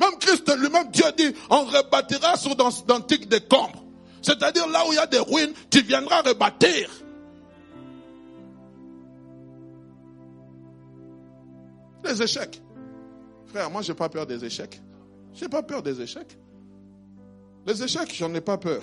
même 0.00 0.18
Christ 0.18 0.50
lui-même, 0.56 0.90
Dieu 0.90 1.04
dit, 1.16 1.34
on 1.50 1.64
rebâtira 1.64 2.36
sur 2.36 2.56
d'antiques 2.56 3.28
décombres. 3.28 3.84
C'est-à-dire 4.22 4.66
là 4.68 4.86
où 4.86 4.92
il 4.92 4.96
y 4.96 4.98
a 4.98 5.06
des 5.06 5.18
ruines, 5.18 5.52
tu 5.70 5.82
viendras 5.82 6.22
rebâtir. 6.22 6.90
Les 12.04 12.22
échecs. 12.22 12.62
Frère, 13.46 13.70
moi, 13.70 13.82
j'ai 13.82 13.94
pas 13.94 14.08
peur 14.08 14.26
des 14.26 14.44
échecs. 14.44 14.80
J'ai 15.34 15.48
pas 15.48 15.62
peur 15.62 15.82
des 15.82 16.00
échecs. 16.00 16.38
Les 17.66 17.82
échecs, 17.82 18.14
j'en 18.14 18.32
ai 18.34 18.40
pas 18.40 18.56
peur. 18.56 18.82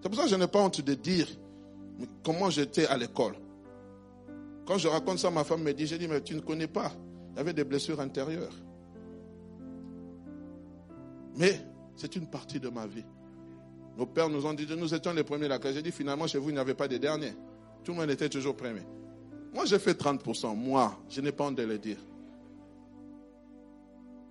C'est 0.00 0.08
pour 0.08 0.16
ça 0.16 0.24
que 0.24 0.30
je 0.30 0.36
n'ai 0.36 0.46
pas 0.46 0.60
honte 0.60 0.80
de 0.80 0.94
dire 0.94 1.26
comment 2.24 2.48
j'étais 2.48 2.86
à 2.86 2.96
l'école. 2.96 3.34
Quand 4.66 4.78
je 4.78 4.86
raconte 4.86 5.18
ça, 5.18 5.30
ma 5.30 5.44
femme 5.44 5.62
me 5.62 5.72
dit, 5.72 5.86
j'ai 5.86 5.98
dit, 5.98 6.06
mais 6.06 6.20
tu 6.22 6.34
ne 6.34 6.40
connais 6.40 6.68
pas. 6.68 6.92
Il 7.32 7.38
y 7.38 7.40
avait 7.40 7.52
des 7.52 7.64
blessures 7.64 8.00
intérieures. 8.00 8.52
Mais 11.38 11.60
c'est 11.96 12.14
une 12.16 12.26
partie 12.26 12.60
de 12.60 12.68
ma 12.68 12.86
vie. 12.86 13.04
Nos 13.96 14.06
pères 14.06 14.28
nous 14.28 14.44
ont 14.44 14.52
dit, 14.52 14.66
nous 14.76 14.92
étions 14.92 15.12
les 15.12 15.24
premiers 15.24 15.48
là. 15.48 15.58
J'ai 15.72 15.82
dit, 15.82 15.92
finalement, 15.92 16.26
chez 16.26 16.38
vous, 16.38 16.50
il 16.50 16.54
n'y 16.54 16.58
avait 16.58 16.74
pas 16.74 16.86
de 16.86 16.98
derniers. 16.98 17.32
Tout 17.84 17.92
le 17.92 17.98
monde 17.98 18.10
était 18.10 18.28
toujours 18.28 18.54
premier. 18.54 18.82
Moi, 19.52 19.64
j'ai 19.64 19.78
fait 19.78 19.98
30%. 19.98 20.54
Moi, 20.54 20.96
je 21.08 21.20
n'ai 21.20 21.32
pas 21.32 21.44
honte 21.44 21.56
de 21.56 21.62
le 21.62 21.78
dire. 21.78 21.96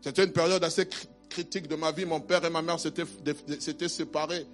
C'était 0.01 0.24
une 0.24 0.32
période 0.32 0.64
assez 0.64 0.88
critique 1.30 1.68
de 1.68 1.76
ma 1.76 1.91
vie. 1.91 2.05
Mon 2.05 2.22
père 2.22 2.45
et 2.45 2.49
ma 2.49 2.62
mère 2.62 2.80
s'étaient 2.80 3.89
séparés. 3.89 4.45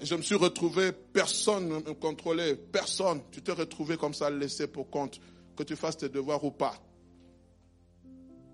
Et 0.00 0.06
je 0.06 0.14
me 0.14 0.22
suis 0.22 0.34
retrouvé, 0.34 0.92
personne 0.92 1.68
ne 1.68 1.76
me 1.76 1.94
contrôlait, 1.94 2.56
personne. 2.56 3.20
Tu 3.30 3.40
t'es 3.42 3.52
retrouvé 3.52 3.96
comme 3.96 4.14
ça, 4.14 4.28
laissé 4.30 4.66
pour 4.66 4.90
compte, 4.90 5.20
que 5.56 5.62
tu 5.62 5.76
fasses 5.76 5.96
tes 5.96 6.08
devoirs 6.08 6.44
ou 6.44 6.50
pas. 6.50 6.74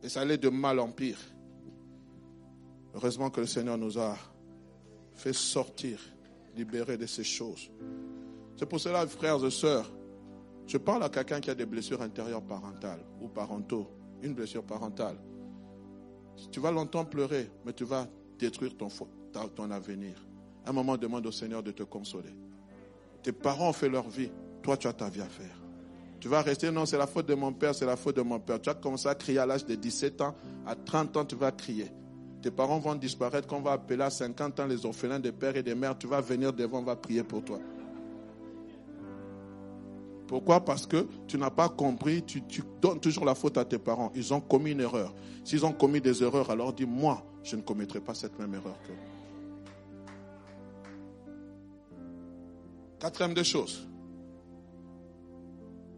Et 0.03 0.09
ça 0.09 0.21
allait 0.21 0.39
de 0.39 0.49
mal 0.49 0.79
en 0.79 0.91
pire. 0.91 1.19
Heureusement 3.01 3.30
que 3.30 3.40
le 3.40 3.46
Seigneur 3.46 3.78
nous 3.78 3.96
a 3.96 4.16
fait 5.14 5.32
sortir, 5.32 6.01
libérer 6.57 6.96
de 6.96 7.07
ces 7.07 7.22
choses. 7.22 7.70
C'est 8.57 8.66
pour 8.66 8.80
cela, 8.80 9.07
frères 9.07 9.44
et 9.44 9.51
sœurs, 9.53 9.88
je 10.66 10.78
parle 10.78 11.05
à 11.05 11.09
quelqu'un 11.09 11.40
qui 11.40 11.49
a 11.49 11.55
des 11.55 11.64
blessures 11.64 12.03
intérieures 12.03 12.42
parentales 12.42 12.99
ou 13.20 13.28
parentaux, 13.28 13.88
une 14.20 14.34
blessure 14.34 14.64
parentale. 14.64 15.16
Tu 16.51 16.59
vas 16.59 16.72
longtemps 16.72 17.05
pleurer, 17.05 17.49
mais 17.64 17.72
tu 17.72 17.84
vas 17.84 18.09
détruire 18.36 18.76
ton, 18.76 18.88
ton 19.55 19.70
avenir. 19.70 20.16
Un 20.66 20.72
moment, 20.72 20.96
demande 20.96 21.24
au 21.24 21.32
Seigneur 21.32 21.62
de 21.62 21.70
te 21.70 21.84
consoler. 21.84 22.34
Tes 23.22 23.30
parents 23.30 23.68
ont 23.68 23.72
fait 23.72 23.88
leur 23.88 24.09
vie, 24.09 24.32
toi 24.61 24.76
tu 24.76 24.88
as 24.88 24.92
ta 24.92 25.09
vie 25.09 25.20
à 25.20 25.28
faire. 25.28 25.57
Tu 26.18 26.26
vas 26.26 26.42
rester, 26.42 26.72
non, 26.72 26.84
c'est 26.84 26.99
la 26.99 27.07
faute 27.07 27.26
de 27.26 27.34
mon 27.34 27.53
père, 27.53 27.76
c'est 27.76 27.86
la 27.86 27.96
faute 27.96 28.16
de 28.16 28.22
mon 28.22 28.40
père. 28.40 28.61
Tu 28.61 28.68
as 28.68 28.74
commencé 28.74 29.07
à 29.07 29.14
crier 29.14 29.38
à 29.38 29.46
l'âge 29.46 29.64
de 29.64 29.76
17 29.76 30.20
ans, 30.20 30.34
à 30.66 30.74
30 30.74 31.16
ans, 31.16 31.24
tu 31.24 31.36
vas 31.36 31.53
crier. 31.53 31.92
Tes 32.43 32.51
parents 32.51 32.78
vont 32.78 32.95
disparaître, 32.95 33.49
qu'on 33.49 33.61
va 33.61 33.72
appeler 33.72 34.03
à 34.03 34.11
50 34.11 34.61
ans 34.61 34.66
les 34.66 34.86
orphelins 34.86 35.18
des 35.18 35.32
pères 35.32 35.57
et 35.57 35.62
des 35.62 35.74
mères. 35.74 35.99
Tu 35.99 36.07
vas 36.07 36.20
venir 36.20 36.53
devant, 36.53 36.78
on 36.78 36.84
va 36.84 36.95
prier 36.95 37.24
pour 37.24 37.45
toi. 37.45 37.59
Pourquoi? 40.28 40.64
Parce 40.64 40.86
que 40.86 41.07
tu 41.26 41.39
n'as 41.39 41.51
pas 41.51 41.68
compris, 41.70 42.22
tu, 42.22 42.43
donnes 42.80 43.01
toujours 43.01 43.24
la 43.24 43.34
faute 43.34 43.57
à 43.57 43.64
tes 43.64 43.78
parents. 43.78 44.12
Ils 44.14 44.32
ont 44.32 44.41
commis 44.41 44.72
une 44.72 44.80
erreur. 44.80 45.14
S'ils 45.43 45.64
ont 45.64 45.72
commis 45.72 46.01
des 46.01 46.22
erreurs, 46.22 46.51
alors 46.51 46.72
dis, 46.72 46.86
moi, 46.86 47.24
je 47.43 47.57
ne 47.57 47.62
commettrai 47.62 48.01
pas 48.01 48.14
cette 48.14 48.39
même 48.39 48.55
erreur 48.55 48.76
Quatrième 53.01 53.32
des 53.32 53.45
choses. 53.45 53.89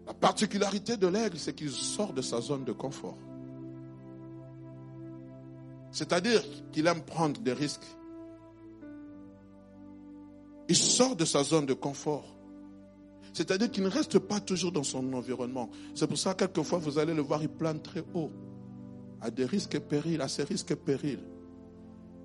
La 0.07 0.14
particularité 0.14 0.97
de 0.97 1.07
l'aigle, 1.07 1.38
c'est 1.38 1.55
qu'il 1.55 1.70
sort 1.70 2.12
de 2.12 2.22
sa 2.22 2.41
zone 2.41 2.64
de 2.64 2.72
confort. 2.72 3.16
C'est-à-dire 5.93 6.43
qu'il 6.72 6.86
aime 6.86 7.03
prendre 7.03 7.41
des 7.41 7.53
risques. 7.53 7.86
Il 10.68 10.76
sort 10.76 11.16
de 11.16 11.24
sa 11.24 11.43
zone 11.43 11.66
de 11.66 11.74
confort. 11.74 12.36
C'est-à-dire 13.32 13.70
qu'il 13.70 13.82
ne 13.84 13.88
reste 13.88 14.18
pas 14.18 14.41
toujours 14.41 14.72
dans 14.72 14.82
son 14.82 15.12
environnement. 15.12 15.70
C'est 15.95 16.07
pour 16.07 16.18
ça 16.18 16.34
que 16.34 16.45
quelquefois 16.45 16.78
vous 16.78 16.99
allez 16.99 17.14
le 17.14 17.22
voir, 17.22 17.43
il 17.43 17.49
plane 17.49 17.80
très 17.80 18.05
haut, 18.14 18.30
à 19.20 19.30
des 19.30 19.45
risques 19.45 19.74
et 19.74 19.80
périls, 19.80 20.20
à 20.20 20.28
ces 20.28 20.45
risques 20.45 20.70
et 20.72 20.76
périls. 20.76 21.24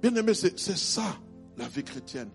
Bien 0.02 0.16
aimé, 0.16 0.34
c'est 0.34 0.58
ça 0.58 1.18
la 1.58 1.68
vie 1.68 1.84
chrétienne. 1.84 2.30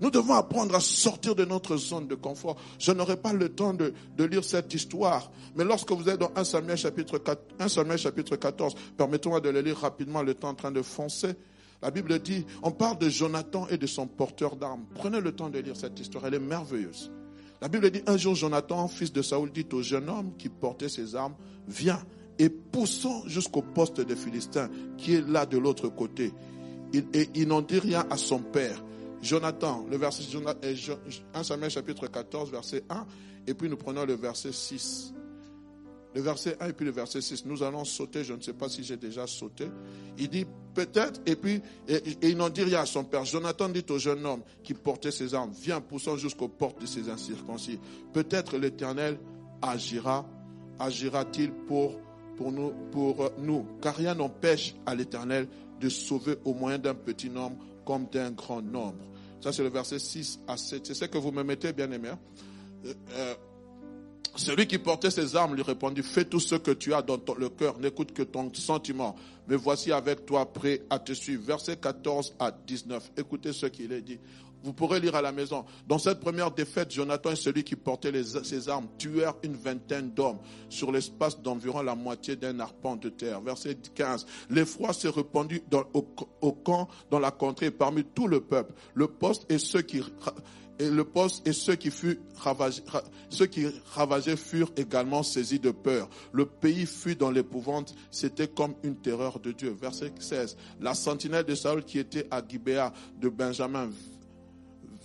Nous 0.00 0.10
devons 0.10 0.34
apprendre 0.34 0.74
à 0.74 0.80
sortir 0.80 1.34
de 1.34 1.44
notre 1.44 1.76
zone 1.76 2.06
de 2.06 2.14
confort. 2.14 2.56
Je 2.78 2.92
n'aurai 2.92 3.16
pas 3.16 3.32
le 3.32 3.50
temps 3.50 3.74
de, 3.74 3.92
lire 4.24 4.44
cette 4.44 4.72
histoire, 4.72 5.30
mais 5.56 5.64
lorsque 5.64 5.90
vous 5.92 6.08
êtes 6.08 6.18
dans 6.18 6.30
1 6.34 6.44
Samuel 6.44 6.76
chapitre, 6.76 7.18
4, 7.18 7.42
1 7.58 7.68
Samuel 7.68 7.98
chapitre 7.98 8.36
14, 8.36 8.74
permettez-moi 8.96 9.40
de 9.40 9.50
le 9.50 9.60
lire 9.60 9.78
rapidement, 9.78 10.22
le 10.22 10.34
temps 10.34 10.50
en 10.50 10.54
train 10.54 10.70
de 10.70 10.82
foncer. 10.82 11.34
La 11.82 11.90
Bible 11.90 12.18
dit, 12.18 12.46
on 12.62 12.70
parle 12.70 12.98
de 12.98 13.08
Jonathan 13.08 13.66
et 13.68 13.78
de 13.78 13.86
son 13.86 14.06
porteur 14.06 14.56
d'armes. 14.56 14.84
Prenez 14.94 15.20
le 15.20 15.32
temps 15.32 15.48
de 15.48 15.58
lire 15.58 15.76
cette 15.76 15.98
histoire, 15.98 16.26
elle 16.26 16.34
est 16.34 16.38
merveilleuse. 16.38 17.10
La 17.60 17.68
Bible 17.68 17.90
dit, 17.90 18.02
un 18.06 18.16
jour 18.16 18.34
Jonathan, 18.34 18.88
fils 18.88 19.12
de 19.12 19.20
Saoul, 19.20 19.50
dit 19.52 19.66
au 19.72 19.82
jeune 19.82 20.08
homme 20.08 20.32
qui 20.38 20.48
portait 20.48 20.88
ses 20.88 21.14
armes, 21.14 21.34
viens 21.68 22.00
et 22.38 22.48
poussant 22.48 23.22
jusqu'au 23.26 23.60
poste 23.60 24.00
des 24.00 24.16
Philistins 24.16 24.70
qui 24.96 25.14
est 25.14 25.28
là 25.28 25.44
de 25.44 25.58
l'autre 25.58 25.88
côté. 25.88 26.32
Et 26.94 27.28
il 27.34 27.48
n'en 27.48 27.60
dit 27.60 27.78
rien 27.78 28.06
à 28.10 28.16
son 28.16 28.38
père. 28.38 28.82
Jonathan, 29.22 29.86
le 29.90 29.96
verset 29.96 30.22
1 31.34 31.42
Samuel 31.42 31.70
chapitre 31.70 32.06
14, 32.06 32.50
verset 32.50 32.84
1, 32.88 33.06
et 33.46 33.54
puis 33.54 33.68
nous 33.68 33.76
prenons 33.76 34.04
le 34.04 34.14
verset 34.14 34.52
6. 34.52 35.14
Le 36.14 36.22
verset 36.22 36.56
1 36.58 36.68
et 36.68 36.72
puis 36.72 36.84
le 36.86 36.90
verset 36.90 37.20
6. 37.20 37.44
Nous 37.46 37.62
allons 37.62 37.84
sauter, 37.84 38.24
je 38.24 38.32
ne 38.32 38.40
sais 38.40 38.52
pas 38.52 38.68
si 38.68 38.82
j'ai 38.82 38.96
déjà 38.96 39.26
sauté. 39.26 39.66
Il 40.18 40.28
dit 40.28 40.46
peut-être, 40.74 41.20
et 41.26 41.36
puis 41.36 41.62
et, 41.86 42.02
il 42.22 42.36
n'en 42.36 42.48
dit 42.48 42.62
rien 42.62 42.80
à 42.80 42.86
son 42.86 43.04
père. 43.04 43.24
Jonathan 43.24 43.68
dit 43.68 43.84
au 43.90 43.98
jeune 43.98 44.24
homme 44.26 44.42
qui 44.64 44.74
portait 44.74 45.12
ses 45.12 45.34
armes, 45.34 45.52
viens 45.52 45.80
poussant 45.80 46.16
jusqu'aux 46.16 46.48
portes 46.48 46.80
de 46.80 46.86
ces 46.86 47.08
incirconcis. 47.08 47.78
Peut-être 48.12 48.56
l'Éternel 48.56 49.18
agira, 49.62 50.26
agira-t-il 50.78 51.52
pour, 51.52 51.96
pour, 52.36 52.50
nous, 52.50 52.72
pour 52.90 53.30
nous, 53.38 53.66
car 53.80 53.94
rien 53.94 54.14
n'empêche 54.14 54.74
à 54.86 54.94
l'Éternel 54.94 55.46
de 55.80 55.88
sauver 55.88 56.36
au 56.44 56.54
moyen 56.54 56.78
d'un 56.78 56.94
petit 56.94 57.30
nombre 57.30 57.56
comme 57.84 58.06
d'un 58.06 58.30
grand 58.30 58.62
nombre. 58.62 59.04
Ça, 59.40 59.52
c'est 59.52 59.62
le 59.62 59.70
verset 59.70 59.98
6 59.98 60.40
à 60.46 60.56
7. 60.56 60.86
C'est 60.86 60.94
ce 60.94 61.04
que 61.06 61.18
vous 61.18 61.32
me 61.32 61.42
mettez, 61.42 61.72
bien 61.72 61.90
aimé. 61.90 62.10
Hein? 62.10 62.18
Euh, 62.86 62.94
euh, 63.12 63.34
celui 64.36 64.66
qui 64.66 64.78
portait 64.78 65.10
ses 65.10 65.34
armes 65.34 65.54
lui 65.54 65.62
répondit, 65.62 66.02
fais 66.02 66.24
tout 66.24 66.40
ce 66.40 66.54
que 66.54 66.70
tu 66.70 66.94
as 66.94 67.02
dans 67.02 67.18
le 67.36 67.48
cœur, 67.48 67.78
n'écoute 67.78 68.12
que 68.12 68.22
ton 68.22 68.52
sentiment. 68.54 69.16
Mais 69.48 69.56
voici 69.56 69.92
avec 69.92 70.24
toi 70.24 70.52
prêt 70.52 70.82
à 70.88 70.98
te 70.98 71.12
suivre. 71.12 71.42
Verset 71.44 71.76
14 71.76 72.36
à 72.38 72.52
19. 72.52 73.12
Écoutez 73.16 73.52
ce 73.52 73.66
qu'il 73.66 73.92
est 73.92 74.02
dit. 74.02 74.20
Vous 74.62 74.72
pourrez 74.72 75.00
lire 75.00 75.14
à 75.14 75.22
la 75.22 75.32
maison. 75.32 75.64
Dans 75.88 75.98
cette 75.98 76.20
première 76.20 76.50
défaite, 76.50 76.90
Jonathan 76.92 77.30
est 77.30 77.36
celui 77.36 77.64
qui 77.64 77.76
portait 77.76 78.12
les, 78.12 78.24
ses 78.24 78.68
armes, 78.68 78.86
tuèrent 78.98 79.36
une 79.42 79.54
vingtaine 79.54 80.10
d'hommes 80.10 80.38
sur 80.68 80.92
l'espace 80.92 81.40
d'environ 81.40 81.82
la 81.82 81.94
moitié 81.94 82.36
d'un 82.36 82.60
arpent 82.60 82.96
de 82.96 83.08
terre. 83.08 83.40
Verset 83.40 83.78
15. 83.94 84.26
L'effroi 84.50 84.92
s'est 84.92 85.08
répandu 85.08 85.62
dans, 85.70 85.84
au, 85.94 86.06
au, 86.40 86.52
camp, 86.52 86.88
dans 87.10 87.18
la 87.18 87.30
contrée, 87.30 87.70
parmi 87.70 88.04
tout 88.04 88.26
le 88.26 88.40
peuple. 88.40 88.74
Le 88.94 89.08
poste 89.08 89.50
et 89.50 89.58
ceux 89.58 89.82
qui 89.82 90.02
et 90.80 90.88
le 90.88 91.04
poste 91.04 91.46
et 91.46 91.52
ceux 91.52 91.74
qui 91.76 91.90
furent 91.90 92.16
ravagés, 92.36 92.82
ceux 93.28 93.46
qui 93.46 93.66
furent 94.36 94.72
également 94.76 95.22
saisis 95.22 95.60
de 95.60 95.70
peur. 95.70 96.08
Le 96.32 96.46
pays 96.46 96.86
fut 96.86 97.14
dans 97.14 97.30
l'épouvante, 97.30 97.94
c'était 98.10 98.48
comme 98.48 98.74
une 98.82 98.96
terreur 98.96 99.40
de 99.40 99.52
Dieu. 99.52 99.76
Verset 99.78 100.12
16. 100.18 100.56
La 100.80 100.94
sentinelle 100.94 101.44
de 101.44 101.54
Saül 101.54 101.84
qui 101.84 101.98
était 101.98 102.26
à 102.30 102.42
Gibéa 102.46 102.92
de 103.20 103.28
Benjamin 103.28 103.90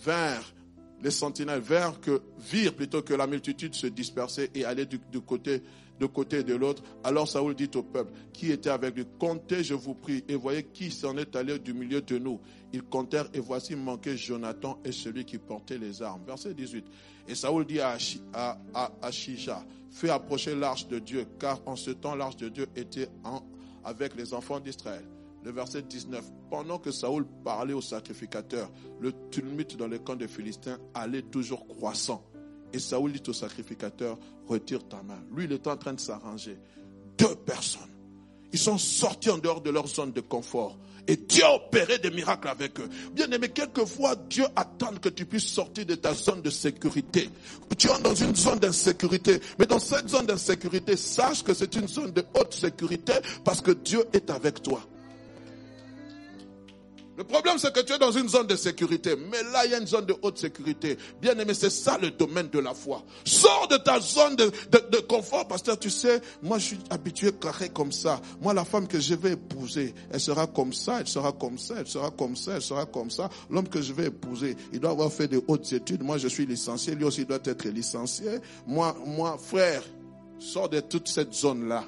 vers 0.06 0.56
les 1.02 1.12
sentinelles, 1.12 1.62
vers 1.62 2.00
que, 2.00 2.22
virent 2.40 2.76
plutôt 2.76 3.02
que 3.02 3.14
la 3.14 3.28
multitude 3.28 3.76
se 3.76 3.88
dispersait 3.88 4.50
et 4.56 4.66
allait 4.66 4.86
du, 4.86 5.00
côté 5.22 5.62
de 6.00 6.06
côté 6.06 6.40
et 6.40 6.44
de 6.44 6.56
l'autre. 6.56 6.84
Alors 7.04 7.28
Saoul 7.28 7.56
dit 7.56 7.70
au 7.76 7.84
peuple 7.84 8.12
qui 8.34 8.52
était 8.52 8.70
avec 8.70 8.96
lui, 8.96 9.06
comptez, 9.20 9.64
je 9.64 9.74
vous 9.74 9.94
prie, 9.94 10.24
et 10.28 10.36
voyez 10.36 10.64
qui 10.64 10.92
s'en 10.92 11.18
est 11.18 11.36
allé 11.36 11.60
du 11.60 11.74
milieu 11.74 12.02
de 12.02 12.18
nous. 12.18 12.40
Ils 12.74 12.84
comptèrent 12.84 13.30
et 13.34 13.40
voici 13.40 13.76
manquait 13.76 14.18
Jonathan 14.18 14.80
et 14.84 14.92
celui 14.92 15.26
qui 15.26 15.38
portait 15.38 15.78
les 15.78 16.02
armes. 16.02 16.24
Verset 16.26 16.54
18. 16.54 16.86
Et 17.28 17.36
Saoul 17.36 17.66
dit 17.66 17.80
à, 17.80 17.98
Ashija, 19.02 19.66
fais 19.90 20.10
approcher 20.10 20.56
l'arche 20.56 20.88
de 20.88 21.00
Dieu, 21.00 21.26
car 21.40 21.62
en 21.66 21.76
ce 21.76 21.92
temps 21.92 22.16
l'arche 22.16 22.38
de 22.38 22.50
Dieu 22.50 22.68
était 22.76 23.10
avec 23.84 24.16
les 24.16 24.34
enfants 24.34 24.60
d'Israël. 24.60 25.06
Le 25.46 25.52
verset 25.52 25.84
19. 25.84 26.26
Pendant 26.50 26.80
que 26.80 26.90
Saoul 26.90 27.24
parlait 27.44 27.74
au 27.74 27.82
sacrificateur, 27.82 28.72
le 29.00 29.14
tumulte 29.30 29.78
dans 29.78 29.88
le 29.88 30.00
camp 30.00 30.16
des 30.16 30.28
Philistins 30.28 30.80
allait 30.96 31.22
toujours 31.22 31.68
croissant. 31.68 32.26
Et 32.74 32.80
Saoul 32.80 33.12
dit 33.12 33.22
au 33.28 33.34
sacrificateur, 33.34 34.18
retire 34.48 34.88
ta 34.88 35.04
main. 35.04 35.24
Lui, 35.32 35.46
il 35.46 35.52
est 35.52 35.68
en 35.68 35.78
train 35.78 35.94
de 35.94 36.00
s'arranger. 36.00 36.58
Deux 37.20 37.36
personnes. 37.36 37.82
Ils 38.54 38.60
sont 38.60 38.80
sortis 38.80 39.30
en 39.30 39.38
dehors 39.38 39.62
de 39.62 39.70
leur 39.70 39.88
zone 39.88 40.12
de 40.14 40.22
confort. 40.22 40.80
Et 41.08 41.16
Dieu 41.16 41.44
a 41.44 41.54
opéré 41.54 42.00
des 42.00 42.10
miracles 42.10 42.48
avec 42.48 42.80
eux. 42.80 42.90
Bien 43.14 43.30
aimé, 43.30 43.50
quelquefois, 43.50 44.16
Dieu 44.16 44.46
attend 44.56 44.96
que 45.00 45.10
tu 45.10 45.28
puisses 45.28 45.46
sortir 45.46 45.86
de 45.86 45.94
ta 45.94 46.16
zone 46.16 46.42
de 46.42 46.50
sécurité. 46.50 47.30
Tu 47.78 47.88
es 47.88 48.02
dans 48.02 48.16
une 48.16 48.36
zone 48.36 48.58
d'insécurité. 48.58 49.40
Mais 49.60 49.68
dans 49.68 49.78
cette 49.78 50.10
zone 50.10 50.26
d'insécurité, 50.26 50.98
sache 50.98 51.44
que 51.44 51.54
c'est 51.54 51.76
une 51.76 51.88
zone 51.88 52.10
de 52.12 52.26
haute 52.34 52.56
sécurité 52.56 53.14
parce 53.44 53.62
que 53.62 53.72
Dieu 53.72 54.04
est 54.12 54.32
avec 54.32 54.64
toi. 54.64 54.82
Le 57.18 57.24
problème, 57.24 57.58
c'est 57.58 57.74
que 57.74 57.80
tu 57.80 57.94
es 57.94 57.98
dans 57.98 58.12
une 58.12 58.28
zone 58.28 58.46
de 58.48 58.58
sécurité. 58.58 59.16
Mais 59.16 59.42
là, 59.54 59.66
il 59.66 59.72
y 59.72 59.74
a 59.74 59.78
une 59.80 59.88
zone 59.88 60.06
de 60.06 60.16
haute 60.22 60.38
sécurité. 60.38 60.98
Bien 61.22 61.38
aimé, 61.40 61.54
c'est 61.54 61.70
ça 61.70 61.98
le 61.98 62.12
domaine 62.12 62.50
de 62.50 62.60
la 62.60 62.74
foi. 62.74 63.04
Sors 63.24 63.70
de 63.70 63.78
ta 63.78 64.02
zone 64.02 64.36
de, 64.36 64.52
de, 64.72 64.90
de 64.92 64.98
confort, 64.98 65.48
pasteur. 65.48 65.80
Tu 65.80 65.90
sais, 65.90 66.22
moi, 66.44 66.58
je 66.58 66.66
suis 66.66 66.80
habitué 66.90 67.32
carré 67.32 67.70
comme 67.70 67.94
ça. 67.94 68.20
Moi, 68.42 68.54
la 68.54 68.66
femme 68.66 68.86
que 68.88 69.00
je 69.00 69.16
vais 69.16 69.32
épouser, 69.34 69.94
elle 70.12 70.20
sera 70.20 70.46
comme 70.46 70.74
ça, 70.74 71.00
elle 71.00 71.08
sera 71.08 71.32
comme 71.32 71.58
ça, 71.58 71.76
elle 71.80 71.88
sera 71.88 72.12
comme 72.12 72.36
ça, 72.36 72.56
elle 72.56 72.62
sera 72.62 72.86
comme 72.86 73.10
ça. 73.10 73.30
L'homme 73.50 73.70
que 73.70 73.82
je 73.82 73.94
vais 73.94 74.08
épouser, 74.08 74.58
il 74.74 74.82
doit 74.82 74.92
avoir 74.92 75.12
fait 75.12 75.30
de 75.30 75.42
hautes 75.48 75.72
études. 75.72 76.04
Moi, 76.04 76.18
je 76.18 76.28
suis 76.28 76.46
licencié. 76.46 76.96
Lui 76.96 77.06
aussi 77.06 77.26
doit 77.26 77.40
être 77.46 77.68
licencié. 77.70 78.40
Moi, 78.68 78.94
moi, 79.06 79.38
frère, 79.42 79.84
sors 80.40 80.68
de 80.68 80.82
toute 80.82 81.08
cette 81.08 81.34
zone-là. 81.34 81.86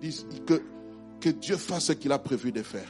Dis 0.00 0.24
que, 0.46 0.62
que 1.20 1.30
Dieu 1.30 1.56
fasse 1.56 1.86
ce 1.86 1.92
qu'il 1.92 2.12
a 2.12 2.18
prévu 2.20 2.52
de 2.52 2.62
faire. 2.62 2.88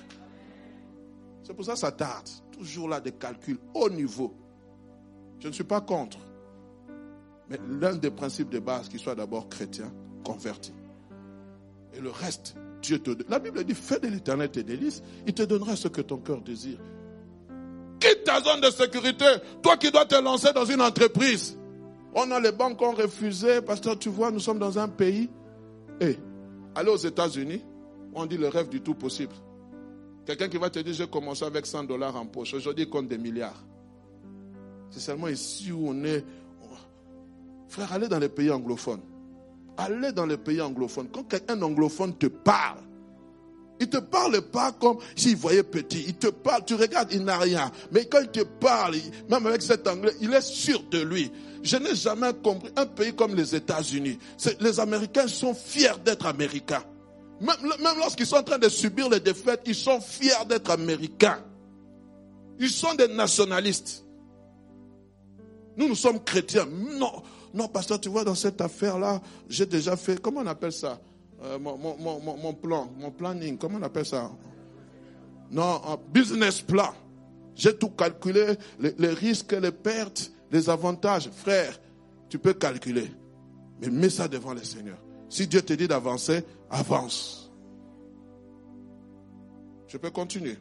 C'est 1.48 1.54
pour 1.54 1.64
ça 1.64 1.72
que 1.72 1.78
ça 1.78 1.92
tarde. 1.92 2.28
Toujours 2.52 2.90
là 2.90 3.00
des 3.00 3.12
calculs 3.12 3.56
haut 3.72 3.88
niveau. 3.88 4.34
Je 5.40 5.48
ne 5.48 5.52
suis 5.54 5.64
pas 5.64 5.80
contre. 5.80 6.18
Mais 7.48 7.58
l'un 7.80 7.94
des 7.94 8.10
principes 8.10 8.50
de 8.50 8.58
base, 8.58 8.90
qu'il 8.90 9.00
soit 9.00 9.14
d'abord 9.14 9.48
chrétien, 9.48 9.90
converti. 10.22 10.74
Et 11.94 12.00
le 12.00 12.10
reste, 12.10 12.54
Dieu 12.82 12.98
te 12.98 13.12
donne. 13.12 13.26
La 13.30 13.38
Bible 13.38 13.64
dit, 13.64 13.72
fais 13.72 13.98
de 13.98 14.08
l'éternel 14.08 14.50
tes 14.50 14.62
délices, 14.62 15.02
il 15.26 15.32
te 15.32 15.42
donnera 15.42 15.74
ce 15.74 15.88
que 15.88 16.02
ton 16.02 16.18
cœur 16.18 16.42
désire. 16.42 16.78
Quitte 17.98 18.24
ta 18.24 18.42
zone 18.42 18.60
de 18.60 18.70
sécurité, 18.70 19.24
toi 19.62 19.78
qui 19.78 19.90
dois 19.90 20.04
te 20.04 20.22
lancer 20.22 20.52
dans 20.52 20.66
une 20.66 20.82
entreprise. 20.82 21.56
On 22.14 22.30
a 22.30 22.40
les 22.40 22.52
banques 22.52 22.76
qui 22.76 22.84
ont 22.84 22.92
refusé, 22.92 23.62
pasteur, 23.62 23.98
tu 23.98 24.10
vois, 24.10 24.30
nous 24.30 24.40
sommes 24.40 24.58
dans 24.58 24.78
un 24.78 24.88
pays. 24.88 25.30
Et 25.98 26.10
eh, 26.10 26.18
allez 26.74 26.90
aux 26.90 26.96
États-Unis, 26.98 27.64
on 28.12 28.26
dit 28.26 28.36
le 28.36 28.48
rêve 28.48 28.68
du 28.68 28.82
tout 28.82 28.94
possible. 28.94 29.32
Quelqu'un 30.28 30.48
qui 30.50 30.58
va 30.58 30.68
te 30.68 30.78
dire, 30.80 30.92
j'ai 30.92 31.06
commencé 31.06 31.42
avec 31.42 31.64
100 31.64 31.84
dollars 31.84 32.14
en 32.14 32.26
poche. 32.26 32.52
Aujourd'hui, 32.52 32.84
il 32.84 32.90
compte 32.90 33.08
des 33.08 33.16
milliards. 33.16 33.64
C'est 34.90 35.00
seulement 35.00 35.28
ici 35.28 35.72
où 35.72 35.88
on 35.88 36.04
est. 36.04 36.22
Frère, 37.66 37.90
allez 37.94 38.08
dans 38.08 38.18
les 38.18 38.28
pays 38.28 38.50
anglophones. 38.50 39.00
Allez 39.78 40.12
dans 40.12 40.26
les 40.26 40.36
pays 40.36 40.60
anglophones. 40.60 41.08
Quand 41.10 41.22
quelqu'un 41.22 41.62
anglophone 41.62 42.14
te 42.18 42.26
parle, 42.26 42.80
il 43.80 43.86
ne 43.86 43.90
te 43.90 43.96
parle 43.96 44.42
pas 44.42 44.72
comme 44.72 44.98
s'il 45.16 45.34
voyait 45.34 45.62
petit. 45.62 46.04
Il 46.06 46.16
te 46.16 46.26
parle, 46.26 46.62
tu 46.66 46.74
regardes, 46.74 47.10
il 47.10 47.24
n'a 47.24 47.38
rien. 47.38 47.72
Mais 47.90 48.04
quand 48.04 48.20
il 48.20 48.28
te 48.28 48.44
parle, 48.44 48.96
même 49.30 49.46
avec 49.46 49.62
cet 49.62 49.88
anglais, 49.88 50.12
il 50.20 50.34
est 50.34 50.42
sûr 50.42 50.82
de 50.90 51.00
lui. 51.00 51.32
Je 51.62 51.78
n'ai 51.78 51.94
jamais 51.94 52.34
compris 52.34 52.70
un 52.76 52.84
pays 52.84 53.14
comme 53.14 53.34
les 53.34 53.54
États-Unis. 53.54 54.18
Les 54.60 54.78
Américains 54.78 55.26
sont 55.26 55.54
fiers 55.54 55.96
d'être 56.04 56.26
Américains. 56.26 56.84
Même, 57.40 57.56
lorsqu'ils 57.98 58.26
sont 58.26 58.36
en 58.36 58.42
train 58.42 58.58
de 58.58 58.68
subir 58.68 59.08
les 59.08 59.20
défaites, 59.20 59.62
ils 59.66 59.74
sont 59.74 60.00
fiers 60.00 60.44
d'être 60.48 60.70
américains. 60.70 61.38
Ils 62.58 62.70
sont 62.70 62.94
des 62.94 63.08
nationalistes. 63.08 64.04
Nous, 65.76 65.86
nous 65.88 65.94
sommes 65.94 66.22
chrétiens. 66.22 66.66
Non, 66.66 67.22
non, 67.54 67.68
pasteur, 67.68 68.00
tu 68.00 68.08
vois, 68.08 68.24
dans 68.24 68.34
cette 68.34 68.60
affaire-là, 68.60 69.20
j'ai 69.48 69.66
déjà 69.66 69.96
fait, 69.96 70.20
comment 70.20 70.40
on 70.40 70.46
appelle 70.46 70.72
ça? 70.72 71.00
Euh, 71.44 71.58
mon, 71.58 71.78
mon, 71.78 72.20
mon, 72.20 72.54
plan, 72.54 72.90
mon 72.98 73.12
planning, 73.12 73.56
comment 73.56 73.78
on 73.78 73.82
appelle 73.82 74.06
ça? 74.06 74.30
Non, 75.52 75.80
un 75.86 75.98
business 76.12 76.60
plan. 76.60 76.92
J'ai 77.54 77.76
tout 77.76 77.90
calculé, 77.90 78.56
les 78.80 79.08
risques, 79.08 79.52
les 79.52 79.72
pertes, 79.72 80.32
les 80.50 80.68
avantages. 80.68 81.30
Frère, 81.30 81.78
tu 82.28 82.38
peux 82.38 82.54
calculer. 82.54 83.10
Mais 83.80 83.88
mets 83.88 84.10
ça 84.10 84.28
devant 84.28 84.54
le 84.54 84.62
Seigneur. 84.62 84.98
Si 85.28 85.46
Dieu 85.46 85.62
te 85.62 85.72
dit 85.72 85.88
d'avancer, 85.88 86.44
avance. 86.70 87.50
Je 89.86 89.96
peux 89.96 90.10
continuer. 90.10 90.56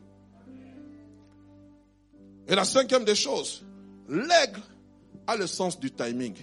Et 2.47 2.55
la 2.55 2.63
cinquième 2.63 3.03
des 3.03 3.15
choses, 3.15 3.65
l'aigle 4.07 4.61
a 5.27 5.35
le 5.35 5.47
sens 5.47 5.79
du 5.79 5.91
timing. 5.91 6.35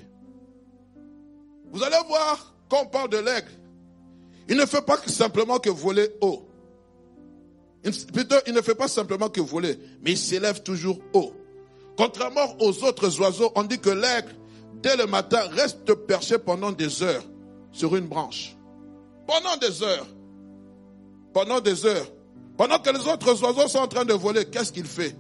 Vous 1.73 1.83
allez 1.83 1.97
voir, 2.07 2.55
quand 2.69 2.83
on 2.83 2.87
parle 2.87 3.09
de 3.09 3.17
l'aigle, 3.17 3.51
il 4.49 4.57
ne 4.57 4.67
fait 4.67 4.83
pas 4.83 4.99
simplement 5.07 5.59
que 5.59 5.71
voler 5.71 6.09
haut. 6.21 6.47
Il 7.83 8.55
ne 8.55 8.61
fait 8.63 8.75
pas 8.75 8.89
simplement 8.89 9.29
que 9.29 9.41
voler, 9.41 9.79
mais 10.03 10.13
il 10.13 10.19
s'élève 10.19 10.63
toujours 10.63 10.99
haut. 11.13 11.33
Contrairement 11.97 12.57
aux 12.61 12.85
autres 12.85 13.21
oiseaux, 13.21 13.53
on 13.55 13.63
dit 13.63 13.79
que 13.79 13.91
l'aigle, 13.91 14.35
dès 14.83 14.97
le 14.97 15.07
matin, 15.07 15.41
reste 15.51 15.95
perché 15.95 16.39
pendant 16.39 16.73
des 16.73 17.03
heures 17.03 17.25
sur 17.73 17.97
une 17.97 18.07
branche. 18.07 18.54
Pendant 19.27 19.57
des 19.57 19.83
heures. 19.83 20.07
Pendant 21.33 21.61
des 21.61 21.85
heures. 21.87 22.07
Pendant 22.57 22.79
que 22.79 22.91
les 22.91 23.07
autres 23.09 23.43
oiseaux 23.43 23.69
sont 23.69 23.79
en 23.79 23.89
train 23.89 24.05
de 24.05 24.13
voler, 24.13 24.45
qu'est-ce 24.45 24.73
qu'il 24.73 24.87
fait? 24.87 25.17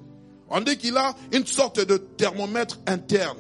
On 0.48 0.60
dit 0.60 0.76
qu'il 0.76 0.96
a 0.96 1.14
une 1.32 1.46
sorte 1.46 1.80
de 1.80 1.96
thermomètre 1.96 2.78
interne 2.86 3.38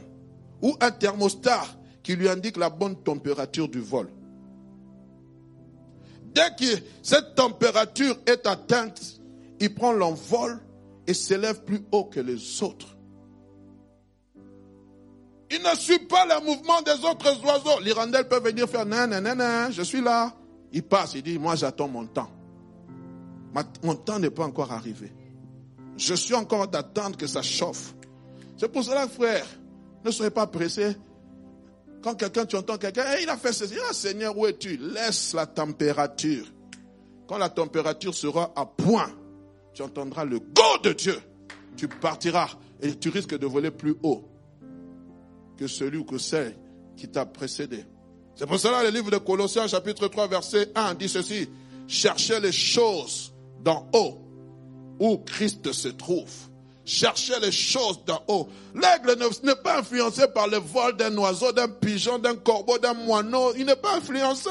ou 0.62 0.74
un 0.80 0.90
thermostat 0.90 1.62
qui 2.02 2.16
lui 2.16 2.28
indique 2.28 2.56
la 2.56 2.70
bonne 2.70 2.96
température 2.96 3.68
du 3.68 3.80
vol. 3.80 4.08
Dès 6.34 6.50
que 6.58 6.80
cette 7.02 7.36
température 7.36 8.16
est 8.26 8.46
atteinte, 8.46 9.00
il 9.60 9.72
prend 9.72 9.92
l'envol 9.92 10.60
et 11.06 11.14
s'élève 11.14 11.62
plus 11.62 11.80
haut 11.92 12.04
que 12.04 12.18
les 12.20 12.62
autres. 12.62 12.96
Il 15.50 15.62
ne 15.62 15.76
suit 15.76 16.00
pas 16.00 16.26
le 16.26 16.44
mouvement 16.44 16.82
des 16.82 17.04
autres 17.04 17.44
oiseaux. 17.44 17.80
L'hirondelle 17.80 18.26
peut 18.26 18.40
venir 18.40 18.68
faire 18.68 18.84
nan, 18.84 19.10
nan, 19.10 19.22
nan, 19.22 19.38
nan, 19.38 19.72
je 19.72 19.82
suis 19.82 20.00
là. 20.00 20.34
Il 20.74 20.82
passe, 20.82 21.14
il 21.14 21.22
dit, 21.22 21.38
moi 21.38 21.54
j'attends 21.54 21.86
mon 21.86 22.04
temps. 22.04 22.30
Mon 23.84 23.94
temps 23.94 24.18
n'est 24.18 24.30
pas 24.30 24.44
encore 24.44 24.72
arrivé. 24.72 25.12
Je 25.96 26.14
suis 26.14 26.34
encore 26.34 26.66
d'attendre 26.66 27.16
que 27.16 27.28
ça 27.28 27.42
chauffe. 27.42 27.94
C'est 28.56 28.66
pour 28.68 28.82
cela, 28.82 29.06
frère, 29.06 29.46
ne 30.04 30.10
soyez 30.10 30.32
pas 30.32 30.48
pressés. 30.48 30.96
Quand 32.02 32.16
quelqu'un, 32.16 32.44
tu 32.44 32.56
entends 32.56 32.76
quelqu'un, 32.76 33.04
il 33.22 33.30
a 33.30 33.36
fait 33.36 33.52
ceci, 33.52 33.74
ah 33.88 33.92
Seigneur, 33.92 34.36
où 34.36 34.46
es-tu? 34.46 34.76
Laisse 34.76 35.32
la 35.32 35.46
température. 35.46 36.52
Quand 37.28 37.38
la 37.38 37.48
température 37.48 38.12
sera 38.12 38.52
à 38.56 38.66
point, 38.66 39.12
tu 39.74 39.82
entendras 39.82 40.24
le 40.24 40.40
go 40.40 40.78
de 40.82 40.92
Dieu. 40.92 41.16
Tu 41.76 41.86
partiras 41.86 42.50
et 42.82 42.96
tu 42.96 43.10
risques 43.10 43.38
de 43.38 43.46
voler 43.46 43.70
plus 43.70 43.94
haut 44.02 44.28
que 45.56 45.68
celui 45.68 45.98
ou 45.98 46.04
que 46.04 46.18
celle 46.18 46.56
qui 46.96 47.08
t'a 47.08 47.26
précédé. 47.26 47.84
C'est 48.36 48.46
pour 48.46 48.58
cela 48.58 48.82
le 48.82 48.90
livre 48.90 49.10
de 49.10 49.18
Colossiens 49.18 49.68
chapitre 49.68 50.08
3 50.08 50.26
verset 50.28 50.70
1 50.74 50.94
dit 50.94 51.08
ceci. 51.08 51.48
Cherchez 51.86 52.40
les 52.40 52.52
choses 52.52 53.32
d'en 53.60 53.88
haut 53.92 54.18
où 54.98 55.18
Christ 55.18 55.72
se 55.72 55.88
trouve 55.88 56.30
chercher 56.84 57.38
les 57.40 57.52
choses 57.52 58.00
d'en 58.04 58.22
haut. 58.28 58.48
L'aigle 58.74 59.18
n'est 59.42 59.54
pas 59.56 59.78
influencé 59.78 60.26
par 60.28 60.48
le 60.48 60.58
vol 60.58 60.96
d'un 60.96 61.16
oiseau, 61.16 61.52
d'un 61.52 61.68
pigeon, 61.68 62.18
d'un 62.18 62.34
corbeau, 62.36 62.78
d'un 62.78 62.94
moineau. 62.94 63.54
Il 63.56 63.66
n'est 63.66 63.76
pas 63.76 63.96
influencé. 63.96 64.50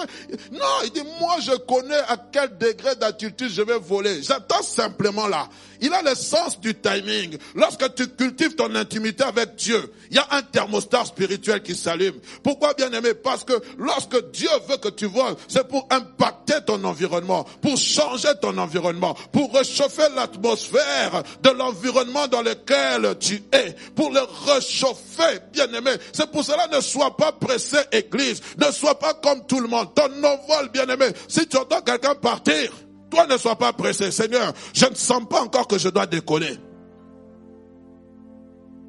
Non, 0.52 0.60
il 0.84 0.92
dit, 0.92 1.04
moi 1.20 1.36
je 1.42 1.52
connais 1.52 2.00
à 2.08 2.18
quel 2.32 2.58
degré 2.58 2.96
d'attitude 2.96 3.50
je 3.50 3.62
vais 3.62 3.78
voler. 3.78 4.22
J'attends 4.24 4.64
simplement 4.64 5.28
là. 5.28 5.48
Il 5.84 5.94
a 5.94 6.02
le 6.02 6.16
sens 6.16 6.62
du 6.62 6.74
timing. 6.76 7.38
Lorsque 7.56 7.94
tu 7.94 8.08
cultives 8.08 8.56
ton 8.56 8.74
intimité 8.74 9.26
avec 9.26 9.56
Dieu, 9.56 9.94
il 10.10 10.16
y 10.16 10.20
a 10.20 10.26
un 10.32 10.42
thermostat 10.42 11.04
spirituel 11.04 11.62
qui 11.62 11.76
s'allume. 11.76 12.16
Pourquoi 12.42 12.74
bien 12.74 12.90
aimé 12.94 13.14
Parce 13.14 13.44
que 13.44 13.52
lorsque 13.78 14.32
Dieu 14.32 14.48
veut 14.70 14.78
que 14.78 14.88
tu 14.88 15.08
voles, 15.08 15.36
c'est 15.50 15.68
pour 15.68 15.86
impacter 15.90 16.64
ton 16.66 16.82
environnement, 16.86 17.46
pour 17.62 17.78
changer 17.78 18.30
ton 18.42 18.58
environnement, 18.58 19.14
pour 19.34 19.54
réchauffer 19.54 20.08
l'atmosphère 20.16 21.22
de 21.42 21.50
l'environnement 21.50 22.30
dans 22.30 22.42
lequel 22.42 23.18
tu 23.20 23.44
es, 23.52 23.76
pour 23.94 24.10
le 24.10 24.22
réchauffer, 24.46 25.42
bien 25.52 25.68
aimé. 25.74 25.92
C'est 26.14 26.32
pour 26.32 26.46
cela 26.46 26.68
ne 26.68 26.80
sois 26.80 27.18
pas 27.18 27.34
pressé, 27.34 27.80
Église. 27.92 28.42
Ne 28.58 28.72
sois 28.72 28.98
pas 28.98 29.16
comme 29.16 29.46
tout 29.48 29.60
le 29.60 29.68
monde. 29.68 29.94
Ton 29.94 30.08
envol, 30.24 30.70
bien 30.72 30.88
aimé. 30.88 31.08
Si 31.28 31.46
tu 31.46 31.58
entends 31.58 31.82
quelqu'un 31.82 32.16
partir, 32.16 32.72
toi 33.14 33.28
ne 33.28 33.38
sois 33.38 33.55
pas 33.55 33.74
pressé. 33.74 34.11
Seigneur, 34.11 34.53
je 34.74 34.86
ne 34.86 34.95
sens 34.95 35.24
pas 35.30 35.41
encore 35.41 35.68
que 35.68 35.78
je 35.78 35.89
dois 35.89 36.07
décoller. 36.07 36.57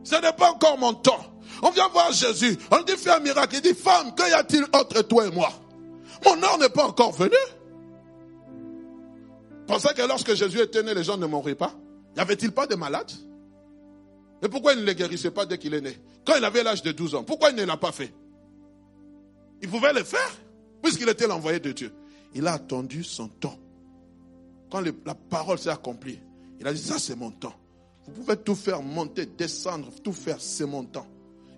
Ce 0.03 0.15
n'est 0.15 0.33
pas 0.33 0.51
encore 0.51 0.79
mon 0.79 0.95
temps. 0.95 1.21
On 1.63 1.71
vient 1.71 1.89
voir 1.89 2.11
Jésus. 2.13 2.59
On 2.71 2.83
dit, 2.83 2.97
fais 2.97 3.11
un 3.11 3.21
miracle. 3.21 3.57
Il 3.57 3.61
dit, 3.61 3.75
femme, 3.75 4.15
qu'y 4.15 4.33
a-t-il 4.33 4.65
entre 4.73 5.03
toi 5.03 5.27
et 5.27 5.31
moi? 5.31 5.51
Mon 6.25 6.43
heure 6.43 6.59
n'est 6.59 6.71
pas 6.71 6.87
encore 6.87 7.13
venue. 7.13 7.35
Pensez 9.67 9.89
que 9.95 10.03
lorsque 10.03 10.35
Jésus 10.35 10.61
était 10.61 10.83
né, 10.83 10.95
les 10.95 11.05
gens 11.05 11.19
ne 11.19 11.27
mourraient 11.27 11.55
pas? 11.55 11.73
Y 12.17 12.21
avait-il 12.21 12.53
pas 12.53 12.67
de 12.67 12.77
malades? 12.77 13.13
Mais 14.43 14.49
pourquoi 14.49 14.73
il 14.73 14.81
ne 14.81 14.85
les 14.85 14.95
guérissait 14.95 15.31
pas 15.31 15.45
dès 15.47 15.59
qu'il 15.59 15.75
est 15.75 15.81
né? 15.81 15.99
Quand 16.25 16.35
il 16.37 16.45
avait 16.45 16.63
l'âge 16.63 16.83
de 16.83 16.93
12 16.93 17.15
ans, 17.15 17.25
pourquoi 17.25 17.51
il 17.51 17.57
ne 17.57 17.65
l'a 17.65 17.77
pas 17.77 17.93
fait? 17.93 18.13
Il 19.63 19.69
pouvait 19.69 19.93
le 19.93 20.05
faire, 20.05 20.31
puisqu'il 20.83 21.09
était 21.09 21.27
l'envoyé 21.27 21.61
de 21.61 21.73
Dieu. 21.73 21.93
Il 22.35 22.47
a 22.47 22.55
attendu 22.55 23.05
son 23.05 23.29
temps 23.29 23.59
quand 24.75 24.83
la 25.07 25.15
parole 25.15 25.57
s'est 25.57 25.71
accomplie, 25.71 26.19
il 26.59 26.67
a 26.67 26.73
dit, 26.73 26.83
ça 26.83 26.99
c'est 26.99 27.15
mon 27.15 27.31
temps. 27.31 27.55
Vous 28.07 28.13
pouvez 28.13 28.37
tout 28.37 28.57
faire 28.57 28.83
monter, 28.83 29.25
descendre, 29.25 29.89
tout 30.03 30.13
faire, 30.13 30.41
c'est 30.41 30.67
mon 30.67 30.83
temps. 30.83 31.07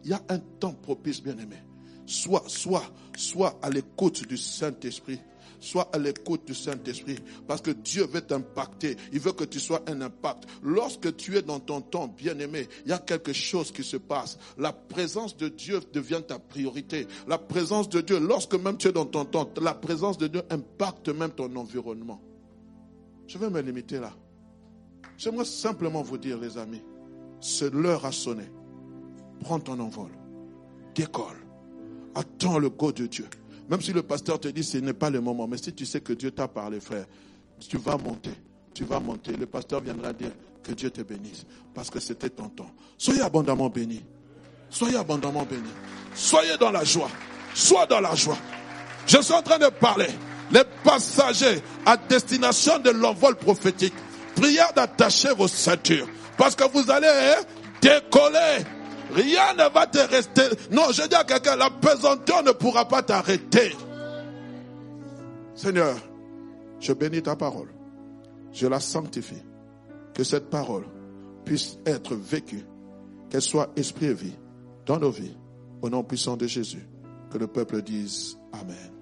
Il 0.04 0.10
y 0.10 0.12
a 0.12 0.22
un 0.28 0.38
temps 0.38 0.74
propice, 0.74 1.22
bien 1.22 1.36
aimé. 1.38 1.56
Soit, 2.04 2.44
soit, 2.46 2.84
soit 3.16 3.58
à 3.62 3.70
l'écoute 3.70 4.28
du 4.28 4.36
Saint-Esprit. 4.36 5.18
Soit 5.60 5.88
à 5.94 5.98
l'écoute 5.98 6.46
du 6.46 6.54
Saint-Esprit. 6.54 7.16
Parce 7.48 7.62
que 7.62 7.70
Dieu 7.70 8.04
veut 8.04 8.20
t'impacter. 8.20 8.98
Il 9.14 9.20
veut 9.20 9.32
que 9.32 9.44
tu 9.44 9.60
sois 9.60 9.82
un 9.86 10.02
impact. 10.02 10.44
Lorsque 10.62 11.16
tu 11.16 11.38
es 11.38 11.42
dans 11.42 11.58
ton 11.58 11.80
temps, 11.80 12.08
bien 12.08 12.38
aimé, 12.38 12.68
il 12.84 12.90
y 12.90 12.92
a 12.92 12.98
quelque 12.98 13.32
chose 13.32 13.72
qui 13.72 13.82
se 13.82 13.96
passe. 13.96 14.38
La 14.58 14.74
présence 14.74 15.34
de 15.38 15.48
Dieu 15.48 15.80
devient 15.94 16.20
ta 16.28 16.38
priorité. 16.38 17.06
La 17.26 17.38
présence 17.38 17.88
de 17.88 18.02
Dieu, 18.02 18.18
lorsque 18.18 18.56
même 18.56 18.76
tu 18.76 18.88
es 18.88 18.92
dans 18.92 19.06
ton 19.06 19.24
temps, 19.24 19.48
la 19.62 19.72
présence 19.72 20.18
de 20.18 20.26
Dieu 20.26 20.42
impacte 20.50 21.08
même 21.08 21.30
ton 21.30 21.56
environnement. 21.56 22.20
Je 23.26 23.38
vais 23.38 23.50
me 23.50 23.60
limiter 23.60 23.98
là. 23.98 24.12
J'aimerais 25.18 25.44
simplement 25.44 26.02
vous 26.02 26.18
dire, 26.18 26.38
les 26.38 26.58
amis, 26.58 26.82
c'est 27.40 27.72
l'heure 27.72 28.04
à 28.04 28.12
sonner. 28.12 28.50
Prends 29.40 29.60
ton 29.60 29.78
envol. 29.80 30.10
Décolle. 30.94 31.36
Attends 32.14 32.58
le 32.58 32.70
go 32.70 32.92
de 32.92 33.06
Dieu. 33.06 33.26
Même 33.68 33.80
si 33.80 33.92
le 33.92 34.02
pasteur 34.02 34.38
te 34.38 34.48
dit 34.48 34.62
ce 34.62 34.78
n'est 34.78 34.92
pas 34.92 35.10
le 35.10 35.20
moment, 35.20 35.46
mais 35.46 35.58
si 35.58 35.72
tu 35.72 35.84
sais 35.84 36.00
que 36.00 36.12
Dieu 36.12 36.30
t'a 36.30 36.48
parlé, 36.48 36.80
frère, 36.80 37.06
tu 37.58 37.78
vas 37.78 37.96
monter. 37.96 38.30
Tu 38.72 38.84
vas 38.84 39.00
monter. 39.00 39.36
Le 39.36 39.46
pasteur 39.46 39.80
viendra 39.80 40.12
dire 40.12 40.32
que 40.62 40.72
Dieu 40.72 40.90
te 40.90 41.02
bénisse. 41.02 41.44
Parce 41.74 41.90
que 41.90 41.98
c'était 41.98 42.30
ton 42.30 42.48
temps. 42.48 42.70
Soyez 42.96 43.22
abondamment 43.22 43.68
bénis. 43.68 44.04
Soyez 44.70 44.96
abondamment 44.96 45.44
bénis. 45.44 45.62
Soyez 46.14 46.56
dans 46.58 46.70
la 46.70 46.84
joie. 46.84 47.10
Sois 47.54 47.86
dans 47.86 48.00
la 48.00 48.14
joie. 48.14 48.38
Je 49.06 49.20
suis 49.20 49.34
en 49.34 49.42
train 49.42 49.58
de 49.58 49.68
parler 49.68 50.08
les 50.50 50.62
passagers 50.84 51.62
à 51.84 51.96
destination 51.96 52.78
de 52.78 52.90
l'envol 52.90 53.36
prophétique, 53.36 53.94
prière 54.34 54.72
d'attacher 54.74 55.34
vos 55.34 55.48
ceintures. 55.48 56.08
Parce 56.36 56.54
que 56.54 56.64
vous 56.70 56.90
allez 56.90 57.08
hein, 57.08 57.42
décoller. 57.80 58.64
Rien 59.12 59.54
ne 59.54 59.72
va 59.72 59.86
te 59.86 59.98
rester. 59.98 60.42
Non, 60.70 60.90
je 60.92 61.06
dis 61.08 61.14
à 61.14 61.24
quelqu'un, 61.24 61.56
la 61.56 61.70
pesanteur 61.70 62.42
ne 62.42 62.52
pourra 62.52 62.86
pas 62.86 63.02
t'arrêter. 63.02 63.74
Seigneur, 65.54 65.96
je 66.80 66.92
bénis 66.92 67.22
ta 67.22 67.36
parole. 67.36 67.68
Je 68.52 68.66
la 68.66 68.80
sanctifie. 68.80 69.42
Que 70.14 70.24
cette 70.24 70.50
parole 70.50 70.86
puisse 71.44 71.78
être 71.86 72.14
vécue. 72.14 72.64
Qu'elle 73.30 73.42
soit 73.42 73.70
esprit 73.76 74.06
et 74.06 74.14
vie 74.14 74.36
dans 74.86 74.98
nos 74.98 75.10
vies. 75.10 75.36
Au 75.82 75.88
nom 75.88 76.02
puissant 76.02 76.36
de 76.36 76.46
Jésus. 76.46 76.86
Que 77.30 77.38
le 77.38 77.46
peuple 77.46 77.82
dise 77.82 78.38
Amen. 78.52 78.95